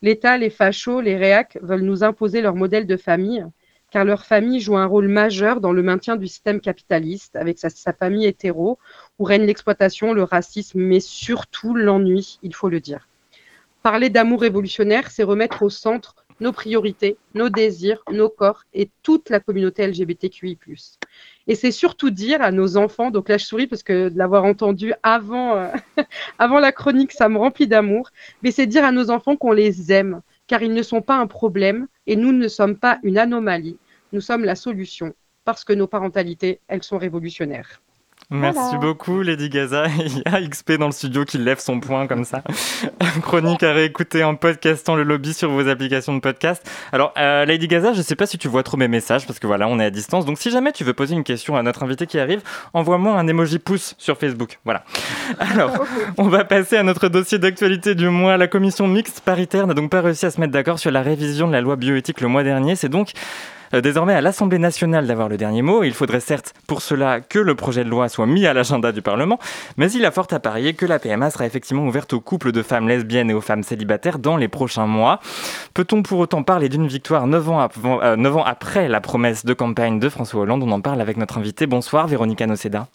L'État, 0.00 0.38
les 0.38 0.50
fachos, 0.50 1.02
les 1.02 1.16
réacs 1.16 1.58
veulent 1.60 1.82
nous 1.82 2.04
imposer 2.04 2.40
leur 2.40 2.54
modèle 2.54 2.86
de 2.86 2.96
famille, 2.96 3.44
car 3.92 4.06
leur 4.06 4.24
famille 4.24 4.58
joue 4.58 4.78
un 4.78 4.86
rôle 4.86 5.06
majeur 5.06 5.60
dans 5.60 5.70
le 5.70 5.82
maintien 5.82 6.16
du 6.16 6.26
système 6.26 6.60
capitaliste, 6.60 7.36
avec 7.36 7.58
sa, 7.58 7.92
famille 7.92 8.24
hétéro, 8.24 8.78
où 9.18 9.24
règne 9.24 9.44
l'exploitation, 9.44 10.14
le 10.14 10.22
racisme, 10.22 10.80
mais 10.80 10.98
surtout 10.98 11.74
l'ennui, 11.74 12.38
il 12.42 12.54
faut 12.54 12.70
le 12.70 12.80
dire. 12.80 13.06
Parler 13.82 14.08
d'amour 14.08 14.40
révolutionnaire, 14.40 15.10
c'est 15.10 15.22
remettre 15.22 15.62
au 15.62 15.68
centre 15.68 16.16
nos 16.40 16.52
priorités, 16.52 17.18
nos 17.34 17.50
désirs, 17.50 18.02
nos 18.10 18.30
corps 18.30 18.64
et 18.72 18.90
toute 19.02 19.28
la 19.28 19.38
communauté 19.38 19.86
LGBTQI+. 19.86 20.58
Et 21.46 21.54
c'est 21.54 21.70
surtout 21.70 22.10
dire 22.10 22.40
à 22.40 22.50
nos 22.50 22.78
enfants, 22.78 23.10
donc 23.10 23.28
là 23.28 23.36
je 23.36 23.44
souris 23.44 23.66
parce 23.66 23.82
que 23.82 24.08
de 24.08 24.18
l'avoir 24.18 24.44
entendu 24.44 24.92
euh, 24.92 25.68
avant 26.38 26.58
la 26.58 26.72
chronique, 26.72 27.12
ça 27.12 27.28
me 27.28 27.38
remplit 27.38 27.66
d'amour, 27.66 28.10
mais 28.42 28.50
c'est 28.50 28.66
dire 28.66 28.84
à 28.84 28.90
nos 28.90 29.10
enfants 29.10 29.36
qu'on 29.36 29.52
les 29.52 29.92
aime, 29.92 30.22
car 30.46 30.62
ils 30.62 30.74
ne 30.74 30.82
sont 30.82 31.02
pas 31.02 31.16
un 31.16 31.26
problème 31.26 31.86
et 32.06 32.16
nous 32.16 32.32
ne 32.32 32.48
sommes 32.48 32.76
pas 32.76 32.98
une 33.02 33.18
anomalie, 33.18 33.78
nous 34.12 34.20
sommes 34.20 34.44
la 34.44 34.54
solution, 34.54 35.14
parce 35.44 35.64
que 35.64 35.72
nos 35.72 35.86
parentalités, 35.86 36.60
elles 36.68 36.82
sont 36.82 36.98
révolutionnaires. 36.98 37.80
Merci 38.30 38.60
Voilà. 38.60 38.78
beaucoup 38.78 39.20
Lady 39.20 39.50
Gaza. 39.50 39.86
Il 39.98 40.18
y 40.18 40.22
a 40.24 40.40
XP 40.40 40.72
dans 40.78 40.86
le 40.86 40.92
studio 40.92 41.24
qui 41.24 41.36
lève 41.38 41.58
son 41.58 41.80
poing 41.80 42.06
comme 42.06 42.24
ça. 42.24 42.42
Chronique 43.22 43.62
à 43.62 43.72
réécouter 43.72 44.24
en 44.24 44.36
podcastant 44.36 44.94
le 44.94 45.02
lobby 45.02 45.34
sur 45.34 45.50
vos 45.50 45.68
applications 45.68 46.14
de 46.14 46.20
podcast. 46.20 46.66
Alors 46.92 47.12
euh, 47.18 47.44
Lady 47.44 47.68
Gaza, 47.68 47.92
je 47.92 48.00
sais 48.00 48.16
pas 48.16 48.24
si 48.26 48.38
tu 48.38 48.48
vois 48.48 48.62
trop 48.62 48.78
mes 48.78 48.88
messages 48.88 49.26
parce 49.26 49.38
que 49.38 49.46
voilà, 49.46 49.68
on 49.68 49.78
est 49.80 49.84
à 49.84 49.90
distance. 49.90 50.24
Donc 50.24 50.38
si 50.38 50.50
jamais 50.50 50.72
tu 50.72 50.82
veux 50.82 50.94
poser 50.94 51.14
une 51.14 51.24
question 51.24 51.56
à 51.56 51.62
notre 51.62 51.82
invité 51.82 52.06
qui 52.06 52.18
arrive, 52.18 52.40
envoie-moi 52.72 53.12
un 53.18 53.26
emoji 53.26 53.58
pouce 53.58 53.96
sur 53.98 54.16
Facebook. 54.16 54.60
Voilà. 54.64 54.84
Alors, 55.38 55.84
on 56.16 56.28
va 56.28 56.44
passer 56.44 56.76
à 56.78 56.84
notre 56.84 57.08
dossier 57.08 57.38
d'actualité 57.38 57.94
du 57.94 58.08
mois. 58.08 58.38
La 58.38 58.46
commission 58.46 58.86
mixte 58.88 59.20
paritaire 59.20 59.66
n'a 59.66 59.74
donc 59.74 59.90
pas 59.90 60.00
réussi 60.00 60.24
à 60.24 60.30
se 60.30 60.40
mettre 60.40 60.52
d'accord 60.52 60.78
sur 60.78 60.90
la 60.92 61.02
révision 61.02 61.48
de 61.48 61.52
la 61.52 61.60
loi 61.60 61.76
bioéthique 61.76 62.20
le 62.22 62.28
mois 62.28 62.44
dernier. 62.44 62.76
C'est 62.76 62.88
donc 62.88 63.10
désormais 63.80 64.14
à 64.14 64.20
l'Assemblée 64.20 64.58
nationale 64.58 65.06
d'avoir 65.06 65.28
le 65.28 65.36
dernier 65.36 65.62
mot. 65.62 65.82
Il 65.82 65.94
faudrait 65.94 66.20
certes 66.20 66.52
pour 66.66 66.82
cela 66.82 67.20
que 67.20 67.38
le 67.38 67.54
projet 67.54 67.84
de 67.84 67.88
loi 67.88 68.08
soit 68.08 68.26
mis 68.26 68.46
à 68.46 68.52
l'agenda 68.52 68.92
du 68.92 69.00
Parlement, 69.02 69.38
mais 69.76 69.90
il 69.92 70.04
a 70.04 70.10
fort 70.10 70.26
à 70.30 70.40
parier 70.40 70.74
que 70.74 70.84
la 70.84 70.98
PMA 70.98 71.30
sera 71.30 71.46
effectivement 71.46 71.86
ouverte 71.86 72.12
aux 72.12 72.20
couples 72.20 72.52
de 72.52 72.62
femmes 72.62 72.88
lesbiennes 72.88 73.30
et 73.30 73.34
aux 73.34 73.40
femmes 73.40 73.62
célibataires 73.62 74.18
dans 74.18 74.36
les 74.36 74.48
prochains 74.48 74.86
mois. 74.86 75.20
Peut-on 75.74 76.02
pour 76.02 76.18
autant 76.18 76.42
parler 76.42 76.68
d'une 76.68 76.86
victoire 76.86 77.26
9 77.26 77.48
ans, 77.48 77.60
avant- 77.60 78.02
euh, 78.02 78.16
9 78.16 78.36
ans 78.36 78.44
après 78.44 78.88
la 78.88 79.00
promesse 79.00 79.44
de 79.44 79.54
campagne 79.54 79.98
de 79.98 80.08
François 80.08 80.42
Hollande? 80.42 80.62
On 80.62 80.70
en 80.72 80.80
parle 80.80 81.00
avec 81.00 81.16
notre 81.16 81.38
invité. 81.38 81.66
Bonsoir 81.66 82.06
Véronica 82.06 82.46
Noceda. 82.46 82.88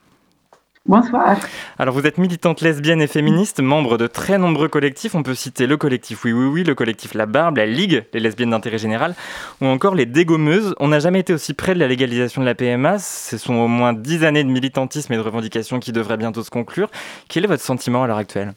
Bonsoir. 0.87 1.35
Alors 1.77 1.93
vous 1.93 2.07
êtes 2.07 2.17
militante 2.17 2.61
lesbienne 2.61 3.01
et 3.01 3.07
féministe, 3.07 3.59
membre 3.59 3.97
de 3.97 4.07
très 4.07 4.37
nombreux 4.37 4.69
collectifs. 4.69 5.15
On 5.15 5.23
peut 5.23 5.35
citer 5.35 5.67
le 5.67 5.75
collectif 5.75 6.23
Oui 6.23 6.31
Oui 6.31 6.45
Oui, 6.45 6.63
le 6.63 6.75
collectif 6.75 7.13
La 7.13 7.25
Barbe, 7.25 7.57
la 7.57 7.65
Ligue, 7.65 8.05
les 8.13 8.21
lesbiennes 8.21 8.51
d'intérêt 8.51 8.77
général, 8.77 9.13
ou 9.59 9.65
encore 9.65 9.95
les 9.95 10.05
Dégommeuses. 10.05 10.75
On 10.79 10.87
n'a 10.87 10.99
jamais 10.99 11.19
été 11.19 11.33
aussi 11.33 11.53
près 11.53 11.73
de 11.73 11.79
la 11.79 11.89
légalisation 11.89 12.39
de 12.41 12.45
la 12.45 12.55
PMA. 12.55 12.99
Ce 12.99 13.37
sont 13.37 13.55
au 13.55 13.67
moins 13.67 13.91
dix 13.91 14.23
années 14.23 14.45
de 14.45 14.49
militantisme 14.49 15.11
et 15.11 15.17
de 15.17 15.21
revendications 15.21 15.81
qui 15.81 15.91
devraient 15.91 16.15
bientôt 16.15 16.41
se 16.41 16.49
conclure. 16.49 16.89
Quel 17.27 17.43
est 17.43 17.47
votre 17.47 17.63
sentiment 17.63 18.03
à 18.03 18.07
l'heure 18.07 18.17
actuelle? 18.17 18.53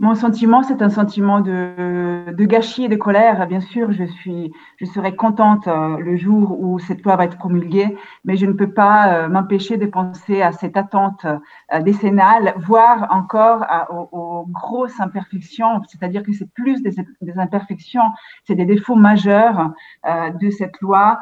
Mon 0.00 0.14
sentiment, 0.16 0.62
c'est 0.64 0.82
un 0.82 0.90
sentiment 0.90 1.40
de, 1.40 2.32
de 2.32 2.44
gâchis 2.44 2.84
et 2.84 2.88
de 2.88 2.96
colère. 2.96 3.46
Bien 3.46 3.60
sûr, 3.60 3.92
je, 3.92 4.04
suis, 4.04 4.52
je 4.76 4.86
serai 4.86 5.14
contente 5.14 5.68
euh, 5.68 5.98
le 5.98 6.16
jour 6.16 6.60
où 6.60 6.78
cette 6.80 7.02
loi 7.04 7.14
va 7.16 7.24
être 7.24 7.38
promulguée, 7.38 7.96
mais 8.24 8.36
je 8.36 8.46
ne 8.46 8.52
peux 8.52 8.72
pas 8.72 9.14
euh, 9.14 9.28
m'empêcher 9.28 9.76
de 9.76 9.86
penser 9.86 10.42
à 10.42 10.50
cette 10.52 10.76
attente 10.76 11.24
euh, 11.24 11.80
décennale, 11.80 12.54
voire 12.58 13.06
encore 13.10 13.62
à- 13.62 13.92
aux, 13.92 14.08
aux 14.12 14.46
grosses 14.46 15.00
imperfections, 15.00 15.80
c'est-à-dire 15.88 16.24
que 16.24 16.32
c'est 16.32 16.52
plus 16.52 16.82
des, 16.82 16.94
des 17.20 17.38
imperfections, 17.38 18.02
c'est 18.46 18.56
des 18.56 18.66
défauts 18.66 18.96
majeurs 18.96 19.70
de 20.04 20.50
cette 20.50 20.80
loi 20.80 21.18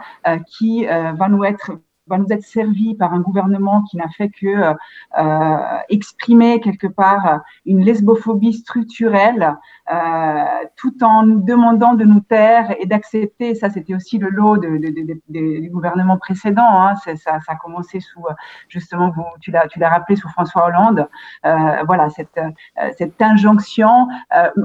qui 0.47 0.85
va 0.87 1.29
nous 1.29 1.45
être 1.45 1.73
nous 2.19 2.27
être 2.31 2.45
servi 2.45 2.95
par 2.95 3.13
un 3.13 3.21
gouvernement 3.21 3.83
qui 3.83 3.97
n'a 3.97 4.09
fait 4.09 4.29
que 4.29 4.47
euh, 4.47 4.75
euh, 5.19 5.57
exprimer 5.89 6.61
quelque 6.61 6.87
part 6.87 7.41
une 7.67 7.81
lesbophobie 7.81 8.53
structurelle, 8.55 9.55
euh, 9.93 10.45
tout 10.77 11.03
en 11.03 11.25
nous 11.25 11.41
demandant 11.41 11.95
de 11.95 12.05
nous 12.05 12.21
taire 12.21 12.75
et 12.81 12.87
d'accepter. 12.87 13.55
Ça, 13.55 13.71
c'était 13.71 13.95
aussi 13.95 14.19
le 14.19 14.29
lot 14.31 14.57
de, 14.57 14.69
de- 14.69 15.21
de- 15.29 15.61
du 15.61 15.71
gouvernement 15.71 16.17
précédent. 16.19 16.63
Hein. 16.83 16.95
Ça, 16.97 17.17
ça 17.17 17.39
a 17.49 17.57
commencé 17.57 18.01
sous, 18.01 18.21
euh, 18.21 18.33
justement, 18.69 19.11
vous, 19.11 19.25
tu 19.41 19.51
l'as, 19.51 19.67
rappelé, 19.89 20.17
sous 20.17 20.29
François 20.29 20.67
Hollande. 20.67 21.09
Euh, 21.47 21.83
voilà, 21.87 22.09
cette, 22.11 22.39
euh, 22.39 22.91
cette 22.99 23.21
injonction, 23.21 24.09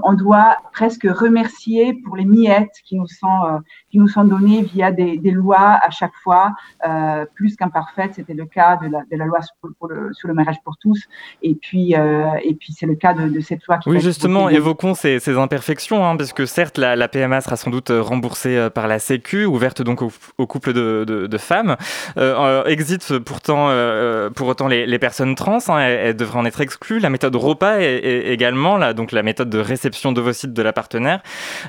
on 0.04 0.14
doit 0.14 0.58
presque 0.72 1.04
remercier 1.10 1.94
pour 2.06 2.16
les 2.16 2.26
miettes 2.26 2.76
qui 2.84 2.96
nous 2.98 3.08
sont, 3.08 3.62
qui 3.90 3.98
nous 4.00 4.08
sont 4.08 4.24
données 4.24 4.62
via 4.62 4.92
des, 4.92 5.18
des 5.18 5.32
lois 5.32 5.80
à 5.82 5.90
chaque 5.90 6.16
fois, 6.24 6.54
plus 7.38 7.56
qu'imparfaites. 7.56 8.16
C'était 8.16 8.34
le 8.34 8.46
cas 8.46 8.78
de 8.78 8.88
la, 8.88 9.04
de 9.10 9.16
la 9.16 9.26
loi 9.26 9.40
sur, 9.42 9.56
pour 9.80 9.88
le, 9.88 10.12
sur 10.14 10.28
le 10.28 10.34
mariage 10.34 10.58
pour 10.64 10.78
tous. 10.78 11.04
Et 11.44 11.56
puis, 11.56 11.96
euh, 11.96 12.32
et 12.44 12.56
puis 12.56 12.74
c'est 12.74 12.88
le 12.88 12.96
cas 12.96 13.14
de, 13.14 13.30
de 13.30 13.40
cette 13.40 13.66
loi 13.68 13.78
qui 13.78 13.90
Oui, 13.90 14.00
justement, 14.00 14.50
évoquons 14.50 14.96
ces, 14.96 15.20
ces 15.20 15.38
imperfections, 15.38 16.06
hein, 16.06 16.18
parce 16.18 16.34
que 16.34 16.46
certes, 16.46 16.78
la, 16.78 16.96
la 16.96 17.08
PMA 17.08 17.40
sera 17.42 17.56
sans 17.56 17.70
doute 17.70 17.92
euh, 17.92 18.02
remboursée 18.02 18.58
euh, 18.58 18.70
par 18.70 18.88
la 18.88 19.00
Sécu, 19.00 19.46
ouverte 19.46 19.82
donc 19.84 20.02
aux, 20.02 20.12
aux 20.38 20.48
couples 20.48 20.74
de, 20.74 21.38
femmes. 21.38 21.76
Euh, 22.18 22.66
exit 22.66 23.20
pourtant, 23.20 23.68
euh, 23.70 24.32
pour 24.32 24.48
autant 24.48 24.68
les, 24.68 24.88
les 24.88 25.00
personnes 25.00 25.36
trans, 25.36 25.60
hein, 25.68 25.80
elles, 25.80 26.00
elles 26.08 26.16
devraient 26.16 26.40
en 26.40 26.46
être 26.46 26.62
exclues. 26.62 27.00
La 27.00 27.12
méthode 27.12 27.36
ROPA 27.36 27.80
est, 27.82 27.98
est 27.98 28.34
également, 28.34 28.78
là, 28.78 28.94
donc 28.94 29.12
la 29.12 29.22
méthode 29.22 29.52
de 29.52 29.60
réception 29.60 30.12
d'ovocytes 30.12 30.54
de 30.54 30.62
la 30.64 30.74
partenaire, 30.74 31.22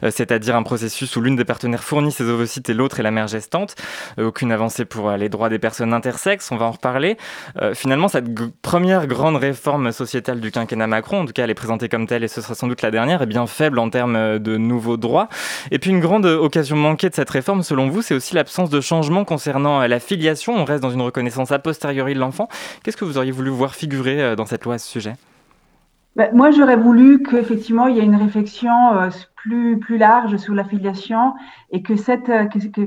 c'est-à-dire 0.02 0.56
un 0.56 0.62
processus 0.62 1.14
où 1.16 1.20
l'une 1.20 1.36
des 1.36 1.44
partenaires 1.44 1.84
fournit 1.84 2.12
ses 2.12 2.24
ovocytes 2.30 2.70
et 2.70 2.74
l'autre 2.74 2.98
est 3.00 3.02
la 3.02 3.10
mère 3.10 3.26
gestante. 3.26 3.74
Aucune 4.18 4.52
avancée 4.52 4.86
pour 4.86 5.10
les 5.12 5.28
droits 5.28 5.50
des 5.50 5.57
personnes 5.59 5.92
intersexes, 5.92 6.50
on 6.50 6.56
va 6.56 6.66
en 6.66 6.72
reparler. 6.72 7.16
Euh, 7.61 7.74
finalement, 7.74 8.09
cette 8.09 8.28
première 8.62 9.06
grande 9.06 9.36
réforme 9.36 9.92
sociétale 9.92 10.40
du 10.40 10.50
quinquennat 10.50 10.86
Macron, 10.86 11.20
en 11.20 11.26
tout 11.26 11.32
cas 11.32 11.44
elle 11.44 11.50
est 11.50 11.54
présentée 11.54 11.88
comme 11.88 12.06
telle 12.06 12.24
et 12.24 12.28
ce 12.28 12.40
sera 12.40 12.54
sans 12.54 12.68
doute 12.68 12.82
la 12.82 12.90
dernière, 12.90 13.22
est 13.22 13.26
bien 13.26 13.46
faible 13.46 13.78
en 13.78 13.90
termes 13.90 14.16
euh, 14.16 14.38
de 14.38 14.56
nouveaux 14.56 14.96
droits. 14.96 15.28
Et 15.70 15.78
puis 15.78 15.90
une 15.90 16.00
grande 16.00 16.26
euh, 16.26 16.38
occasion 16.38 16.76
manquée 16.76 17.09
de 17.09 17.14
cette 17.14 17.30
réforme, 17.30 17.62
selon 17.62 17.88
vous, 17.88 18.02
c'est 18.02 18.14
aussi 18.14 18.34
l'absence 18.34 18.70
de 18.70 18.80
changement 18.80 19.24
concernant 19.24 19.86
la 19.86 20.00
filiation. 20.00 20.54
On 20.54 20.64
reste 20.64 20.82
dans 20.82 20.90
une 20.90 21.02
reconnaissance 21.02 21.52
a 21.52 21.59
posteriori 21.59 22.14
de 22.14 22.20
l'enfant. 22.20 22.48
Qu'est-ce 22.82 22.96
que 22.96 23.04
vous 23.04 23.18
auriez 23.18 23.32
voulu 23.32 23.50
voir 23.50 23.74
figurer 23.74 24.36
dans 24.36 24.46
cette 24.46 24.64
loi 24.64 24.74
à 24.74 24.78
ce 24.78 24.88
sujet? 24.88 25.14
Ben, 26.16 26.30
moi, 26.34 26.50
j'aurais 26.50 26.76
voulu 26.76 27.22
qu'effectivement, 27.22 27.86
il 27.86 27.96
y 27.96 28.00
ait 28.00 28.04
une 28.04 28.16
réflexion 28.16 28.70
plus, 29.36 29.78
plus 29.78 29.98
large 29.98 30.36
sur 30.36 30.54
l'affiliation 30.54 31.34
et 31.70 31.82
que 31.82 31.96
cette, 31.96 32.30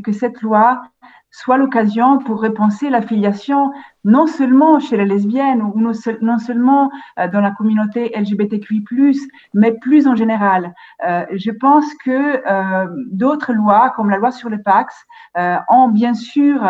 que 0.03 0.11
cette 0.11 0.41
loi 0.41 0.84
soit 1.32 1.57
l'occasion 1.57 2.19
pour 2.19 2.41
repenser 2.41 2.89
l'affiliation 2.89 3.71
non 4.04 4.28
seulement 4.28 4.80
chez 4.80 4.97
les 4.97 5.06
lesbiennes 5.06 5.62
ou 5.62 5.80
non, 5.80 5.91
non 6.22 6.38
seulement 6.39 6.89
euh, 7.20 7.28
dans 7.28 7.41
la 7.41 7.52
communauté 7.52 8.12
LGBTQI+, 8.16 8.84
mais 9.54 9.74
plus 9.74 10.08
en 10.08 10.16
général. 10.16 10.74
Euh, 11.08 11.26
je 11.34 11.52
pense 11.52 11.86
que 12.04 12.41
euh, 12.52 12.88
d'autres 13.12 13.54
lois, 13.54 13.91
comme 13.95 14.10
la 14.10 14.18
loi 14.18 14.32
sur 14.32 14.49
le 14.49 14.62
Pax, 14.62 15.06
euh, 15.38 15.58
ont 15.70 15.88
bien 15.88 16.14
sûr 16.14 16.62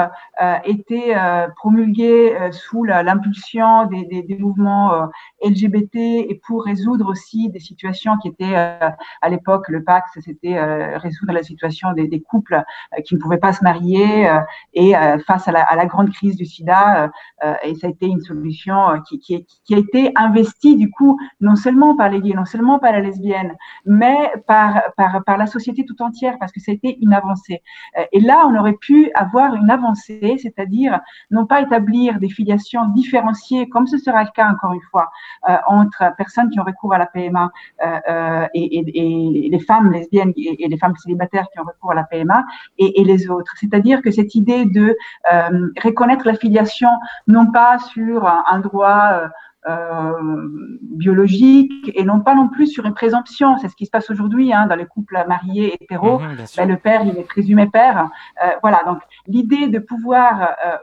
euh, 0.41 0.55
été 0.65 1.15
euh, 1.17 1.47
promulguées 1.55 2.37
sous 2.51 2.83
l'impulsion 2.83 3.85
des, 3.85 4.05
des, 4.05 4.21
des 4.23 4.37
mouvements 4.37 5.09
LGBT 5.43 5.95
et 5.95 6.41
pour 6.45 6.65
résoudre 6.65 7.09
aussi 7.09 7.49
des 7.49 7.59
situations 7.59 8.17
qui 8.17 8.27
étaient 8.27 8.55
à 8.55 9.29
l'époque 9.29 9.67
le 9.69 9.83
Pax, 9.83 10.11
c'était 10.19 10.61
résoudre 10.97 11.33
la 11.33 11.43
situation 11.43 11.93
des, 11.93 12.07
des 12.07 12.21
couples 12.21 12.63
qui 13.05 13.15
ne 13.15 13.19
pouvaient 13.19 13.37
pas 13.37 13.53
se 13.53 13.63
marier 13.63 14.29
et 14.73 14.93
face 15.25 15.47
à 15.47 15.51
la, 15.51 15.63
à 15.63 15.75
la 15.75 15.85
grande 15.85 16.11
crise 16.11 16.35
du 16.35 16.45
SIDA, 16.45 17.11
et 17.63 17.75
ça 17.75 17.87
a 17.87 17.89
été 17.89 18.05
une 18.05 18.21
solution 18.21 18.75
qui, 19.07 19.19
qui, 19.19 19.45
qui, 19.65 19.75
a 19.75 19.77
été 19.77 20.11
investie 20.15 20.75
du 20.75 20.91
coup 20.91 21.19
non 21.39 21.55
seulement 21.55 21.95
par 21.95 22.09
les 22.09 22.21
gays, 22.21 22.33
non 22.33 22.45
seulement 22.45 22.77
par 22.79 22.91
la 22.91 22.99
lesbienne, 22.99 23.55
mais 23.85 24.31
par, 24.47 24.81
par, 24.95 25.23
par 25.23 25.37
la 25.37 25.47
société 25.47 25.85
tout 25.85 25.99
entière, 26.01 26.37
parce 26.39 26.51
que 26.51 26.59
ça 26.59 26.71
a 26.71 26.75
été 26.75 26.97
une 27.01 27.13
avancée. 27.13 27.61
Et 28.11 28.19
là, 28.19 28.45
on 28.47 28.55
aurait 28.55 28.77
pu 28.79 29.11
avoir 29.15 29.55
une 29.55 29.69
avancée, 29.69 30.37
c'est-à-dire 30.41 30.99
non 31.31 31.45
pas 31.45 31.61
établir 31.61 32.19
des 32.19 32.29
filiations 32.29 32.85
différenciées, 32.89 33.69
comme 33.69 33.87
ce 33.87 33.97
sera 33.97 34.23
le 34.23 34.29
cas 34.35 34.49
encore 34.49 34.73
une 34.73 34.81
fois, 34.81 35.09
euh, 35.49 35.55
entre 35.67 36.03
personnes 36.17 36.49
qui 36.49 36.59
ont 36.59 36.63
recours 36.63 36.93
à 36.93 36.97
la 36.97 37.05
PMA 37.05 37.51
euh, 37.83 37.99
euh, 38.09 38.47
et, 38.53 38.79
et, 38.79 39.45
et, 39.45 39.49
les 39.49 39.59
femmes 39.59 39.91
lesbiennes 39.91 40.33
et, 40.35 40.67
les 40.67 40.77
femmes 40.77 40.95
célibataires 40.97 41.47
qui 41.51 41.59
ont 41.59 41.63
recours 41.63 41.91
à 41.91 41.95
la 41.95 42.03
PMA 42.03 42.45
et, 42.77 43.03
les 43.03 43.29
autres. 43.29 43.53
C'est-à-dire 43.59 44.01
que 44.01 44.11
cette 44.11 44.35
idée 44.35 44.65
de 44.65 44.95
reconnaître 45.83 46.25
la 46.25 46.35
filiation 46.35 46.89
non 47.27 47.51
pas 47.51 47.79
sur 47.79 48.27
un, 48.27 48.59
droit 48.59 49.29
euh, 49.67 50.47
biologique 50.81 51.91
et 51.93 52.03
non 52.03 52.21
pas 52.21 52.33
non 52.33 52.47
plus 52.47 52.67
sur 52.67 52.85
une 52.85 52.95
présomption. 52.95 53.57
C'est 53.59 53.69
ce 53.69 53.75
qui 53.75 53.85
se 53.85 53.91
passe 53.91 54.09
aujourd'hui 54.09 54.51
hein, 54.51 54.65
dans 54.65 54.75
les 54.75 54.87
couples 54.87 55.23
mariés 55.27 55.75
hétéros. 55.79 56.19
Mmh, 56.19 56.37
ben, 56.57 56.69
le 56.69 56.77
père, 56.77 57.03
il 57.05 57.17
est 57.17 57.27
présumé 57.27 57.67
père. 57.67 58.09
Euh, 58.43 58.49
voilà, 58.61 58.81
donc 58.85 58.99
l'idée 59.27 59.67
de 59.67 59.77
pouvoir 59.77 60.55
euh, 60.65 60.77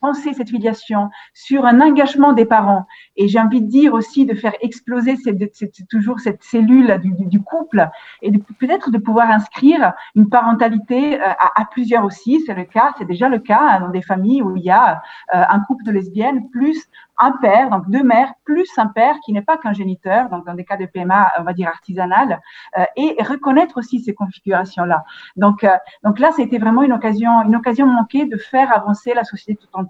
penser 0.00 0.32
cette 0.32 0.50
filiation 0.50 1.10
sur 1.34 1.64
un 1.64 1.80
engagement 1.80 2.32
des 2.32 2.44
parents 2.44 2.86
et 3.16 3.28
j'ai 3.28 3.40
envie 3.40 3.60
de 3.60 3.66
dire 3.68 3.94
aussi 3.94 4.26
de 4.26 4.34
faire 4.34 4.54
exploser 4.60 5.16
cette, 5.16 5.54
cette, 5.54 5.88
toujours 5.88 6.20
cette 6.20 6.42
cellule 6.42 6.98
du, 7.02 7.12
du 7.26 7.42
couple 7.42 7.88
et 8.22 8.30
peut-être 8.58 8.90
de 8.90 8.98
pouvoir 8.98 9.30
inscrire 9.30 9.92
une 10.14 10.28
parentalité 10.28 11.20
à, 11.20 11.52
à 11.54 11.64
plusieurs 11.64 12.04
aussi. 12.04 12.40
C'est 12.46 12.54
le 12.54 12.64
cas, 12.64 12.94
c'est 12.98 13.06
déjà 13.06 13.28
le 13.28 13.38
cas 13.38 13.60
hein, 13.60 13.80
dans 13.80 13.90
des 13.90 14.02
familles 14.02 14.42
où 14.42 14.56
il 14.56 14.62
y 14.62 14.70
a 14.70 15.02
un 15.32 15.60
couple 15.60 15.84
de 15.84 15.92
lesbiennes 15.92 16.48
plus 16.50 16.88
un 17.18 17.32
père, 17.32 17.70
donc 17.70 17.90
deux 17.90 18.02
mères, 18.02 18.32
plus 18.44 18.70
un 18.78 18.86
père 18.86 19.16
qui 19.24 19.32
n'est 19.32 19.42
pas 19.42 19.58
qu'un 19.58 19.72
géniteur, 19.72 20.28
donc 20.30 20.46
dans 20.46 20.54
des 20.54 20.64
cas 20.64 20.76
de 20.76 20.86
PMA, 20.86 21.32
on 21.38 21.42
va 21.42 21.52
dire 21.52 21.68
artisanal, 21.68 22.40
euh, 22.78 22.84
et 22.96 23.16
reconnaître 23.22 23.76
aussi 23.78 24.00
ces 24.00 24.14
configurations-là. 24.14 25.04
Donc, 25.36 25.64
euh, 25.64 25.76
donc 26.04 26.18
là, 26.20 26.30
c'était 26.36 26.58
vraiment 26.58 26.82
une 26.82 26.92
occasion, 26.92 27.42
une 27.42 27.56
occasion 27.56 27.86
manquée 27.86 28.26
de 28.26 28.36
faire 28.36 28.74
avancer 28.74 29.14
la 29.14 29.24
société 29.24 29.56
tout 29.56 29.78
entière. 29.78 29.87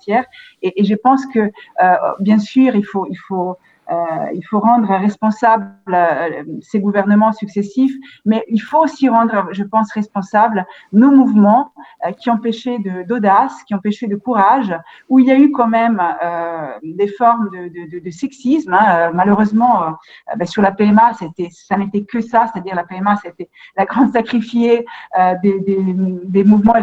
Et, 0.63 0.85
je 0.85 0.95
pense 0.95 1.27
que, 1.27 1.51
euh, 1.83 1.95
bien 2.21 2.39
sûr, 2.39 2.75
il 2.75 2.85
faut, 2.85 3.07
euh, 3.91 4.41
rendre 4.53 4.89
responsables 4.89 5.73
euh, 5.89 6.45
ces 6.61 6.79
gouvernements 6.79 7.33
successifs, 7.33 7.95
mais 8.27 8.45
il 8.49 8.59
faut 8.59 8.81
aussi 8.85 9.09
rendre, 9.09 9.49
je 9.53 9.65
pense, 9.65 9.91
responsables 9.93 10.67
nos 10.93 11.11
mouvements 11.11 11.73
qui 12.19 12.29
ont 12.29 12.37
péché 12.37 12.79
d'audace, 13.09 13.63
qui 13.65 13.75
ont 13.75 13.79
péché 13.79 14.07
de 14.07 14.17
courage, 14.17 14.75
où 15.09 15.21
il 15.21 15.27
y 15.27 15.31
a 15.31 15.39
eu 15.39 15.51
quand 15.53 15.69
même 15.69 16.03
des 16.83 17.09
formes 17.09 17.49
de, 17.51 18.11
sexisme. 18.11 18.75
Hein. 18.75 19.11
Malheureusement, 19.15 19.97
ben, 20.37 20.47
sur 20.47 20.61
la 20.61 20.73
PMA, 20.73 21.15
ça 21.15 21.77
n'était 21.79 22.03
que 22.03 22.21
ça, 22.21 22.51
c'est-à-dire 22.53 22.75
la 22.75 22.85
PMA, 22.85 23.17
c'était 23.23 23.49
la 23.77 23.87
grande 23.87 24.13
sacrifiée 24.13 24.85
des 25.43 26.45
mouvements 26.45 26.75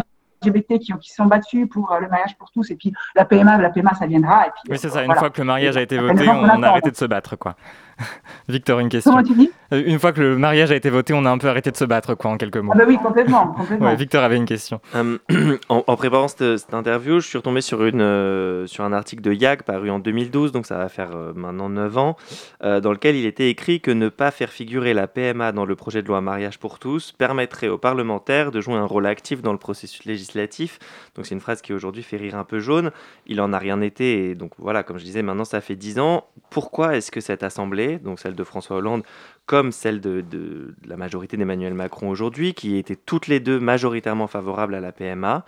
LGBT 0.46 0.80
qui, 0.80 0.93
qui 1.02 1.12
sont 1.12 1.26
battus 1.26 1.68
pour 1.70 1.91
euh, 1.91 2.00
le 2.00 2.08
mariage 2.08 2.38
pour 2.38 2.52
tous, 2.52 2.70
et 2.72 2.76
puis 2.76 2.93
la 3.16 3.26
PMA, 3.26 3.58
la 3.58 3.70
PMA, 3.70 3.93
ça 3.93 4.06
viendra. 4.06 4.48
Et 4.48 4.50
puis, 4.52 4.72
oui, 4.72 4.78
c'est 4.78 4.89
ça. 4.89 5.04
Une 5.04 5.16
fois 5.16 5.30
que 5.30 5.39
le 5.39 5.46
mariage 5.46 5.78
a 5.78 5.82
été 5.82 5.98
voté, 5.98 6.28
on, 6.30 6.43
on 6.43 6.64
a 6.64 6.68
arrêté 6.68 6.91
de 6.91 6.96
se 6.96 7.06
battre, 7.06 7.36
quoi. 7.36 7.56
Victor, 8.50 8.80
une 8.80 8.89
question. 8.89 9.12
Comment 9.12 9.24
tu 9.24 9.34
dis? 9.34 9.50
Euh, 9.74 9.84
Une 9.86 10.00
fois 10.00 10.12
que 10.14 10.22
le 10.22 10.38
mariage 10.38 10.72
a 10.72 10.76
été 10.76 10.89
voté, 10.89 11.14
on 11.14 11.26
a 11.26 11.30
un 11.30 11.38
peu 11.38 11.48
arrêté 11.48 11.72
de 11.72 11.78
se 11.78 11.86
battre, 11.86 12.14
quoi, 12.16 12.32
en 12.32 12.38
quelques 12.38 12.58
mots. 12.58 12.72
Ah 12.76 12.78
bah 12.78 12.84
oui, 12.88 12.98
complètement. 12.98 13.48
complètement. 13.48 13.88
Ouais, 13.88 13.96
Victor 13.96 14.24
avait 14.24 14.38
une 14.38 14.46
question. 14.46 14.80
Euh, 14.96 15.18
en, 15.70 15.84
en 15.88 15.96
préparant 15.96 16.28
cette, 16.28 16.58
cette 16.58 16.74
interview, 16.74 17.20
je 17.20 17.28
suis 17.28 17.38
retombé 17.38 17.62
sur, 17.62 17.84
une, 17.84 18.02
euh, 18.02 18.68
sur 18.68 18.84
un 18.84 18.93
article 18.93 19.22
de 19.24 19.34
YAG 19.34 19.64
paru 19.64 19.89
en 19.89 20.00
2012, 20.00 20.52
donc 20.52 20.66
ça 20.66 20.78
va 20.78 20.89
faire 20.89 21.16
euh, 21.16 21.34
maintenant 21.34 21.70
9 21.70 21.98
ans, 21.98 22.18
euh, 22.64 22.80
dans 22.80 22.91
lequel 22.91 23.16
il 23.16 23.26
était 23.26 23.50
écrit 23.50 23.82
que 23.82 23.91
ne 23.91 24.10
pas 24.10 24.32
faire 24.32 24.50
figurer 24.50 24.93
la 24.93 25.08
PMA 25.08 25.52
dans 25.52 25.66
le 25.66 25.76
projet 25.76 26.02
de 26.02 26.08
loi 26.08 26.22
mariage 26.22 26.60
pour 26.60 26.78
tous 26.80 27.12
permettrait 27.14 27.68
aux 27.70 27.78
parlementaires 27.78 28.52
de 28.52 28.62
jouer 28.62 28.76
un 28.76 28.86
rôle 28.86 29.06
actif 29.08 29.41
dans 29.41 29.52
le 29.54 29.58
processus 29.58 30.06
législatif. 30.06 30.80
Donc 31.16 31.26
c'est 31.26 31.34
une 31.36 31.41
phrase 31.41 31.62
qui 31.62 31.74
aujourd'hui 31.74 32.04
fait 32.04 32.18
rire 32.18 32.36
un 32.36 32.43
peu 32.43 32.60
jaune. 32.60 32.91
Il 33.26 33.41
en 33.41 33.54
a 33.54 33.58
rien 33.58 33.82
été, 33.82 34.30
et 34.30 34.36
donc 34.36 34.52
voilà, 34.58 34.84
comme 34.84 34.98
je 35.00 35.04
disais, 35.04 35.24
maintenant 35.24 35.46
ça 35.46 35.62
fait 35.62 35.76
10 35.76 36.00
ans. 36.00 36.26
Pourquoi 36.50 36.96
est-ce 36.96 37.12
que 37.12 37.22
cette 37.22 37.43
assemblée, 37.43 37.84
donc 38.03 38.19
celle 38.19 38.36
de 38.36 38.43
François 38.43 38.77
Hollande, 38.77 39.03
comme 39.45 39.71
celle 39.71 40.01
de, 40.01 40.75
la 40.88 40.97
majorité 40.97 41.38
d'Emmanuel 41.38 41.73
Macron 41.73 42.09
aujourd'hui, 42.09 42.53
qui 42.53 42.77
étaient 42.77 42.95
toutes 42.95 43.27
les 43.27 43.39
deux 43.39 43.59
majoritairement 43.59 44.27
favorables 44.27 44.75
à 44.75 44.81
la 44.81 44.91
PMA, 44.91 45.45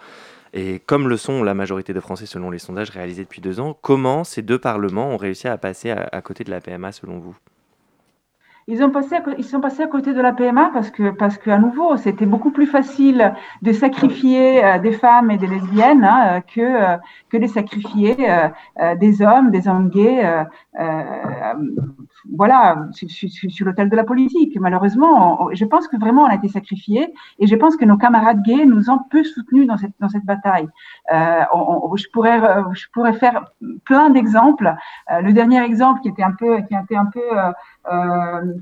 et 0.53 0.79
comme 0.85 1.07
le 1.07 1.17
sont 1.17 1.43
la 1.43 1.53
majorité 1.53 1.93
des 1.93 2.01
Français 2.01 2.25
selon 2.25 2.49
les 2.49 2.59
sondages 2.59 2.89
réalisés 2.89 3.23
depuis 3.23 3.41
deux 3.41 3.59
ans, 3.59 3.77
comment 3.81 4.23
ces 4.23 4.41
deux 4.41 4.59
parlements 4.59 5.09
ont 5.09 5.17
réussi 5.17 5.47
à 5.47 5.57
passer 5.57 5.91
à, 5.91 6.21
côté 6.21 6.43
de 6.43 6.49
la 6.49 6.61
PMA 6.61 6.91
selon 6.91 7.19
vous? 7.19 7.35
Ils, 8.69 8.83
ont 8.83 8.89
passé 8.89 9.15
ils 9.38 9.45
sont 9.45 9.61
passés 9.61 9.83
à 9.83 9.88
côté 9.88 10.13
de 10.13 10.21
la 10.21 10.33
PMA 10.33 10.71
parce 10.73 10.91
que, 10.91 11.11
parce 11.11 11.38
qu'à 11.38 11.57
nouveau, 11.57 11.95
c'était 11.95 12.25
beaucoup 12.25 12.51
plus 12.51 12.65
facile 12.65 13.33
de 13.61 13.71
sacrifier 13.71 14.63
euh, 14.63 14.77
des 14.79 14.91
femmes 14.91 15.31
et 15.31 15.38
des 15.38 15.47
lesbiennes 15.47 16.03
hein, 16.03 16.41
que, 16.41 16.59
euh, 16.59 16.97
que 17.29 17.38
de 17.38 17.47
sacrifier 17.47 18.15
euh, 18.29 18.95
des 18.95 19.21
hommes, 19.21 19.51
des 19.51 19.69
hommes 19.69 19.89
gays, 19.89 20.45
voilà, 22.36 22.88
sur, 22.91 23.65
l'autel 23.65 23.89
de 23.89 23.95
la 23.95 24.03
politique. 24.03 24.57
Malheureusement, 24.59 25.49
je 25.53 25.65
pense 25.65 25.88
que 25.88 25.97
vraiment 25.97 26.23
on 26.23 26.28
a 26.28 26.36
été 26.36 26.47
sacrifiés 26.47 27.13
et 27.39 27.47
je 27.47 27.55
pense 27.55 27.75
que 27.78 27.86
nos 27.86 27.97
camarades 27.97 28.41
gays 28.43 28.65
nous 28.65 28.89
ont 28.89 28.99
peu 29.09 29.23
soutenus 29.23 29.67
dans 29.67 29.78
cette, 29.78 29.93
dans 29.99 30.09
cette 30.09 30.25
bataille. 30.25 30.67
On, 31.11 31.89
on, 31.91 31.95
je, 31.95 32.07
pourrais, 32.11 32.41
je 32.73 32.86
pourrais 32.93 33.13
faire 33.13 33.45
plein 33.86 34.09
d'exemples. 34.09 34.73
le 35.09 35.32
dernier 35.32 35.63
exemple 35.63 36.01
qui 36.01 36.09
était 36.09 36.23
un 36.23 36.34
peu, 36.34 36.57
qui 36.61 36.75
était 36.75 36.95
un 36.95 37.05
peu 37.05 37.21
euh, 37.38 37.51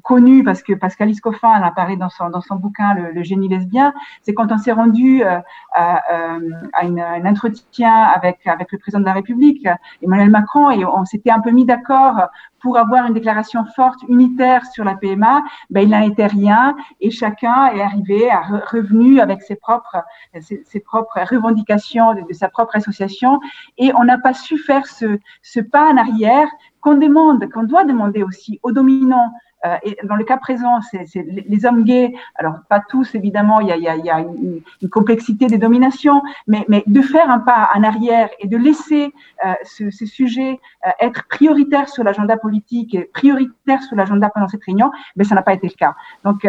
connu 0.03 0.43
parce 0.43 0.61
que 0.61 0.73
parce 0.73 0.95
qu'Alice 0.95 1.21
Coffin 1.21 1.49
en 1.49 1.63
a 1.63 1.71
parlé 1.71 1.97
dans 1.97 2.09
son 2.09 2.29
dans 2.29 2.41
son 2.41 2.55
bouquin 2.55 2.93
le, 2.93 3.11
le 3.11 3.23
génie 3.23 3.47
lesbien, 3.47 3.93
c'est 4.21 4.33
quand 4.33 4.51
on 4.51 4.57
s'est 4.57 4.71
rendu 4.71 5.23
euh, 5.23 5.39
à, 5.73 6.01
euh, 6.13 6.49
à 6.73 6.85
une, 6.85 6.99
un 6.99 7.25
entretien 7.25 7.93
avec 7.93 8.45
avec 8.45 8.71
le 8.71 8.77
président 8.77 8.99
de 8.99 9.05
la 9.05 9.13
République, 9.13 9.67
Emmanuel 10.01 10.29
Macron, 10.29 10.69
et 10.71 10.85
on 10.85 11.05
s'était 11.05 11.31
un 11.31 11.39
peu 11.39 11.51
mis 11.51 11.65
d'accord 11.65 12.29
pour 12.65 12.79
avoir 12.79 13.05
une 13.05 13.13
déclaration 13.13 13.63
forte, 13.75 13.99
unitaire 14.09 14.65
sur 14.65 14.83
la 14.83 14.95
PMA, 14.95 15.43
ben, 15.69 15.81
il 15.81 15.89
n'en 15.91 16.01
était 16.01 16.25
rien 16.25 16.75
et 16.99 17.11
chacun 17.11 17.67
est 17.67 17.81
arrivé 17.81 18.31
à 18.31 18.41
re 18.41 18.59
revenu 18.71 19.19
avec 19.19 19.43
ses 19.43 19.55
propres, 19.55 19.97
ses, 20.41 20.63
ses 20.65 20.79
propres 20.79 21.19
revendications 21.29 22.15
de, 22.15 22.21
de, 22.21 22.33
sa 22.33 22.49
propre 22.49 22.75
association 22.75 23.39
et 23.77 23.91
on 23.95 24.03
n'a 24.03 24.17
pas 24.17 24.33
su 24.33 24.57
faire 24.57 24.87
ce, 24.87 25.19
ce 25.43 25.59
pas 25.59 25.91
en 25.91 25.97
arrière 25.97 26.47
qu'on 26.85 26.97
demande, 26.97 27.49
qu'on 27.51 27.63
doit 27.63 27.83
demander 27.83 28.21
aussi 28.21 28.59
aux 28.61 28.71
dominants 28.71 29.33
euh, 29.65 29.77
et 29.83 29.97
dans 30.03 30.15
le 30.15 30.23
cas 30.23 30.37
présent, 30.37 30.79
c'est 30.81 31.05
les 31.25 31.65
hommes 31.65 31.83
gays, 31.83 32.13
alors 32.35 32.55
pas 32.69 32.81
tous 32.87 33.15
évidemment, 33.15 33.59
il 33.61 33.67
y 33.67 33.71
a, 33.71 33.77
il 33.77 33.83
y 33.83 33.87
a, 33.87 33.95
il 33.95 34.05
y 34.05 34.09
a 34.09 34.19
une, 34.19 34.61
une, 34.81 34.89
complexité 34.89 35.47
des 35.47 35.57
dominations, 35.57 36.21
mais, 36.47 36.65
mais, 36.67 36.83
de 36.85 37.01
faire 37.01 37.29
un 37.29 37.39
pas 37.39 37.69
en 37.75 37.83
arrière 37.83 38.29
et 38.39 38.47
de 38.47 38.57
laisser 38.57 39.13
euh, 39.45 39.53
ce, 39.63 39.89
ce, 39.91 40.05
sujet 40.05 40.59
euh, 40.85 40.91
être 40.99 41.27
prioritaire 41.27 41.89
sur 41.89 42.03
l'agenda 42.03 42.37
politique 42.37 42.93
et 42.95 43.09
prioritaire 43.13 43.81
sur 43.83 43.95
l'agenda 43.95 44.29
pendant 44.33 44.47
cette 44.47 44.63
réunion, 44.63 44.91
mais 45.15 45.23
ça 45.23 45.35
n'a 45.35 45.41
pas 45.41 45.53
été 45.53 45.67
le 45.67 45.73
cas. 45.73 45.95
Donc 46.23 46.47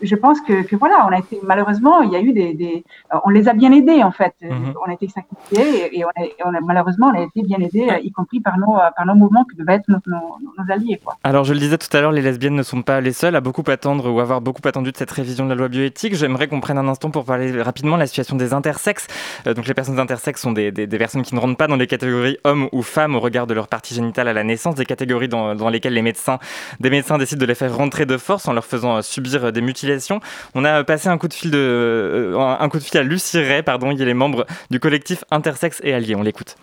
je 0.00 0.14
pense 0.16 0.40
que, 0.40 0.62
que, 0.62 0.76
voilà, 0.76 1.06
on 1.06 1.12
a 1.12 1.18
été 1.18 1.40
malheureusement, 1.42 2.02
il 2.02 2.10
y 2.12 2.16
a 2.16 2.20
eu 2.20 2.32
des, 2.32 2.54
des 2.54 2.84
on 3.24 3.30
les 3.30 3.48
a 3.48 3.54
bien 3.54 3.72
aidés 3.72 4.02
en 4.02 4.12
fait, 4.12 4.34
mm 4.40 4.48
-hmm. 4.48 4.74
on 4.84 4.90
a 4.90 4.94
été 4.98 5.08
sacrifiés 5.08 5.68
et, 5.78 5.98
et, 5.98 6.04
on 6.08 6.12
a, 6.20 6.22
on 6.48 6.54
a, 6.58 6.60
malheureusement 6.70 7.08
on 7.12 7.18
a 7.20 7.24
été 7.28 7.40
bien 7.50 7.60
aidés, 7.66 7.88
y 8.08 8.10
compris 8.18 8.40
par 8.40 8.56
nos, 8.62 8.74
par 8.96 9.04
nos 9.08 9.16
mouvements 9.22 9.44
qui 9.48 9.56
devaient 9.60 9.78
être 9.80 9.88
nos, 9.94 10.02
nos, 10.12 10.26
nos 10.58 10.66
alliés. 10.74 10.98
Quoi. 11.04 11.12
Alors 11.30 11.44
je 11.48 11.52
le 11.56 11.60
disais 11.64 11.78
tout 11.84 11.92
à 11.96 12.00
l'heure, 12.00 12.14
les 12.18 12.24
lesbiennes 12.28 12.51
ne 12.52 12.62
sont 12.62 12.82
pas 12.82 13.00
les 13.00 13.12
seuls 13.12 13.36
à 13.36 13.40
beaucoup 13.40 13.64
attendre 13.68 14.10
ou 14.10 14.20
avoir 14.20 14.40
beaucoup 14.40 14.66
attendu 14.66 14.92
de 14.92 14.96
cette 14.96 15.10
révision 15.10 15.44
de 15.44 15.50
la 15.50 15.54
loi 15.54 15.68
bioéthique. 15.68 16.14
J'aimerais 16.14 16.48
qu'on 16.48 16.60
prenne 16.60 16.78
un 16.78 16.88
instant 16.88 17.10
pour 17.10 17.24
parler 17.24 17.60
rapidement 17.62 17.96
de 17.96 18.00
la 18.00 18.06
situation 18.06 18.36
des 18.36 18.52
intersexes. 18.52 19.06
Euh, 19.46 19.54
donc 19.54 19.66
les 19.66 19.74
personnes 19.74 19.98
intersexes 19.98 20.40
sont 20.40 20.52
des, 20.52 20.72
personnes 20.72 21.22
qui 21.22 21.34
ne 21.34 21.40
rentrent 21.40 21.56
pas 21.56 21.66
dans 21.66 21.76
les 21.76 21.86
catégories 21.86 22.38
hommes 22.44 22.68
ou 22.72 22.82
femmes 22.82 23.14
au 23.14 23.20
regard 23.20 23.46
de 23.46 23.54
leur 23.54 23.68
partie 23.68 23.94
génitale 23.94 24.28
à 24.28 24.32
la 24.32 24.44
naissance, 24.44 24.74
des 24.74 24.86
catégories 24.86 25.28
dans, 25.28 25.68
lesquelles 25.68 25.94
les 25.94 26.02
médecins, 26.02 26.38
décident 26.80 27.40
de 27.40 27.46
les 27.46 27.54
faire 27.54 27.76
rentrer 27.76 28.06
de 28.06 28.16
force 28.16 28.48
en 28.48 28.52
leur 28.52 28.64
faisant 28.64 28.96
euh, 28.96 29.02
subir 29.02 29.52
des 29.52 29.60
mutilations. 29.60 30.20
On 30.54 30.64
a 30.64 30.84
passé 30.84 31.08
un 31.08 31.18
coup 31.18 31.28
de 31.28 31.34
fil 31.34 31.50
euh, 31.54 32.36
à 32.38 33.02
Lucie 33.02 33.38
Ray, 33.38 33.62
pardon, 33.62 33.90
il 33.90 34.00
est 34.00 34.04
les 34.04 34.14
membres 34.14 34.46
du 34.70 34.80
collectif 34.80 35.24
Intersexe 35.30 35.80
et 35.82 35.92
Alliés. 35.94 36.14
On 36.14 36.22
l'écoute. 36.22 36.56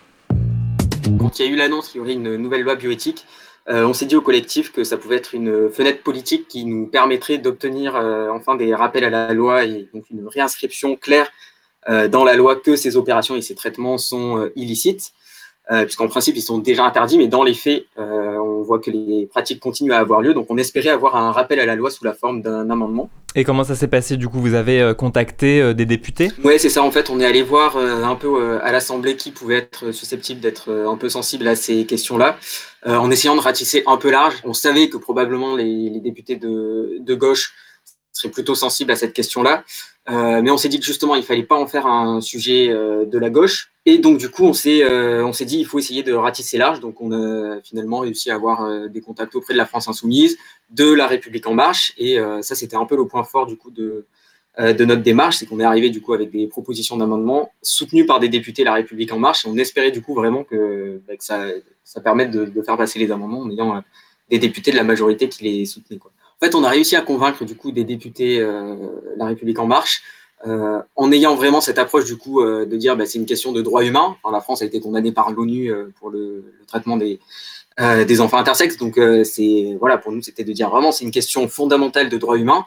Quand 1.18 1.38
il 1.38 1.46
y 1.46 1.48
a 1.48 1.52
eu 1.52 1.56
l'annonce 1.56 1.88
qu'il 1.88 1.98
y 1.98 2.00
aurait 2.02 2.12
une 2.12 2.36
nouvelle 2.36 2.62
loi 2.62 2.76
bioéthique, 2.76 3.24
euh, 3.26 3.49
on 3.72 3.92
s'est 3.92 4.06
dit 4.06 4.16
au 4.16 4.20
collectif 4.20 4.72
que 4.72 4.84
ça 4.84 4.96
pouvait 4.96 5.16
être 5.16 5.34
une 5.34 5.70
fenêtre 5.70 6.02
politique 6.02 6.48
qui 6.48 6.64
nous 6.64 6.86
permettrait 6.86 7.38
d'obtenir 7.38 7.96
euh, 7.96 8.28
enfin 8.30 8.56
des 8.56 8.74
rappels 8.74 9.04
à 9.04 9.10
la 9.10 9.32
loi 9.32 9.64
et 9.64 9.88
donc 9.94 10.04
une 10.10 10.26
réinscription 10.26 10.96
claire 10.96 11.30
euh, 11.88 12.08
dans 12.08 12.24
la 12.24 12.34
loi 12.34 12.56
que 12.56 12.76
ces 12.76 12.96
opérations 12.96 13.36
et 13.36 13.42
ces 13.42 13.54
traitements 13.54 13.98
sont 13.98 14.50
illicites, 14.56 15.12
puisqu'en 15.82 16.08
principe 16.08 16.36
ils 16.36 16.42
sont 16.42 16.58
déjà 16.58 16.84
interdits, 16.84 17.16
mais 17.16 17.28
dans 17.28 17.44
les 17.44 17.54
faits, 17.54 17.86
on 17.96 18.62
voit 18.62 18.80
que 18.80 18.90
les 18.90 19.26
pratiques 19.26 19.60
continuent 19.60 19.92
à 19.92 19.98
avoir 19.98 20.20
lieu. 20.20 20.34
Donc, 20.34 20.46
on 20.50 20.58
espérait 20.58 20.88
avoir 20.88 21.14
un 21.14 21.30
rappel 21.30 21.60
à 21.60 21.66
la 21.66 21.76
loi 21.76 21.90
sous 21.90 22.04
la 22.04 22.12
forme 22.12 22.42
d'un 22.42 22.68
amendement. 22.70 23.08
Et 23.36 23.44
comment 23.44 23.62
ça 23.62 23.76
s'est 23.76 23.88
passé 23.88 24.16
Du 24.16 24.28
coup, 24.28 24.40
vous 24.40 24.54
avez 24.54 24.80
euh, 24.80 24.92
contacté 24.92 25.60
euh, 25.60 25.72
des 25.72 25.86
députés? 25.86 26.30
Ouais, 26.42 26.58
c'est 26.58 26.68
ça. 26.68 26.82
En 26.82 26.90
fait, 26.90 27.10
on 27.10 27.20
est 27.20 27.24
allé 27.24 27.42
voir 27.42 27.76
euh, 27.76 28.02
un 28.02 28.16
peu 28.16 28.58
à 28.60 28.72
l'Assemblée 28.72 29.16
qui 29.16 29.30
pouvait 29.30 29.56
être 29.56 29.92
susceptible 29.92 30.40
d'être 30.40 30.70
un 30.70 30.96
peu 30.96 31.08
sensible 31.08 31.46
à 31.46 31.54
ces 31.54 31.86
questions-là, 31.86 32.38
en 32.86 33.10
essayant 33.10 33.36
de 33.36 33.40
ratisser 33.40 33.82
un 33.86 33.96
peu 33.96 34.10
large. 34.10 34.34
On 34.44 34.52
savait 34.52 34.88
que 34.88 34.96
probablement 34.96 35.54
les, 35.54 36.00
députés 36.00 36.36
de 36.36 37.14
gauche 37.14 37.54
seraient 38.12 38.32
plutôt 38.32 38.54
sensibles 38.54 38.90
à 38.90 38.96
cette 38.96 39.12
question-là, 39.12 39.64
Euh, 40.10 40.42
mais 40.42 40.50
on 40.50 40.56
s'est 40.56 40.68
dit 40.68 40.80
que 40.80 40.84
justement, 40.84 41.14
il 41.14 41.22
fallait 41.22 41.44
pas 41.44 41.56
en 41.56 41.66
faire 41.66 41.86
un 41.86 42.20
sujet 42.20 42.68
euh, 42.70 43.04
de 43.04 43.18
la 43.18 43.30
gauche. 43.30 43.72
Et 43.86 43.98
donc, 43.98 44.18
du 44.18 44.28
coup, 44.28 44.44
on 44.44 44.52
s'est 44.52 44.82
euh, 44.82 45.24
on 45.24 45.32
s'est 45.32 45.44
dit, 45.44 45.58
il 45.58 45.66
faut 45.66 45.78
essayer 45.78 46.02
de 46.02 46.12
ratisser 46.12 46.58
large. 46.58 46.80
Donc, 46.80 47.00
on 47.00 47.12
a 47.12 47.60
finalement 47.62 48.00
réussi 48.00 48.30
à 48.30 48.34
avoir 48.34 48.88
des 48.88 49.00
contacts 49.00 49.34
auprès 49.36 49.54
de 49.54 49.58
la 49.58 49.66
France 49.66 49.88
Insoumise, 49.88 50.36
de 50.70 50.92
la 50.92 51.06
République 51.06 51.46
En 51.46 51.54
Marche. 51.54 51.92
Et 51.96 52.18
ça, 52.42 52.54
c'était 52.54 52.76
un 52.76 52.86
peu 52.86 52.96
le 52.96 53.06
point 53.06 53.24
fort 53.24 53.46
du 53.46 53.56
coup 53.56 53.70
de, 53.70 54.06
de 54.58 54.84
notre 54.84 55.02
démarche, 55.02 55.36
c'est 55.36 55.46
qu'on 55.46 55.60
est 55.60 55.64
arrivé 55.64 55.90
du 55.90 56.02
coup 56.02 56.12
avec 56.12 56.30
des 56.30 56.46
propositions 56.46 56.96
d'amendement 56.96 57.52
soutenues 57.62 58.06
par 58.06 58.20
des 58.20 58.28
députés 58.28 58.64
La 58.64 58.74
République 58.74 59.12
En 59.12 59.18
Marche. 59.18 59.46
Et 59.46 59.48
on 59.48 59.56
espérait 59.56 59.90
du 59.90 60.02
coup 60.02 60.14
vraiment 60.14 60.44
que, 60.44 61.00
bah, 61.06 61.14
ça, 61.18 61.46
ça 61.84 62.00
permette 62.00 62.30
de, 62.30 62.44
de 62.44 62.62
faire 62.62 62.76
passer 62.76 62.98
les 62.98 63.10
amendements 63.10 63.40
en 63.40 63.50
ayant 63.50 63.82
des 64.28 64.38
députés 64.38 64.70
de 64.70 64.76
la 64.76 64.84
majorité 64.84 65.28
qui 65.28 65.44
les 65.44 65.64
soutenaient. 65.64 66.00
En 66.40 66.46
fait, 66.46 66.54
on 66.54 66.64
a 66.64 66.70
réussi 66.70 66.96
à 66.96 67.02
convaincre 67.02 67.44
du 67.44 67.54
coup 67.54 67.70
des 67.70 67.84
députés 67.84 68.40
euh, 68.40 68.74
La 69.16 69.26
République 69.26 69.58
En 69.58 69.66
Marche 69.66 70.02
euh, 70.46 70.80
en 70.96 71.12
ayant 71.12 71.34
vraiment 71.34 71.60
cette 71.60 71.78
approche 71.78 72.06
du 72.06 72.16
coup 72.16 72.40
euh, 72.40 72.64
de 72.64 72.78
dire 72.78 72.96
bah, 72.96 73.04
c'est 73.04 73.18
une 73.18 73.26
question 73.26 73.52
de 73.52 73.60
droits 73.60 73.84
humains. 73.84 74.16
Enfin, 74.22 74.32
la 74.32 74.40
France 74.40 74.62
a 74.62 74.64
été 74.64 74.80
condamnée 74.80 75.12
par 75.12 75.30
l'ONU 75.32 75.70
pour 75.98 76.08
le, 76.08 76.54
traitement 76.66 76.96
des, 76.96 77.20
des 77.78 78.20
enfants 78.22 78.38
intersexes. 78.38 78.78
Donc 78.78 78.98
c'est 79.24 79.76
voilà 79.78 79.98
pour 79.98 80.12
nous 80.12 80.22
c'était 80.22 80.44
de 80.44 80.52
dire 80.52 80.70
vraiment 80.70 80.92
c'est 80.92 81.04
une 81.04 81.10
question 81.10 81.46
fondamentale 81.46 82.08
de 82.08 82.16
droits 82.16 82.38
humains. 82.38 82.64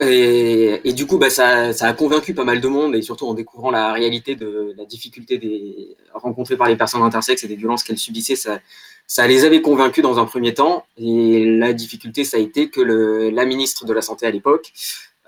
Et, 0.00 0.92
du 0.92 1.06
coup 1.06 1.18
bah, 1.18 1.30
ça, 1.30 1.70
a 1.80 1.92
convaincu 1.94 2.32
pas 2.32 2.44
mal 2.44 2.60
de 2.60 2.68
monde 2.68 2.94
et 2.94 3.02
surtout 3.02 3.26
en 3.26 3.34
découvrant 3.34 3.72
la 3.72 3.92
réalité 3.92 4.36
de 4.36 4.72
la 4.76 4.84
difficulté 4.84 5.38
des 5.38 5.96
rencontrées 6.12 6.56
par 6.56 6.68
les 6.68 6.76
personnes 6.76 7.02
intersexes 7.02 7.42
et 7.42 7.48
des 7.48 7.56
violences 7.56 7.82
qu'elles 7.82 7.98
subissaient, 7.98 8.36
ça 9.06 9.26
les 9.26 9.44
avait 9.44 9.62
convaincus 9.62 10.02
dans 10.02 10.18
un 10.18 10.24
premier 10.24 10.54
temps. 10.54 10.84
Et 10.96 11.44
la 11.44 11.72
difficulté 11.72 12.24
ça 12.24 12.36
a 12.36 12.40
été 12.40 12.70
que 12.70 12.80
la 12.80 13.44
ministre 13.44 13.84
de 13.84 13.92
la 13.92 14.02
santé 14.02 14.26
à 14.26 14.30
l'époque 14.30 14.72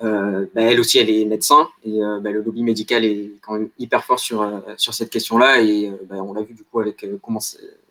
euh, 0.02 0.44
bah, 0.54 0.60
elle 0.62 0.78
aussi, 0.78 0.98
elle 0.98 1.08
est 1.08 1.24
médecin 1.24 1.68
et 1.82 2.02
euh, 2.02 2.20
bah, 2.20 2.30
le 2.30 2.42
lobby 2.42 2.62
médical 2.62 3.04
est 3.04 3.32
quand 3.40 3.54
même 3.54 3.70
hyper 3.78 4.04
fort 4.04 4.18
sur, 4.18 4.42
euh, 4.42 4.60
sur 4.76 4.92
cette 4.92 5.08
question-là 5.08 5.62
et 5.62 5.90
bah, 6.08 6.16
on 6.16 6.34
l'a 6.34 6.42
vu 6.42 6.52
du 6.52 6.64
coup 6.64 6.80
avec 6.80 7.06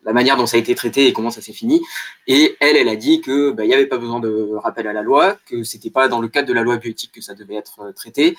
la 0.04 0.14
manière 0.14 0.38
dont 0.38 0.46
ça 0.46 0.58
a 0.58 0.60
été 0.60 0.76
traité 0.76 1.08
et 1.08 1.14
comment 1.14 1.32
ça 1.32 1.42
s'est 1.42 1.54
fini. 1.54 1.82
Et 2.28 2.56
elle, 2.60 2.78
elle 2.78 2.90
a 2.90 2.96
dit 2.96 3.22
que 3.22 3.56
il 3.60 3.68
n'y 3.68 3.74
avait 3.74 3.88
pas 3.88 3.98
besoin 3.98 4.20
de 4.20 4.52
rappel 4.56 4.88
à 4.88 4.94
la 4.94 5.02
loi, 5.02 5.36
que 5.48 5.64
c'était 5.64 5.90
pas 5.90 6.08
dans 6.08 6.22
le 6.22 6.28
cadre 6.28 6.48
de 6.48 6.54
la 6.54 6.62
loi 6.62 6.78
bioéthique 6.78 7.12
que 7.12 7.22
ça 7.22 7.34
devait 7.34 7.56
être 7.56 7.92
traité 7.96 8.38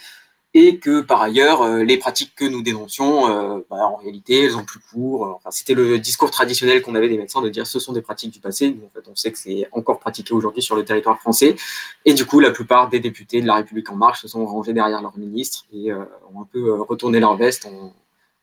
et 0.59 0.79
que 0.79 1.03
par 1.03 1.21
ailleurs 1.21 1.61
euh, 1.61 1.83
les 1.83 1.99
pratiques 1.99 2.35
que 2.35 2.47
nous 2.47 2.63
dénoncions, 2.63 3.29
euh, 3.29 3.59
bah, 3.69 3.77
en 3.77 3.97
réalité, 3.97 4.45
elles 4.47 4.57
ont 4.57 4.65
plus 4.65 4.81
cours. 4.81 5.35
Enfin, 5.37 5.51
c'était 5.51 5.75
le 5.75 5.99
discours 5.99 6.31
traditionnel 6.31 6.81
qu'on 6.81 6.95
avait 6.95 7.11
des 7.11 7.19
médecins 7.19 7.43
de 7.43 7.51
dire 7.51 7.67
ce 7.67 7.79
sont 7.79 7.93
des 7.93 8.01
pratiques 8.01 8.33
du 8.33 8.41
passé. 8.41 8.75
En 8.83 8.89
fait, 8.89 9.07
on 9.07 9.15
sait 9.15 9.31
que 9.31 9.37
c'est 9.37 9.69
encore 9.73 10.01
pratiqué 10.01 10.33
aujourd'hui 10.33 10.63
sur 10.63 10.75
le 10.75 10.83
territoire 10.83 11.21
français. 11.21 11.57
Et 12.07 12.15
du 12.15 12.25
coup, 12.25 12.41
la 12.41 12.53
plupart 12.53 12.89
des 12.89 13.01
députés 13.01 13.43
de 13.43 13.47
la 13.47 13.57
République 13.57 13.91
en 13.91 13.97
marche 13.97 14.23
se 14.23 14.29
sont 14.29 14.47
rangés 14.47 14.73
derrière 14.73 15.03
leur 15.03 15.19
ministre 15.19 15.67
et 15.75 15.93
euh, 15.93 15.99
ont 16.35 16.41
un 16.41 16.49
peu 16.51 16.81
retourné 16.81 17.21
leur 17.21 17.37
veste 17.37 17.67
en, 17.67 17.93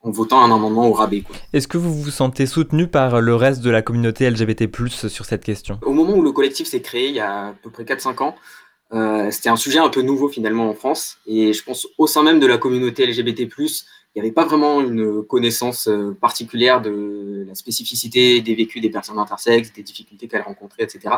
en 0.04 0.12
votant 0.12 0.42
un 0.42 0.54
amendement 0.54 0.88
au 0.88 0.94
rabais. 0.94 1.24
Est-ce 1.54 1.68
que 1.68 1.78
vous 1.78 1.94
vous 1.94 2.12
sentez 2.12 2.46
soutenu 2.46 2.88
par 2.88 3.22
le 3.22 3.36
reste 3.36 3.62
de 3.62 3.70
la 3.70 3.82
communauté 3.82 4.30
LGBT+ 4.30 4.68
sur 5.08 5.26
cette 5.26 5.44
question? 5.44 5.80
Au 5.82 5.94
moment 5.94 6.14
où 6.14 6.22
le 6.22 6.32
collectif 6.32 6.68
s'est 6.68 6.82
créé, 6.82 7.08
il 7.08 7.16
y 7.16 7.22
a 7.22 7.48
à 7.48 7.54
peu 7.54 7.70
près 7.70 7.86
4-5 7.86 8.22
ans, 8.22 8.36
euh, 8.94 9.32
c'était 9.32 9.50
un 9.50 9.56
sujet 9.56 9.80
un 9.80 9.90
peu 9.90 10.02
nouveau 10.02 10.30
finalement 10.30 10.70
en 10.70 10.74
France. 10.74 11.18
Et 11.26 11.54
je 11.54 11.64
pense 11.64 11.88
au 11.98 12.08
sein 12.08 12.24
même 12.24 12.40
de 12.40 12.46
la 12.46 12.58
communauté 12.58 13.06
LGBT, 13.06 13.48
il 14.16 14.22
n'y 14.22 14.22
avait 14.22 14.32
pas 14.32 14.46
vraiment 14.46 14.82
une 14.82 15.24
connaissance 15.24 15.88
euh, 15.88 16.16
particulière 16.20 16.82
de 16.82 17.46
la 17.48 17.56
spécificité 17.56 18.42
des 18.42 18.54
vécus 18.54 18.82
des 18.82 18.92
personnes 18.92 19.18
intersexes, 19.18 19.74
des 19.74 19.82
difficultés 19.82 20.28
qu'elles 20.28 20.44
rencontraient, 20.44 20.84
etc. 20.84 21.16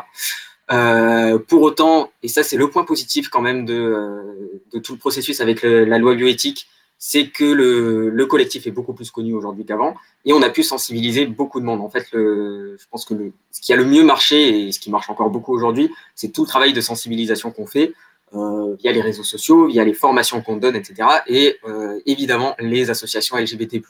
Euh, 0.71 1.38
pour 1.38 1.61
autant, 1.61 2.11
et 2.23 2.28
ça 2.30 2.43
c'est 2.43 2.57
le 2.57 2.69
point 2.69 2.86
positif 2.86 3.28
quand 3.30 3.41
même 3.41 3.65
de, 3.65 4.61
tout 4.82 4.93
le 4.93 4.97
processus 4.97 5.41
avec 5.41 5.61
la 5.61 5.97
loi 5.97 6.15
bioéthique, 6.15 6.67
c'est 6.97 7.29
que 7.29 7.43
le, 7.43 8.09
le, 8.09 8.25
collectif 8.25 8.67
est 8.67 8.71
beaucoup 8.71 8.93
plus 8.93 9.11
connu 9.11 9.33
aujourd'hui 9.33 9.65
qu'avant 9.65 9.95
et 10.23 10.33
on 10.33 10.41
a 10.41 10.49
pu 10.49 10.63
sensibiliser 10.63 11.25
beaucoup 11.25 11.59
de 11.59 11.65
monde. 11.65 11.81
En 11.81 11.89
fait, 11.89 12.07
je 12.13 12.85
pense 12.89 13.05
que 13.05 13.13
ce 13.51 13.61
qui 13.61 13.73
a 13.73 13.75
le 13.75 13.85
mieux 13.85 14.03
marché 14.03 14.67
et 14.67 14.71
ce 14.71 14.79
qui 14.79 14.89
marche 14.89 15.09
encore 15.09 15.29
beaucoup 15.29 15.53
aujourd'hui, 15.53 15.91
c'est 16.15 16.29
tout 16.29 16.43
le 16.43 16.47
travail 16.47 16.73
de 16.73 16.81
sensibilisation 16.81 17.51
qu'on 17.51 17.67
fait 17.67 17.93
euh, 18.33 18.75
via 18.79 18.91
les 18.91 19.01
réseaux 19.01 19.23
sociaux, 19.23 19.67
via 19.67 19.83
les 19.83 19.93
formations 19.93 20.41
qu'on 20.41 20.57
donne, 20.57 20.75
etc. 20.75 21.07
Et 21.27 21.57
euh, 21.67 21.99
évidemment, 22.05 22.55
les 22.59 22.89
associations 22.89 23.37
LGBT+, 23.37 23.81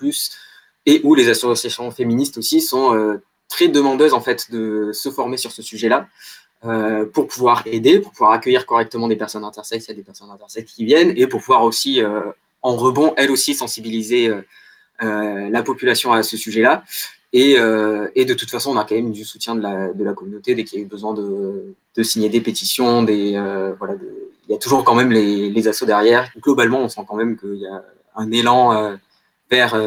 et 0.85 1.01
ou 1.03 1.15
les 1.15 1.29
associations 1.29 1.89
féministes 1.91 2.37
aussi 2.37 2.61
sont 2.61 2.93
euh, 2.93 3.23
très 3.47 3.67
demandeuses 3.67 4.13
en 4.13 4.21
fait 4.21 4.51
de 4.51 4.91
se 4.93 5.09
former 5.09 5.37
sur 5.37 5.51
ce 5.51 5.61
sujet-là. 5.61 6.07
Euh, 6.63 7.05
pour 7.05 7.27
pouvoir 7.27 7.63
aider, 7.65 7.99
pour 7.99 8.11
pouvoir 8.11 8.31
accueillir 8.31 8.65
correctement 8.65 9.07
des 9.07 9.15
personnes 9.15 9.43
intersexes, 9.43 9.85
il 9.85 9.89
y 9.89 9.93
a 9.93 9.95
des 9.95 10.03
personnes 10.03 10.31
intersexes 10.31 10.73
qui 10.73 10.85
viennent, 10.85 11.13
et 11.15 11.27
pour 11.27 11.39
pouvoir 11.39 11.63
aussi 11.63 12.01
en 12.65 12.75
rebond, 12.75 13.13
elle 13.15 13.29
aussi, 13.29 13.53
sensibiliser 13.53 14.27
euh, 14.27 14.41
euh, 15.03 15.49
la 15.49 15.61
population 15.61 16.11
à 16.13 16.23
ce 16.23 16.35
sujet-là. 16.35 16.83
Et, 17.31 17.59
euh, 17.59 18.07
et, 18.15 18.25
de 18.25 18.33
toute 18.33 18.49
façon, 18.49 18.71
on 18.71 18.77
a 18.77 18.85
quand 18.85 18.95
même 18.95 19.11
du 19.11 19.23
soutien 19.23 19.55
de 19.55 19.61
la, 19.61 20.13
communauté 20.13 20.55
dès 20.55 20.63
qu'il 20.63 20.79
y 20.79 20.81
a 20.81 20.85
eu 20.85 20.87
besoin 20.87 21.13
de, 21.13 21.75
signer 22.01 22.29
des 22.29 22.41
pétitions. 22.41 23.03
Voilà, 23.03 23.95
il 24.47 24.51
y 24.51 24.55
a 24.55 24.57
toujours 24.57 24.83
quand 24.83 24.95
même 24.95 25.11
les, 25.11 25.67
assauts 25.67 25.85
derrière. 25.85 26.31
Globalement, 26.39 26.79
on 26.79 26.89
sent 26.89 27.01
quand 27.07 27.15
même 27.15 27.37
qu'il 27.37 27.57
y 27.57 27.67
a 27.67 27.83
un 28.15 28.31
élan 28.31 28.97
vers 29.51 29.77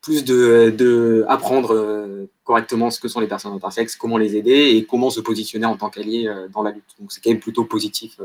plus 0.00 0.24
de, 0.24 0.74
de 0.76 1.24
apprendre 1.28 2.26
correctement 2.42 2.90
ce 2.90 2.98
que 2.98 3.08
sont 3.08 3.20
les 3.20 3.28
personnes 3.28 3.52
intersexes, 3.52 3.94
comment 3.96 4.16
les 4.16 4.34
aider 4.34 4.76
et 4.76 4.86
comment 4.86 5.10
se 5.10 5.20
positionner 5.20 5.66
en 5.66 5.76
tant 5.76 5.90
qu'allié 5.90 6.32
dans 6.52 6.62
la 6.62 6.70
lutte. 6.70 6.96
Donc 6.98 7.12
c'est 7.12 7.22
quand 7.22 7.30
même 7.30 7.40
plutôt 7.40 7.64
positif 7.64 8.18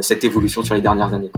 cette 0.00 0.22
évolution 0.22 0.62
sur 0.62 0.74
les 0.74 0.82
dernières 0.82 1.14
années. 1.14 1.32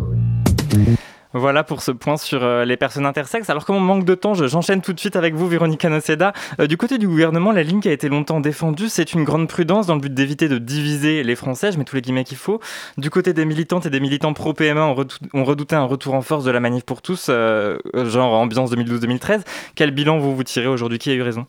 Voilà 1.35 1.63
pour 1.63 1.83
ce 1.83 1.91
point 1.91 2.17
sur 2.17 2.43
euh, 2.43 2.65
les 2.65 2.77
personnes 2.77 3.05
intersexes. 3.05 3.51
Alors 3.51 3.67
comme 3.67 3.77
on 3.77 3.81
manque 3.81 4.05
de 4.05 4.15
temps, 4.15 4.33
j'enchaîne 4.35 4.81
tout 4.81 4.95
de 4.95 5.01
suite 5.01 5.15
avec 5.15 5.35
vous, 5.35 5.47
Véronica 5.47 5.91
Noceda. 5.91 6.33
Euh, 6.59 6.67
du 6.67 6.77
côté 6.79 6.97
du 6.97 7.07
gouvernement, 7.07 7.53
la 7.53 7.63
ligne 7.63 7.81
qui 7.81 7.89
a 7.89 7.93
été 7.93 8.09
longtemps 8.09 8.41
défendue, 8.41 8.89
c'est 8.89 9.13
une 9.13 9.25
grande 9.25 9.47
prudence 9.47 9.87
dans 9.87 9.95
le 9.95 10.01
but 10.01 10.15
d'éviter 10.15 10.49
de 10.49 10.57
diviser 10.57 11.23
les 11.23 11.37
Français, 11.37 11.71
je 11.71 11.79
mets 11.79 11.85
tous 11.85 11.97
les 11.97 12.03
guillemets 12.03 12.25
qu'il 12.25 12.39
faut. 12.39 12.61
Du 12.97 13.11
côté 13.11 13.35
des 13.35 13.45
militantes 13.45 13.85
et 13.85 13.91
des 13.91 14.01
militants 14.01 14.33
pro-PMA, 14.33 14.87
on, 14.87 15.07
on, 15.35 15.45
redoutait 15.45 15.77
un 15.77 15.85
retour 15.85 16.15
en 16.15 16.23
force 16.23 16.45
de 16.45 16.51
la 16.51 16.61
manif 16.61 16.85
pour 16.85 17.03
tous, 17.03 17.27
euh, 17.29 17.79
genre 17.95 18.33
ambiance 18.33 18.73
2012-2013. 18.73 19.43
Quel 19.75 19.91
bilan 19.91 20.19
vous 20.19 20.35
vous 20.35 20.45
tirez 20.45 20.67
aujourd'hui? 20.67 20.99
Qui 20.99 21.11
a 21.11 21.15
eu 21.15 21.23
raison? 21.23 21.47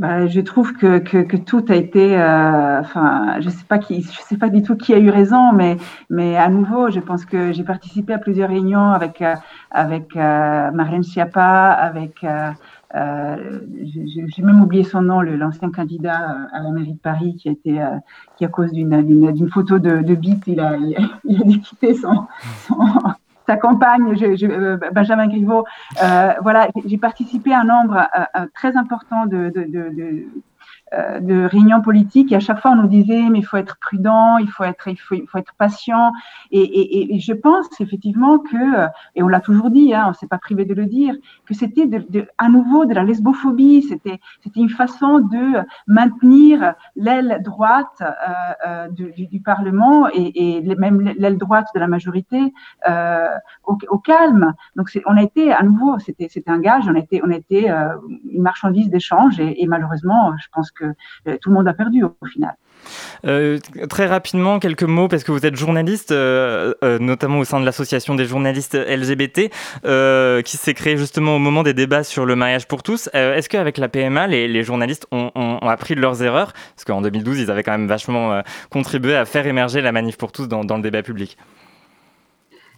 Bah, 0.00 0.26
je 0.26 0.40
trouve 0.40 0.72
que, 0.72 0.98
que, 0.98 1.18
que, 1.18 1.36
tout 1.36 1.62
a 1.68 1.74
été, 1.76 2.18
euh, 2.18 2.80
enfin, 2.80 3.38
je 3.40 3.50
sais 3.50 3.66
pas 3.68 3.78
qui, 3.78 4.00
je 4.00 4.18
sais 4.22 4.38
pas 4.38 4.48
du 4.48 4.62
tout 4.62 4.74
qui 4.74 4.94
a 4.94 4.98
eu 4.98 5.10
raison, 5.10 5.52
mais, 5.52 5.76
mais 6.08 6.38
à 6.38 6.48
nouveau, 6.48 6.90
je 6.90 7.00
pense 7.00 7.26
que 7.26 7.52
j'ai 7.52 7.64
participé 7.64 8.14
à 8.14 8.18
plusieurs 8.18 8.48
réunions 8.48 8.92
avec, 8.92 9.20
euh, 9.20 9.34
avec 9.70 10.16
euh, 10.16 10.70
Marianne 10.70 11.02
Schiappa, 11.02 11.72
avec, 11.72 12.24
euh, 12.24 12.50
j'ai 13.84 14.42
même 14.42 14.62
oublié 14.62 14.84
son 14.84 15.02
nom, 15.02 15.20
l'ancien 15.20 15.70
candidat 15.70 16.34
à 16.50 16.62
la 16.62 16.70
mairie 16.70 16.94
de 16.94 16.98
Paris, 16.98 17.36
qui 17.36 17.50
a 17.50 17.52
été, 17.52 17.78
qui 18.38 18.46
à 18.46 18.48
cause 18.48 18.72
d'une 18.72 19.50
photo 19.52 19.78
de, 19.78 20.00
de 20.00 20.14
bite, 20.14 20.44
il 20.46 20.60
a, 20.60 20.78
il 21.24 21.42
a 21.42 21.44
dû 21.44 21.60
quitter 21.60 21.92
son, 21.92 22.26
son 22.66 22.76
sa 23.46 23.56
campagne, 23.56 24.14
je, 24.14 24.36
je, 24.36 24.46
euh, 24.46 24.76
Benjamin 24.92 25.26
Griveaux. 25.26 25.64
Euh, 26.02 26.32
voilà, 26.42 26.68
j'ai 26.84 26.98
participé 26.98 27.52
à 27.52 27.60
un 27.60 27.64
nombre 27.64 28.08
euh, 28.36 28.46
très 28.54 28.76
important 28.76 29.26
de, 29.26 29.52
réunions 30.92 31.82
politiques 31.82 32.32
et 32.32 32.36
à 32.36 32.40
chaque 32.40 32.60
fois 32.60 32.72
on 32.72 32.76
nous 32.76 32.88
disait 32.88 33.28
mais 33.30 33.38
il 33.38 33.44
faut 33.44 33.56
être 33.56 33.78
prudent, 33.78 34.38
il 34.38 34.48
faut 34.48 34.64
être, 34.64 34.88
il 34.88 34.96
faut, 34.96 35.14
il 35.14 35.26
faut 35.26 35.38
être 35.38 35.54
patient. 35.54 36.12
Et, 36.50 36.60
et, 36.60 37.14
et, 37.14 37.20
je 37.20 37.32
pense 37.32 37.68
effectivement 37.80 38.38
que, 38.38 38.86
et 39.14 39.22
on 39.22 39.28
l'a 39.28 39.40
toujours 39.40 39.70
dit, 39.70 39.94
hein, 39.94 40.06
on 40.08 40.12
s'est 40.12 40.26
pas 40.26 40.38
privé 40.38 40.64
de 40.64 40.74
le 40.74 40.86
dire, 40.86 41.14
que 41.46 41.54
c'était 41.54 41.86
de, 41.86 42.26
à 42.38 42.48
nouveau 42.48 42.86
de 42.86 42.94
la 42.94 43.04
lesbophobie, 43.04 43.82
c'était 43.82 44.20
c'était 44.42 44.60
une 44.60 44.70
façon 44.70 45.20
de 45.20 45.60
maintenir 45.86 46.74
l'aile 46.96 47.40
droite 47.44 48.02
euh, 48.66 48.88
du, 48.88 49.26
du, 49.26 49.40
Parlement 49.40 50.08
et, 50.12 50.58
et 50.58 50.74
même 50.76 51.00
l'aile 51.00 51.38
droite 51.38 51.66
de 51.74 51.80
la 51.80 51.86
majorité 51.86 52.52
euh, 52.88 53.28
au, 53.64 53.78
au, 53.88 53.98
calme. 53.98 54.54
Donc 54.76 54.90
on 55.06 55.16
a 55.16 55.22
été 55.22 55.52
à 55.52 55.62
nouveau, 55.62 55.98
c'était 55.98 56.28
c'était 56.28 56.50
un 56.50 56.58
gage, 56.58 56.84
on 56.88 56.94
a 56.94 56.98
été 56.98 57.20
on 57.24 57.30
a 57.30 57.36
été 57.36 57.70
euh, 57.70 57.94
une 58.30 58.42
marchandise 58.42 58.90
d'échange 58.90 59.40
et, 59.40 59.62
et, 59.62 59.66
malheureusement, 59.66 60.36
je 60.36 60.48
pense 60.52 60.70
que 60.70 60.79
tout 61.24 61.50
le 61.50 61.54
monde 61.54 61.68
a 61.68 61.74
perdu 61.74 62.04
au 62.04 62.26
final. 62.26 62.54
Euh, 63.26 63.58
très 63.88 64.06
rapidement, 64.06 64.58
quelques 64.58 64.82
mots, 64.82 65.08
parce 65.08 65.24
que 65.24 65.32
vous 65.32 65.44
êtes 65.46 65.56
journaliste, 65.56 66.12
euh, 66.12 66.74
euh, 66.82 66.98
notamment 66.98 67.38
au 67.38 67.44
sein 67.44 67.60
de 67.60 67.64
l'association 67.64 68.14
des 68.14 68.24
journalistes 68.24 68.74
LGBT, 68.74 69.50
euh, 69.84 70.42
qui 70.42 70.56
s'est 70.56 70.74
créée 70.74 70.96
justement 70.96 71.36
au 71.36 71.38
moment 71.38 71.62
des 71.62 71.74
débats 71.74 72.04
sur 72.04 72.26
le 72.26 72.36
mariage 72.36 72.66
pour 72.66 72.82
tous. 72.82 73.10
Euh, 73.14 73.34
Est-ce 73.34 73.48
qu'avec 73.48 73.78
la 73.78 73.88
PMA, 73.88 74.26
les, 74.26 74.48
les 74.48 74.62
journalistes 74.62 75.06
ont, 75.10 75.30
appris 75.62 75.94
de 75.94 76.00
leurs 76.00 76.22
erreurs? 76.22 76.52
Parce 76.74 76.84
qu'en 76.84 77.02
2012, 77.02 77.40
ils 77.40 77.50
avaient 77.50 77.62
quand 77.62 77.72
même 77.72 77.88
vachement 77.88 78.32
euh, 78.32 78.42
contribué 78.70 79.14
à 79.14 79.24
faire 79.24 79.46
émerger 79.46 79.80
la 79.80 79.92
manif 79.92 80.16
pour 80.16 80.32
tous 80.32 80.48
dans 80.48 80.62
le 80.62 80.82
débat 80.82 81.02
public. 81.02 81.36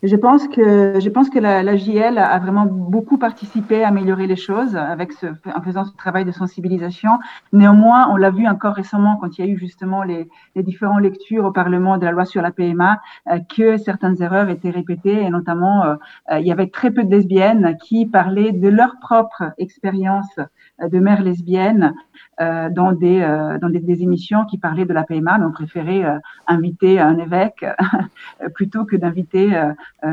Je 0.03 0.17
pense 0.17 0.49
que 0.49 0.99
je 0.99 1.09
pense 1.09 1.31
que 1.31 1.39
la, 1.39 1.63
la 1.63 1.77
JL 1.77 2.19
a 2.19 2.37
vraiment 2.41 2.67
beaucoup 2.67 3.19
participé 3.19 3.85
à 3.85 3.89
améliorer 3.89 4.27
les 4.27 4.35
choses 4.35 4.75
avec 4.75 5.13
ce, 5.13 5.27
en 5.55 5.63
faisant 5.63 5.85
ce 5.85 5.95
travail 5.95 6.25
de 6.25 6.33
sensibilisation. 6.33 7.21
Néanmoins, 7.53 8.09
on 8.11 8.17
l'a 8.17 8.31
vu 8.31 8.49
encore 8.49 8.75
récemment 8.75 9.17
quand 9.21 9.39
il 9.39 9.47
y 9.47 9.49
a 9.49 9.53
eu 9.53 9.57
justement 9.57 10.03
les, 10.03 10.29
les 10.57 10.65
différentes 10.65 11.03
lectures 11.03 11.45
au 11.45 11.53
Parlement 11.53 11.99
de 11.99 12.05
la 12.05 12.11
loi 12.11 12.25
sur 12.25 12.43
la 12.43 12.51
PMA 12.51 13.01
euh, 13.31 13.39
que 13.55 13.77
certaines 13.77 14.21
erreurs 14.21 14.49
étaient 14.49 14.71
répétées 14.71 15.23
et 15.23 15.31
notamment 15.31 15.85
euh, 15.85 15.95
euh, 16.33 16.41
il 16.41 16.49
y 16.49 16.53
avait 16.53 16.67
très 16.69 16.91
peu 16.91 17.05
de 17.05 17.11
lesbiennes 17.11 17.77
qui 17.85 18.07
parlaient 18.07 18.51
de 18.51 18.69
leur 18.69 18.97
propre 19.01 19.53
expérience 19.59 20.35
de 20.83 20.99
mère 20.99 21.23
lesbienne 21.23 21.95
euh, 22.41 22.71
dans 22.71 22.91
des 22.91 23.21
dans 23.61 23.69
des, 23.69 24.03
émissions 24.03 24.47
qui 24.47 24.59
parlaient 24.59 24.85
de 24.85 24.93
la 24.93 25.05
PMA. 25.05 25.39
Donc, 25.39 25.51
on 25.51 25.53
préférait 25.53 26.05
inviter 26.47 26.99
un 26.99 27.19
évêque 27.19 27.65
plutôt 28.55 28.85
que 28.85 28.97
d'inviter 28.97 29.53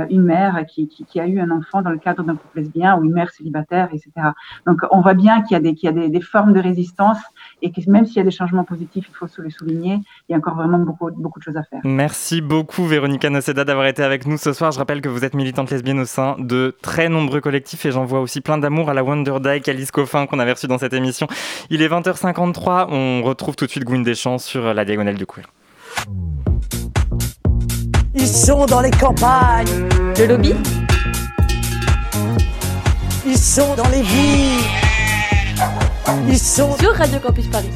une 0.09 0.23
mère 0.23 0.63
qui, 0.67 0.89
a 1.19 1.25
eu 1.25 1.39
un 1.39 1.51
enfant 1.51 1.81
dans 1.81 1.89
le 1.89 1.97
cadre 1.97 2.23
d'un 2.23 2.35
couple 2.35 2.59
lesbien 2.59 2.97
ou 2.97 3.05
une 3.05 3.13
mère 3.13 3.31
célibataire, 3.31 3.89
etc. 3.91 4.11
Donc, 4.67 4.81
on 4.91 5.01
voit 5.01 5.15
bien 5.15 5.41
qu'il 5.41 5.53
y 5.57 5.87
a 5.87 5.91
des 5.91 6.21
formes 6.21 6.53
de 6.53 6.59
résistance 6.59 7.17
et 7.61 7.71
que 7.71 7.81
même 7.89 8.05
s'il 8.05 8.17
y 8.17 8.19
a 8.19 8.23
des 8.23 8.31
changements 8.31 8.63
positifs, 8.63 9.05
il 9.09 9.15
faut 9.15 9.27
se 9.27 9.41
le 9.41 9.49
souligner. 9.49 9.99
Il 10.27 10.31
y 10.31 10.35
a 10.35 10.37
encore 10.37 10.55
vraiment 10.55 10.79
beaucoup 10.79 11.09
beaucoup 11.11 11.39
de 11.39 11.43
choses 11.43 11.57
à 11.57 11.63
faire. 11.63 11.81
Merci 11.83 12.41
beaucoup 12.41 12.85
Véronica 12.85 13.29
Noceda 13.29 13.63
d'avoir 13.63 13.87
été 13.87 14.03
avec 14.03 14.25
nous 14.25 14.37
ce 14.37 14.53
soir. 14.53 14.71
Je 14.71 14.79
rappelle 14.79 15.01
que 15.01 15.09
vous 15.09 15.25
êtes 15.25 15.33
militante 15.33 15.71
lesbienne 15.71 15.99
au 15.99 16.05
sein 16.05 16.35
de 16.39 16.75
très 16.81 17.09
nombreux 17.09 17.41
collectifs 17.41 17.85
et 17.85 17.91
j'envoie 17.91 18.19
aussi 18.21 18.41
plein 18.41 18.57
d'amour 18.57 18.89
à 18.89 18.93
la 18.93 19.03
Wonder 19.03 19.37
Dyke, 19.41 19.67
Alice 19.67 19.91
Coffin 19.91 20.25
qu'on 20.25 20.39
avait 20.39 20.53
reçue 20.53 20.67
dans 20.67 20.77
cette 20.77 20.93
émission. 20.93 21.27
Il 21.69 21.81
est 21.81 21.89
20h53, 21.89 22.87
on 22.89 23.23
retrouve 23.23 23.55
tout 23.55 23.65
de 23.65 23.71
suite 23.71 23.83
Gwyn 23.83 24.03
Deschamps 24.03 24.39
sur 24.39 24.73
la 24.73 24.85
diagonale 24.85 25.15
du 25.15 25.25
queer. 25.25 25.45
Ils 28.15 28.27
sont 28.27 28.65
dans 28.65 28.81
les 28.81 28.89
campagnes. 28.89 29.87
Le 30.17 30.25
lobby 30.25 30.55
Ils 33.23 33.37
sont 33.37 33.75
dans 33.75 33.87
les 33.89 34.01
villes. 34.01 34.63
Ils 36.27 36.39
sont 36.39 36.75
sur 36.77 36.91
Radio 36.95 37.19
Campus 37.19 37.45
Paris. 37.47 37.69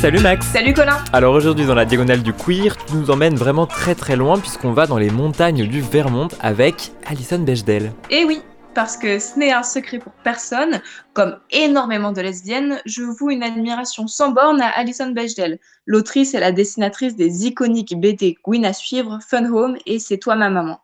Salut 0.00 0.20
Max 0.20 0.46
Salut 0.46 0.72
Colin 0.72 0.98
Alors 1.12 1.34
aujourd'hui 1.34 1.66
dans 1.66 1.74
la 1.74 1.84
diagonale 1.84 2.22
du 2.22 2.32
queer, 2.32 2.76
tu 2.86 2.94
nous 2.94 3.10
emmènes 3.10 3.34
vraiment 3.34 3.66
très 3.66 3.96
très 3.96 4.14
loin 4.14 4.38
puisqu'on 4.38 4.72
va 4.72 4.86
dans 4.86 4.98
les 4.98 5.10
montagnes 5.10 5.66
du 5.66 5.80
Vermont 5.80 6.28
avec 6.40 6.92
Alison 7.06 7.40
Bechdel. 7.40 7.92
Et 8.08 8.24
oui, 8.24 8.42
parce 8.74 8.96
que 8.96 9.18
ce 9.18 9.38
n'est 9.38 9.52
un 9.52 9.62
secret 9.62 9.98
pour 9.98 10.12
personne, 10.24 10.80
comme 11.12 11.38
énormément 11.50 12.12
de 12.12 12.20
lesbiennes, 12.20 12.80
je 12.86 13.02
voue 13.02 13.30
une 13.30 13.42
admiration 13.42 14.06
sans 14.06 14.30
borne 14.30 14.60
à 14.60 14.68
Alison 14.68 15.10
Bechdel, 15.10 15.58
l'autrice 15.86 16.34
et 16.34 16.40
la 16.40 16.52
dessinatrice 16.52 17.16
des 17.16 17.46
iconiques 17.46 17.98
BD 17.98 18.36
Gwyn 18.44 18.64
à 18.64 18.72
suivre, 18.72 19.18
Fun 19.28 19.44
Home 19.52 19.76
et 19.86 19.98
C'est 19.98 20.18
toi 20.18 20.36
ma 20.36 20.50
maman. 20.50 20.80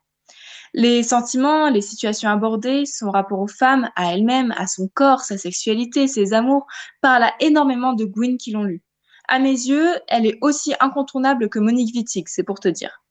Les 0.75 1.03
sentiments, 1.03 1.71
les 1.71 1.81
situations 1.81 2.29
abordées, 2.29 2.85
son 2.87 3.11
rapport 3.11 3.41
aux 3.41 3.49
femmes, 3.49 3.89
à 3.97 4.13
elle-même, 4.13 4.53
à 4.57 4.67
son 4.67 4.89
corps, 4.93 5.21
sa 5.21 5.39
sexualité, 5.39 6.07
ses 6.09 6.35
amours, 6.35 6.67
parlent 7.01 7.23
à 7.23 7.35
énormément 7.41 7.93
de 7.93 8.05
Gwyn 8.05 8.37
qui 8.37 8.51
l'ont 8.51 8.65
lu. 8.65 8.83
À 9.29 9.39
mes 9.39 9.51
yeux, 9.51 9.89
elle 10.09 10.27
est 10.27 10.39
aussi 10.43 10.75
incontournable 10.81 11.49
que 11.49 11.59
Monique 11.59 11.95
Wittig, 11.95 12.29
c'est 12.29 12.43
pour 12.43 12.61
te 12.61 12.69
dire. 12.69 13.03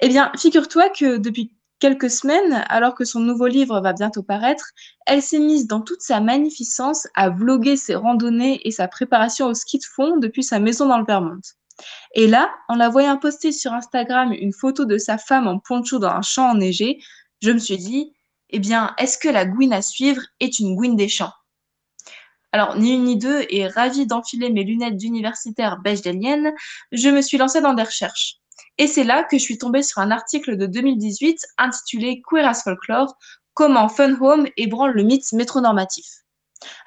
Eh 0.00 0.08
bien, 0.08 0.32
figure-toi 0.36 0.90
que 0.90 1.16
depuis 1.16 1.56
quelques 1.78 2.10
semaines, 2.10 2.64
alors 2.68 2.94
que 2.94 3.04
son 3.04 3.20
nouveau 3.20 3.46
livre 3.46 3.80
va 3.80 3.92
bientôt 3.92 4.22
paraître, 4.22 4.70
elle 5.06 5.22
s'est 5.22 5.38
mise 5.38 5.66
dans 5.66 5.80
toute 5.80 6.00
sa 6.00 6.20
magnificence 6.20 7.06
à 7.14 7.30
vloguer 7.30 7.76
ses 7.76 7.94
randonnées 7.94 8.60
et 8.66 8.70
sa 8.70 8.88
préparation 8.88 9.46
au 9.46 9.54
ski 9.54 9.78
de 9.78 9.84
fond 9.84 10.16
depuis 10.16 10.42
sa 10.42 10.58
maison 10.58 10.86
dans 10.86 10.98
le 10.98 11.04
Vermont. 11.04 11.40
Et 12.14 12.26
là, 12.26 12.50
en 12.68 12.76
la 12.76 12.88
voyant 12.88 13.18
poster 13.18 13.52
sur 13.52 13.72
Instagram 13.72 14.32
une 14.32 14.52
photo 14.52 14.84
de 14.84 14.98
sa 14.98 15.18
femme 15.18 15.46
en 15.46 15.58
poncho 15.58 15.98
dans 15.98 16.08
un 16.08 16.22
champ 16.22 16.50
enneigé, 16.50 17.02
je 17.42 17.50
me 17.50 17.58
suis 17.58 17.76
dit, 17.76 18.14
eh 18.50 18.58
bien, 18.58 18.94
est-ce 18.98 19.18
que 19.18 19.28
la 19.28 19.44
Gwyn 19.44 19.72
à 19.72 19.82
suivre 19.82 20.22
est 20.40 20.58
une 20.58 20.74
Gwyn 20.76 20.96
des 20.96 21.08
champs? 21.08 21.32
Alors, 22.52 22.78
ni 22.78 22.94
une 22.94 23.04
ni 23.04 23.18
deux, 23.18 23.44
et 23.50 23.66
ravie 23.68 24.06
d'enfiler 24.06 24.50
mes 24.50 24.64
lunettes 24.64 24.96
d'universitaire 24.96 25.78
bechdelienne, 25.78 26.52
je 26.92 27.10
me 27.10 27.20
suis 27.20 27.36
lancée 27.36 27.60
dans 27.60 27.74
des 27.74 27.82
recherches. 27.82 28.38
Et 28.78 28.86
c'est 28.86 29.04
là 29.04 29.24
que 29.24 29.38
je 29.38 29.42
suis 29.42 29.58
tombée 29.58 29.82
sur 29.82 30.00
un 30.00 30.10
article 30.10 30.56
de 30.56 30.66
2018 30.66 31.40
intitulé 31.58 32.22
Queer 32.28 32.46
as 32.46 32.62
Folklore 32.62 33.16
Comment 33.54 33.88
Fun 33.88 34.16
Home 34.20 34.46
ébranle 34.58 34.92
le 34.92 35.02
mythe 35.02 35.32
métronormatif. 35.32 36.06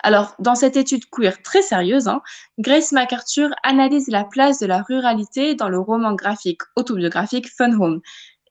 Alors, 0.04 0.36
dans 0.40 0.56
cette 0.56 0.78
étude 0.78 1.10
queer 1.10 1.42
très 1.42 1.62
sérieuse, 1.62 2.08
hein, 2.08 2.22
Grace 2.58 2.92
MacArthur 2.92 3.50
analyse 3.64 4.08
la 4.08 4.24
place 4.24 4.60
de 4.60 4.66
la 4.66 4.82
ruralité 4.82 5.56
dans 5.56 5.70
le 5.70 5.80
roman 5.80 6.14
graphique 6.14 6.62
autobiographique 6.76 7.50
Fun 7.50 7.80
Home 7.80 8.02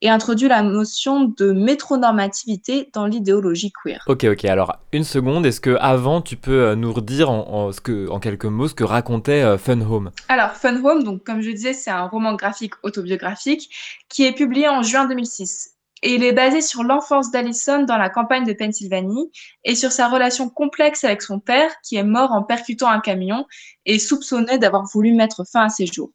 et 0.01 0.09
introduit 0.09 0.49
la 0.49 0.63
notion 0.63 1.25
de 1.25 1.53
métronormativité 1.53 2.91
dans 2.93 3.07
l'idéologie 3.07 3.73
queer. 3.83 4.03
Ok 4.07 4.25
ok 4.25 4.45
alors 4.45 4.79
une 4.93 5.05
seconde, 5.05 5.47
est-ce 5.47 5.61
que 5.61 5.77
avant 5.81 6.23
tu 6.23 6.37
peux 6.37 6.63
euh, 6.63 6.75
nous 6.75 6.93
redire 6.93 7.31
en, 7.31 7.49
en, 7.49 7.73
ce 7.73 7.81
que, 7.81 8.09
en 8.09 8.21
quelques 8.21 8.45
mots 8.45 8.69
ce 8.69 8.75
que 8.75 8.85
racontait 8.85 9.43
euh, 9.43 9.59
Fun 9.59 9.81
Home 9.81 10.11
Alors, 10.29 10.53
Fun 10.53 10.83
Home, 10.85 11.03
donc, 11.03 11.25
comme 11.25 11.41
je 11.41 11.51
disais, 11.51 11.73
c'est 11.73 11.91
un 11.91 12.07
roman 12.07 12.35
graphique 12.35 12.75
autobiographique 12.83 13.71
qui 14.09 14.25
est 14.25 14.33
publié 14.33 14.69
en 14.69 14.83
juin 14.83 15.07
2006. 15.07 15.75
Et 16.03 16.15
il 16.15 16.23
est 16.23 16.33
basé 16.33 16.61
sur 16.61 16.85
l'enfance 16.85 17.31
d'Allison 17.33 17.83
dans 17.83 17.99
la 17.99 18.09
campagne 18.09 18.45
de 18.45 18.53
Pennsylvanie 18.53 19.33
et 19.65 19.75
sur 19.75 19.91
sa 19.91 20.09
relation 20.09 20.49
complexe 20.49 21.03
avec 21.03 21.23
son 21.23 21.41
père 21.41 21.71
qui 21.83 21.97
est 21.97 22.05
mort 22.05 22.33
en 22.33 22.43
percutant 22.43 22.89
un 22.89 23.01
camion 23.01 23.47
et 23.85 23.99
soupçonné 23.99 24.59
d'avoir 24.59 24.85
voulu 24.85 25.13
mettre 25.13 25.45
fin 25.45 25.65
à 25.65 25.69
ses 25.69 25.87
jours. 25.87 26.11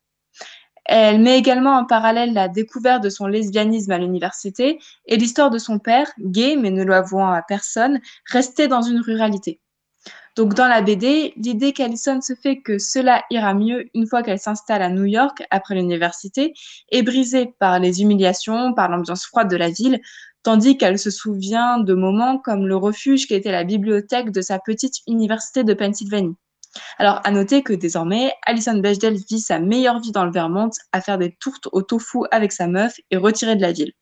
Elle 0.86 1.21
met 1.21 1.38
également 1.38 1.77
en 1.77 1.86
parallèle 1.86 2.34
la 2.34 2.49
découverte 2.49 3.03
de 3.03 3.09
son 3.09 3.27
lesbianisme 3.27 3.91
à 3.91 3.97
l'université 3.97 4.79
et 5.05 5.17
l'histoire 5.17 5.49
de 5.49 5.57
son 5.57 5.79
père, 5.79 6.11
gay 6.19 6.57
mais 6.57 6.71
ne 6.71 6.84
l'avouant 6.84 7.29
à 7.29 7.41
personne, 7.41 8.01
resté 8.29 8.67
dans 8.67 8.81
une 8.81 8.99
ruralité. 8.99 9.61
Donc 10.36 10.55
dans 10.55 10.67
la 10.67 10.81
BD, 10.81 11.34
l'idée 11.38 11.73
qu'Alison 11.73 12.19
se 12.19 12.34
fait 12.34 12.59
que 12.61 12.79
cela 12.79 13.23
ira 13.29 13.53
mieux 13.53 13.86
une 13.93 14.07
fois 14.07 14.23
qu'elle 14.23 14.39
s'installe 14.39 14.81
à 14.81 14.89
New 14.89 15.05
York 15.05 15.43
après 15.51 15.75
l'université 15.75 16.53
est 16.89 17.03
brisée 17.03 17.53
par 17.59 17.79
les 17.79 18.01
humiliations, 18.01 18.73
par 18.73 18.89
l'ambiance 18.89 19.25
froide 19.25 19.49
de 19.49 19.57
la 19.57 19.69
ville, 19.69 20.01
tandis 20.41 20.77
qu'elle 20.77 20.97
se 20.97 21.11
souvient 21.11 21.77
de 21.79 21.93
moments 21.93 22.39
comme 22.39 22.67
le 22.67 22.75
refuge 22.75 23.27
qui 23.27 23.36
était 23.36 23.51
la 23.51 23.63
bibliothèque 23.63 24.31
de 24.31 24.41
sa 24.41 24.59
petite 24.59 24.95
université 25.07 25.63
de 25.63 25.73
Pennsylvanie. 25.75 26.36
Alors, 26.97 27.21
à 27.24 27.32
noter 27.32 27.63
que 27.63 27.74
désormais, 27.74 28.34
Alison 28.43 28.78
Bechdel 28.78 29.15
vit 29.15 29.39
sa 29.39 29.59
meilleure 29.59 29.99
vie 29.99 30.11
dans 30.11 30.26
le 30.26 30.32
Vermont 30.32 30.69
à 30.91 31.01
faire 31.01 31.17
des 31.17 31.36
tourtes 31.36 31.67
au 31.71 31.82
tofu 31.82 32.19
avec 32.32 32.51
sa 32.51 32.67
meuf 32.67 32.95
et 33.11 33.17
retirée 33.17 33.55
de 33.55 33.61
la 33.61 33.71
ville. 33.71 33.93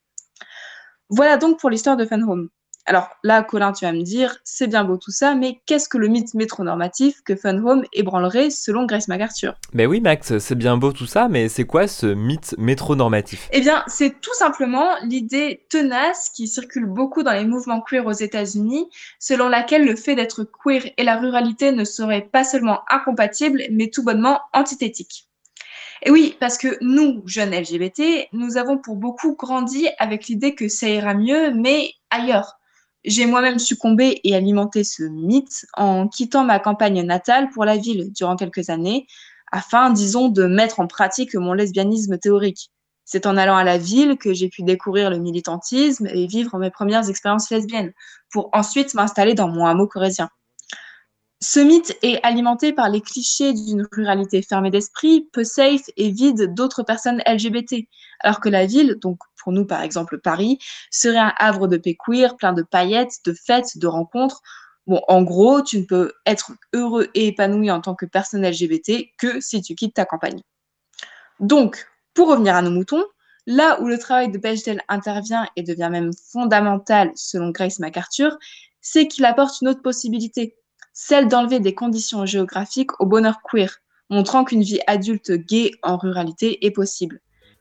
Voilà 1.09 1.37
donc 1.37 1.59
pour 1.59 1.69
l'histoire 1.69 1.97
de 1.97 2.05
Fun 2.05 2.21
Home. 2.21 2.49
Alors 2.87 3.09
là, 3.23 3.43
Colin, 3.43 3.71
tu 3.73 3.85
vas 3.85 3.93
me 3.93 4.01
dire, 4.01 4.37
c'est 4.43 4.67
bien 4.67 4.83
beau 4.83 4.97
tout 4.97 5.11
ça, 5.11 5.35
mais 5.35 5.61
qu'est-ce 5.65 5.87
que 5.87 5.97
le 5.97 6.07
mythe 6.07 6.33
métronormatif 6.33 7.21
que 7.23 7.35
Fun 7.35 7.63
Home 7.63 7.83
ébranlerait 7.93 8.49
selon 8.49 8.85
Grace 8.85 9.07
MacArthur? 9.07 9.53
Ben 9.73 9.87
oui 9.87 10.01
Max, 10.01 10.37
c'est 10.39 10.55
bien 10.55 10.77
beau 10.77 10.91
tout 10.91 11.05
ça, 11.05 11.27
mais 11.27 11.47
c'est 11.47 11.65
quoi 11.65 11.87
ce 11.87 12.07
mythe 12.07 12.55
métronormatif? 12.57 13.49
Eh 13.51 13.61
bien, 13.61 13.83
c'est 13.87 14.19
tout 14.19 14.33
simplement 14.33 14.87
l'idée 15.03 15.65
tenace 15.69 16.31
qui 16.35 16.47
circule 16.47 16.85
beaucoup 16.85 17.23
dans 17.23 17.33
les 17.33 17.45
mouvements 17.45 17.81
queer 17.81 18.05
aux 18.05 18.11
États-Unis, 18.11 18.87
selon 19.19 19.47
laquelle 19.47 19.85
le 19.85 19.95
fait 19.95 20.15
d'être 20.15 20.43
queer 20.43 20.91
et 20.97 21.03
la 21.03 21.17
ruralité 21.17 21.71
ne 21.71 21.83
seraient 21.83 22.29
pas 22.31 22.43
seulement 22.43 22.81
incompatibles, 22.89 23.63
mais 23.71 23.89
tout 23.89 24.03
bonnement 24.03 24.39
antithétiques. 24.53 25.27
Et 26.03 26.09
oui, 26.09 26.35
parce 26.39 26.57
que 26.57 26.77
nous, 26.81 27.21
jeunes 27.27 27.51
LGBT, 27.51 28.27
nous 28.33 28.57
avons 28.57 28.79
pour 28.79 28.95
beaucoup 28.95 29.35
grandi 29.35 29.87
avec 29.99 30.27
l'idée 30.27 30.55
que 30.55 30.67
ça 30.67 30.89
ira 30.89 31.13
mieux, 31.13 31.51
mais 31.53 31.91
ailleurs. 32.09 32.57
J'ai 33.03 33.25
moi-même 33.25 33.57
succombé 33.57 34.21
et 34.23 34.35
alimenté 34.35 34.83
ce 34.83 35.03
mythe 35.03 35.65
en 35.73 36.07
quittant 36.07 36.43
ma 36.43 36.59
campagne 36.59 37.01
natale 37.01 37.49
pour 37.49 37.65
la 37.65 37.77
ville 37.77 38.11
durant 38.13 38.35
quelques 38.35 38.69
années, 38.69 39.07
afin, 39.51 39.89
disons, 39.89 40.29
de 40.29 40.45
mettre 40.45 40.79
en 40.79 40.87
pratique 40.87 41.33
mon 41.35 41.53
lesbianisme 41.53 42.17
théorique. 42.19 42.71
C'est 43.03 43.25
en 43.25 43.37
allant 43.37 43.57
à 43.57 43.63
la 43.63 43.77
ville 43.77 44.17
que 44.17 44.33
j'ai 44.33 44.49
pu 44.49 44.63
découvrir 44.63 45.09
le 45.09 45.17
militantisme 45.17 46.07
et 46.07 46.27
vivre 46.27 46.57
mes 46.59 46.69
premières 46.69 47.09
expériences 47.09 47.49
lesbiennes, 47.49 47.91
pour 48.31 48.49
ensuite 48.53 48.93
m'installer 48.93 49.33
dans 49.33 49.49
mon 49.49 49.65
hameau 49.65 49.87
corésien. 49.87 50.29
Ce 51.43 51.59
mythe 51.59 51.97
est 52.03 52.23
alimenté 52.23 52.71
par 52.71 52.87
les 52.89 53.01
clichés 53.01 53.53
d'une 53.53 53.87
ruralité 53.91 54.43
fermée 54.43 54.69
d'esprit, 54.69 55.27
peu 55.33 55.43
safe 55.43 55.89
et 55.97 56.11
vide 56.11 56.53
d'autres 56.53 56.83
personnes 56.83 57.23
LGBT, 57.25 57.87
alors 58.19 58.39
que 58.39 58.49
la 58.49 58.67
ville, 58.67 58.97
donc 59.01 59.17
pour 59.37 59.51
nous 59.51 59.65
par 59.65 59.81
exemple 59.81 60.19
Paris, 60.19 60.59
serait 60.91 61.17
un 61.17 61.33
havre 61.37 61.67
de 61.67 61.77
paix 61.77 61.97
queer, 61.97 62.37
plein 62.37 62.53
de 62.53 62.61
paillettes, 62.61 63.25
de 63.25 63.33
fêtes, 63.33 63.79
de 63.79 63.87
rencontres. 63.87 64.43
Bon, 64.85 65.01
en 65.07 65.23
gros, 65.23 65.63
tu 65.63 65.79
ne 65.79 65.85
peux 65.85 66.13
être 66.27 66.51
heureux 66.73 67.09
et 67.15 67.27
épanoui 67.27 67.71
en 67.71 67.81
tant 67.81 67.95
que 67.95 68.05
personne 68.05 68.47
LGBT 68.47 69.07
que 69.17 69.41
si 69.41 69.63
tu 69.63 69.73
quittes 69.73 69.95
ta 69.95 70.05
campagne. 70.05 70.41
Donc, 71.39 71.87
pour 72.13 72.29
revenir 72.29 72.55
à 72.55 72.61
nos 72.61 72.69
moutons, 72.69 73.03
là 73.47 73.81
où 73.81 73.87
le 73.87 73.97
travail 73.97 74.29
de 74.31 74.37
Bechdel 74.37 74.81
intervient 74.89 75.47
et 75.55 75.63
devient 75.63 75.89
même 75.91 76.11
fondamental 76.13 77.11
selon 77.15 77.49
Grace 77.49 77.79
MacArthur, 77.79 78.37
c'est 78.79 79.07
qu'il 79.07 79.25
apporte 79.25 79.61
une 79.61 79.69
autre 79.69 79.81
possibilité, 79.81 80.55
celle 81.03 81.27
d'enlever 81.27 81.59
des 81.59 81.73
conditions 81.73 82.27
géographiques 82.27 82.91
au 82.99 83.07
bonheur 83.07 83.39
queer, 83.43 83.77
montrant 84.11 84.43
qu'une 84.43 84.61
vie 84.61 84.79
adulte 84.85 85.31
gay 85.31 85.71
en 85.81 85.97
ruralité 85.97 86.63
est 86.65 86.71
possible. 86.71 87.19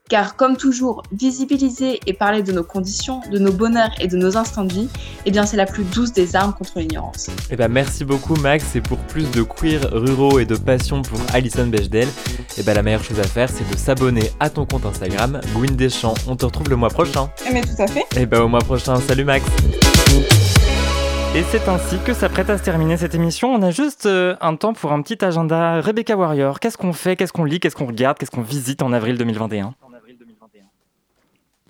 Car 0.09 0.35
comme 0.35 0.57
toujours, 0.57 1.01
visibiliser 1.11 1.99
et 2.05 2.13
parler 2.13 2.43
de 2.43 2.51
nos 2.51 2.63
conditions, 2.63 3.21
de 3.31 3.39
nos 3.39 3.51
bonheurs 3.51 3.91
et 3.99 4.07
de 4.07 4.15
nos 4.17 4.37
instants 4.37 4.65
de 4.65 4.73
vie, 4.73 4.89
eh 5.25 5.31
bien 5.31 5.45
c'est 5.45 5.57
la 5.57 5.65
plus 5.65 5.83
douce 5.85 6.11
des 6.11 6.35
armes 6.35 6.53
contre 6.53 6.79
l'ignorance. 6.79 7.29
Eh 7.49 7.55
ben 7.55 7.67
merci 7.67 8.05
beaucoup 8.05 8.35
Max 8.35 8.75
et 8.75 8.81
pour 8.81 8.99
plus 8.99 9.29
de 9.31 9.41
queer 9.41 9.89
ruraux 9.91 10.37
et 10.39 10.45
de 10.45 10.55
passion 10.55 11.01
pour 11.01 11.19
Alison 11.33 11.65
Bechdel, 11.65 12.09
eh 12.57 12.63
ben 12.63 12.75
la 12.75 12.83
meilleure 12.83 13.03
chose 13.03 13.19
à 13.19 13.23
faire 13.23 13.49
c'est 13.49 13.67
de 13.71 13.75
s'abonner 13.75 14.31
à 14.39 14.51
ton 14.51 14.65
compte 14.65 14.85
Instagram 14.85 15.41
Gwyn 15.55 15.75
Deschamps. 15.75 16.15
On 16.27 16.35
te 16.35 16.45
retrouve 16.45 16.69
le 16.69 16.75
mois 16.75 16.89
prochain. 16.89 17.29
Mais 17.51 17.61
tout 17.61 17.81
à 17.81 17.87
fait. 17.87 18.05
Eh 18.17 18.25
ben 18.27 18.41
au 18.41 18.47
mois 18.47 18.59
prochain, 18.59 18.97
salut 18.97 19.25
Max. 19.25 19.45
Et 21.33 21.43
c'est 21.43 21.69
ainsi 21.69 21.97
que 22.05 22.13
s'apprête 22.13 22.49
à 22.49 22.57
se 22.57 22.63
terminer 22.63 22.97
cette 22.97 23.15
émission. 23.15 23.53
On 23.53 23.61
a 23.61 23.71
juste 23.71 24.05
euh, 24.05 24.35
un 24.41 24.55
temps 24.57 24.73
pour 24.73 24.91
un 24.91 25.01
petit 25.01 25.23
agenda. 25.23 25.79
Rebecca 25.79 26.17
Warrior, 26.17 26.59
qu'est-ce 26.59 26.77
qu'on 26.77 26.91
fait, 26.91 27.15
qu'est-ce 27.15 27.31
qu'on 27.31 27.45
lit, 27.45 27.59
qu'est-ce 27.61 27.75
qu'on 27.75 27.85
regarde, 27.85 28.17
qu'est-ce 28.17 28.31
qu'on 28.31 28.41
visite 28.41 28.81
en 28.81 28.91
avril 28.91 29.17
2021 29.17 29.73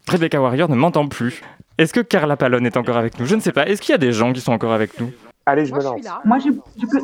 Rebecca 0.08 0.42
Warrior 0.42 0.68
ne 0.68 0.76
m'entend 0.76 1.08
plus. 1.08 1.42
Est-ce 1.78 1.94
que 1.94 2.00
Carla 2.00 2.36
Palone 2.38 2.66
est 2.66 2.76
encore 2.76 2.98
avec 2.98 3.20
nous? 3.20 3.26
Je 3.28 3.36
ne 3.36 3.40
sais 3.40 3.52
pas. 3.52 3.68
Est-ce 3.68 3.82
qu'il 3.82 3.92
y 3.94 3.96
a 3.96 4.00
des 4.00 4.12
gens 4.12 4.34
qui 4.34 4.42
sont 4.42 4.52
encore 4.52 4.74
avec 4.74 5.00
nous? 5.00 5.12
Allez, 5.46 5.66
je 5.66 5.74
me 5.74 5.82
lance. 5.82 6.02
Moi, 6.26 6.38
je, 6.40 6.50
je 6.80 6.86
peux. 6.88 7.04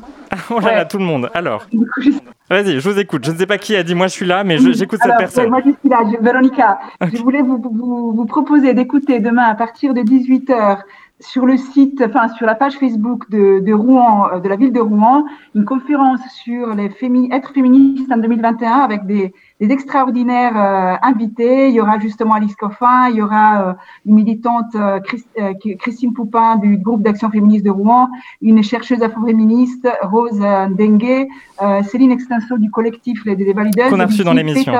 Oh 0.49 0.59
là 0.59 0.75
là, 0.75 0.85
tout 0.85 0.97
le 0.97 1.03
monde. 1.05 1.29
Alors, 1.33 1.65
vas-y, 2.49 2.79
je 2.79 2.89
vous 2.89 2.97
écoute. 2.99 3.23
Je 3.25 3.31
ne 3.31 3.37
sais 3.37 3.45
pas 3.47 3.57
qui 3.57 3.75
a 3.75 3.83
dit 3.83 3.95
moi 3.95 4.07
je 4.07 4.13
suis 4.13 4.25
là, 4.25 4.43
mais 4.43 4.57
je- 4.57 4.73
j'écoute 4.73 4.99
cette 5.01 5.17
personne. 5.17 5.49
Moi, 5.49 5.59
je 5.65 5.71
suis 5.71 5.89
là. 5.89 5.99
Je- 6.11 6.23
Véronica, 6.23 6.79
je 7.01 7.17
voulais 7.21 7.41
vous, 7.41 7.57
vous, 7.59 8.11
vous 8.13 8.25
proposer 8.25 8.73
d'écouter 8.73 9.19
demain 9.19 9.43
à 9.43 9.55
partir 9.55 9.93
de 9.93 10.01
18h 10.01 10.79
sur 11.19 11.47
le 11.47 11.57
site, 11.57 12.03
enfin 12.05 12.27
sur 12.27 12.45
la 12.45 12.53
page 12.53 12.73
Facebook 12.77 13.27
de, 13.31 13.59
de 13.59 13.73
Rouen, 13.73 14.27
euh, 14.33 14.39
de 14.39 14.47
la 14.47 14.55
ville 14.55 14.71
de 14.71 14.79
Rouen, 14.79 15.25
une 15.55 15.65
conférence 15.65 16.19
sur 16.43 16.75
les 16.75 16.89
fémi 16.89 17.27
être 17.31 17.51
féministe 17.53 18.11
en 18.11 18.17
2021 18.17 18.71
avec 18.71 19.05
des, 19.07 19.33
des 19.59 19.71
extraordinaires 19.71 20.53
euh, 20.55 20.95
invités. 21.01 21.69
Il 21.69 21.73
y 21.73 21.81
aura 21.81 21.97
justement 21.97 22.35
Alice 22.35 22.55
Coffin, 22.55 23.09
il 23.09 23.15
y 23.15 23.21
aura 23.23 23.61
euh, 23.69 23.73
une 24.05 24.13
militante 24.15 24.75
euh, 24.75 24.99
euh, 25.39 25.53
Christine 25.79 26.13
Poupin 26.13 26.57
du 26.57 26.77
groupe 26.77 27.01
d'action 27.01 27.31
féministe 27.31 27.65
de 27.65 27.71
Rouen, 27.71 28.09
une 28.43 28.61
chercheuse 28.61 29.01
afro-féministe, 29.01 29.87
Rose 30.03 30.39
euh, 30.41 30.67
Dengue, 30.69 31.27
euh, 31.63 31.81
Céline 31.83 32.11
Extenso 32.11 32.59
du 32.59 32.69
collectif 32.69 33.25
Les 33.25 33.35
des 33.35 33.53
Valideuses. 33.53 33.89
Qu'on 33.89 33.99
a 33.99 34.05
reçu 34.05 34.23
dans 34.23 34.33
l'émission. 34.33 34.73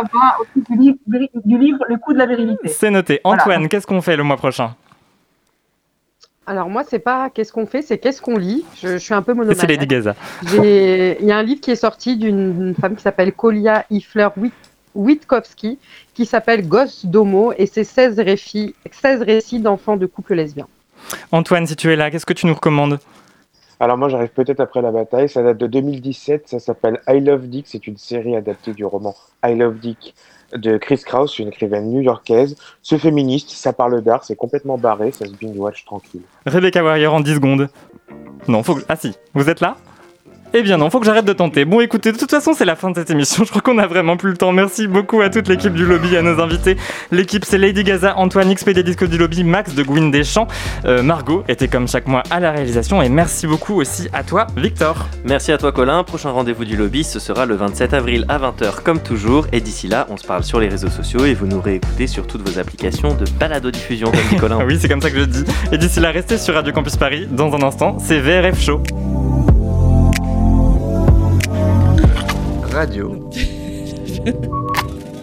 Du, 0.70 0.78
livre- 0.78 0.98
du 1.46 1.58
livre 1.58 1.80
Le 1.90 1.98
coup 1.98 2.14
de 2.14 2.20
la 2.20 2.28
virilité. 2.28 2.68
C'est 2.68 2.92
noté. 2.92 3.22
Voilà. 3.26 3.42
Antoine, 3.42 3.68
qu'est-ce 3.70 3.88
qu'on 3.88 4.02
fait 4.02 4.16
le 4.16 4.24
mois 4.24 4.38
prochain? 4.38 4.76
Alors 6.48 6.70
moi, 6.70 6.84
c'est 6.90 7.00
pas 7.00 7.30
qu'est-ce 7.30 7.52
qu'on 7.52 7.66
fait, 7.68 7.82
c'est 7.82 7.98
qu'est-ce 7.98 8.22
qu'on 8.22 8.38
lit. 8.38 8.64
Je, 8.82 8.88
je 8.94 8.98
suis 8.98 9.14
un 9.14 9.22
peu 9.22 9.34
monomaniaque. 9.34 9.60
c'est 9.60 9.68
Lady 9.68 9.86
Gaza. 9.86 10.16
Il 10.54 11.18
y 11.26 11.32
a 11.32 11.38
un 11.38 11.44
livre 11.44 11.60
qui 11.62 11.72
est 11.72 11.76
sorti 11.76 12.16
d'une 12.18 12.74
femme 12.80 12.96
qui 12.96 13.02
s'appelle 13.04 13.34
Kolia 13.34 13.86
Ifler 13.92 14.30
Wit- 14.38 14.54
Witkowski, 14.96 15.78
qui 16.14 16.26
s'appelle 16.26 16.68
Gosse 16.68 17.06
d'Homo, 17.06 17.54
et 17.58 17.66
c'est 17.68 17.84
16 17.84 18.20
récits, 18.20 18.74
16 18.92 19.22
récits 19.22 19.60
d'enfants 19.60 19.98
de 19.98 20.06
couples 20.06 20.34
lesbiens. 20.36 20.68
Antoine, 21.32 21.68
si 21.68 21.76
tu 21.76 21.92
es 21.92 21.96
là, 21.96 22.10
qu'est-ce 22.10 22.26
que 22.26 22.34
tu 22.34 22.48
nous 22.48 22.54
recommandes? 22.56 23.00
Alors 23.80 23.96
moi 23.98 24.10
j'arrive 24.10 24.30
peut-être 24.30 24.60
après 24.60 24.82
la 24.82 24.92
bataille, 24.92 25.30
ça 25.30 25.44
date 25.44 25.60
de 25.60 25.68
2017, 25.68 26.48
ça 26.50 26.58
s'appelle 26.60 27.00
I 27.08 27.20
Love 27.20 27.48
Dick, 27.48 27.68
c'est 27.68 27.86
une 27.86 27.98
série 27.98 28.36
adaptée 28.36 28.74
du 28.74 28.84
roman 28.86 29.14
I 29.46 29.54
Love 29.54 29.78
Dick 29.78 30.16
de 30.54 30.78
Chris 30.78 31.02
Kraus, 31.06 31.40
une 31.40 31.50
écrivaine 31.50 31.90
new-yorkaise. 31.92 32.56
Ce 32.82 32.98
féministe, 32.98 33.50
ça 33.50 33.74
parle 33.74 34.02
d'art, 34.02 34.24
c'est 34.24 34.36
complètement 34.36 34.78
barré, 34.78 35.12
ça 35.12 35.26
se 35.26 35.32
binge-watch 35.32 35.86
tranquille. 35.86 36.22
Rebecca 36.46 36.84
Warrior 36.84 37.14
en 37.14 37.20
10 37.20 37.36
secondes. 37.36 37.70
Non, 38.48 38.64
faut 38.64 38.76
que... 38.76 38.82
Ah 38.88 38.96
si, 38.96 39.14
vous 39.34 39.50
êtes 39.50 39.62
là? 39.62 39.78
Eh 40.60 40.64
bien 40.64 40.78
non, 40.78 40.90
faut 40.90 41.00
que 41.00 41.06
j'arrête 41.06 41.24
de 41.24 41.34
tenter. 41.34 41.66
Bon 41.66 41.82
écoutez, 41.82 42.12
de 42.12 42.18
toute 42.18 42.32
façon 42.32 42.56
c'est 42.56 42.66
la 42.66 42.76
fin 42.76 42.90
de 42.90 42.96
cette 42.96 43.12
émission, 43.12 43.44
je 43.46 43.52
crois 43.52 43.62
qu'on 43.62 43.78
a 43.78 43.86
vraiment 43.86 44.18
plus 44.18 44.32
le 44.32 44.38
temps. 44.38 44.52
Merci 44.52 44.88
beaucoup 44.88 45.22
à 45.22 45.30
toute 45.30 45.48
l'équipe 45.48 45.74
du 45.76 45.86
lobby, 45.86 46.18
à 46.18 46.24
nos 46.24 46.42
invités. 46.42 46.78
L'équipe 47.12 47.46
c'est 47.46 47.60
Lady 47.60 47.84
Gaza, 47.84 48.18
Antoine 48.18 48.52
XPD 48.52 48.82
Disco 48.82 49.06
du 49.06 49.20
lobby, 49.20 49.44
Max 49.44 49.76
de 49.76 49.84
Gwyn 49.84 50.10
Deschamps, 50.10 50.48
euh, 50.86 51.04
Margot 51.04 51.44
était 51.48 51.68
comme 51.68 51.88
chaque 51.88 52.08
mois 52.08 52.24
à 52.32 52.40
la 52.40 52.52
réalisation 52.52 53.04
et 53.04 53.08
merci 53.10 53.46
beaucoup 53.46 53.76
aussi 53.80 54.08
à 54.14 54.24
toi 54.24 54.48
Victor. 54.58 55.08
Merci 55.26 55.52
à 55.52 55.60
toi 55.60 55.72
Colin, 55.72 56.04
prochain 56.04 56.32
rendez-vous 56.32 56.66
du 56.66 56.76
lobby 56.76 57.04
ce 57.04 57.20
sera 57.20 57.46
le 57.46 57.54
27 57.54 57.94
avril 57.94 58.26
à 58.28 58.40
20h 58.40 58.82
comme 58.84 59.00
toujours 59.00 59.46
et 59.52 59.62
d'ici 59.62 59.88
là 59.88 60.08
on 60.10 60.18
se 60.18 60.26
parle 60.26 60.44
sur 60.44 60.60
les 60.60 60.70
réseaux 60.70 60.90
sociaux 60.90 61.24
et 61.26 61.36
vous 61.36 61.46
nous 61.46 61.62
réécoutez 61.62 62.08
sur 62.08 62.26
toutes 62.26 62.50
vos 62.50 62.58
applications 62.58 63.14
de 63.14 63.26
balado-diffusion 63.40 64.10
comme 64.10 64.28
dit 64.32 64.36
Colin. 64.40 64.66
Oui 64.66 64.80
c'est 64.82 64.90
comme 64.90 65.04
ça 65.04 65.12
que 65.12 65.20
je 65.20 65.26
dis. 65.26 65.44
Et 65.72 65.78
d'ici 65.78 66.00
là 66.00 66.10
restez 66.10 66.40
sur 66.40 66.56
Radio 66.56 66.74
Campus 66.74 66.96
Paris, 66.96 67.28
dans 67.30 67.54
un 67.54 67.62
instant 67.62 68.00
c'est 68.00 68.18
VRF 68.20 68.60
Show. 68.60 68.82
Radio. 72.78 73.10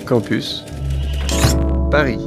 Campus. 0.09 0.65
Paris. 1.89 2.19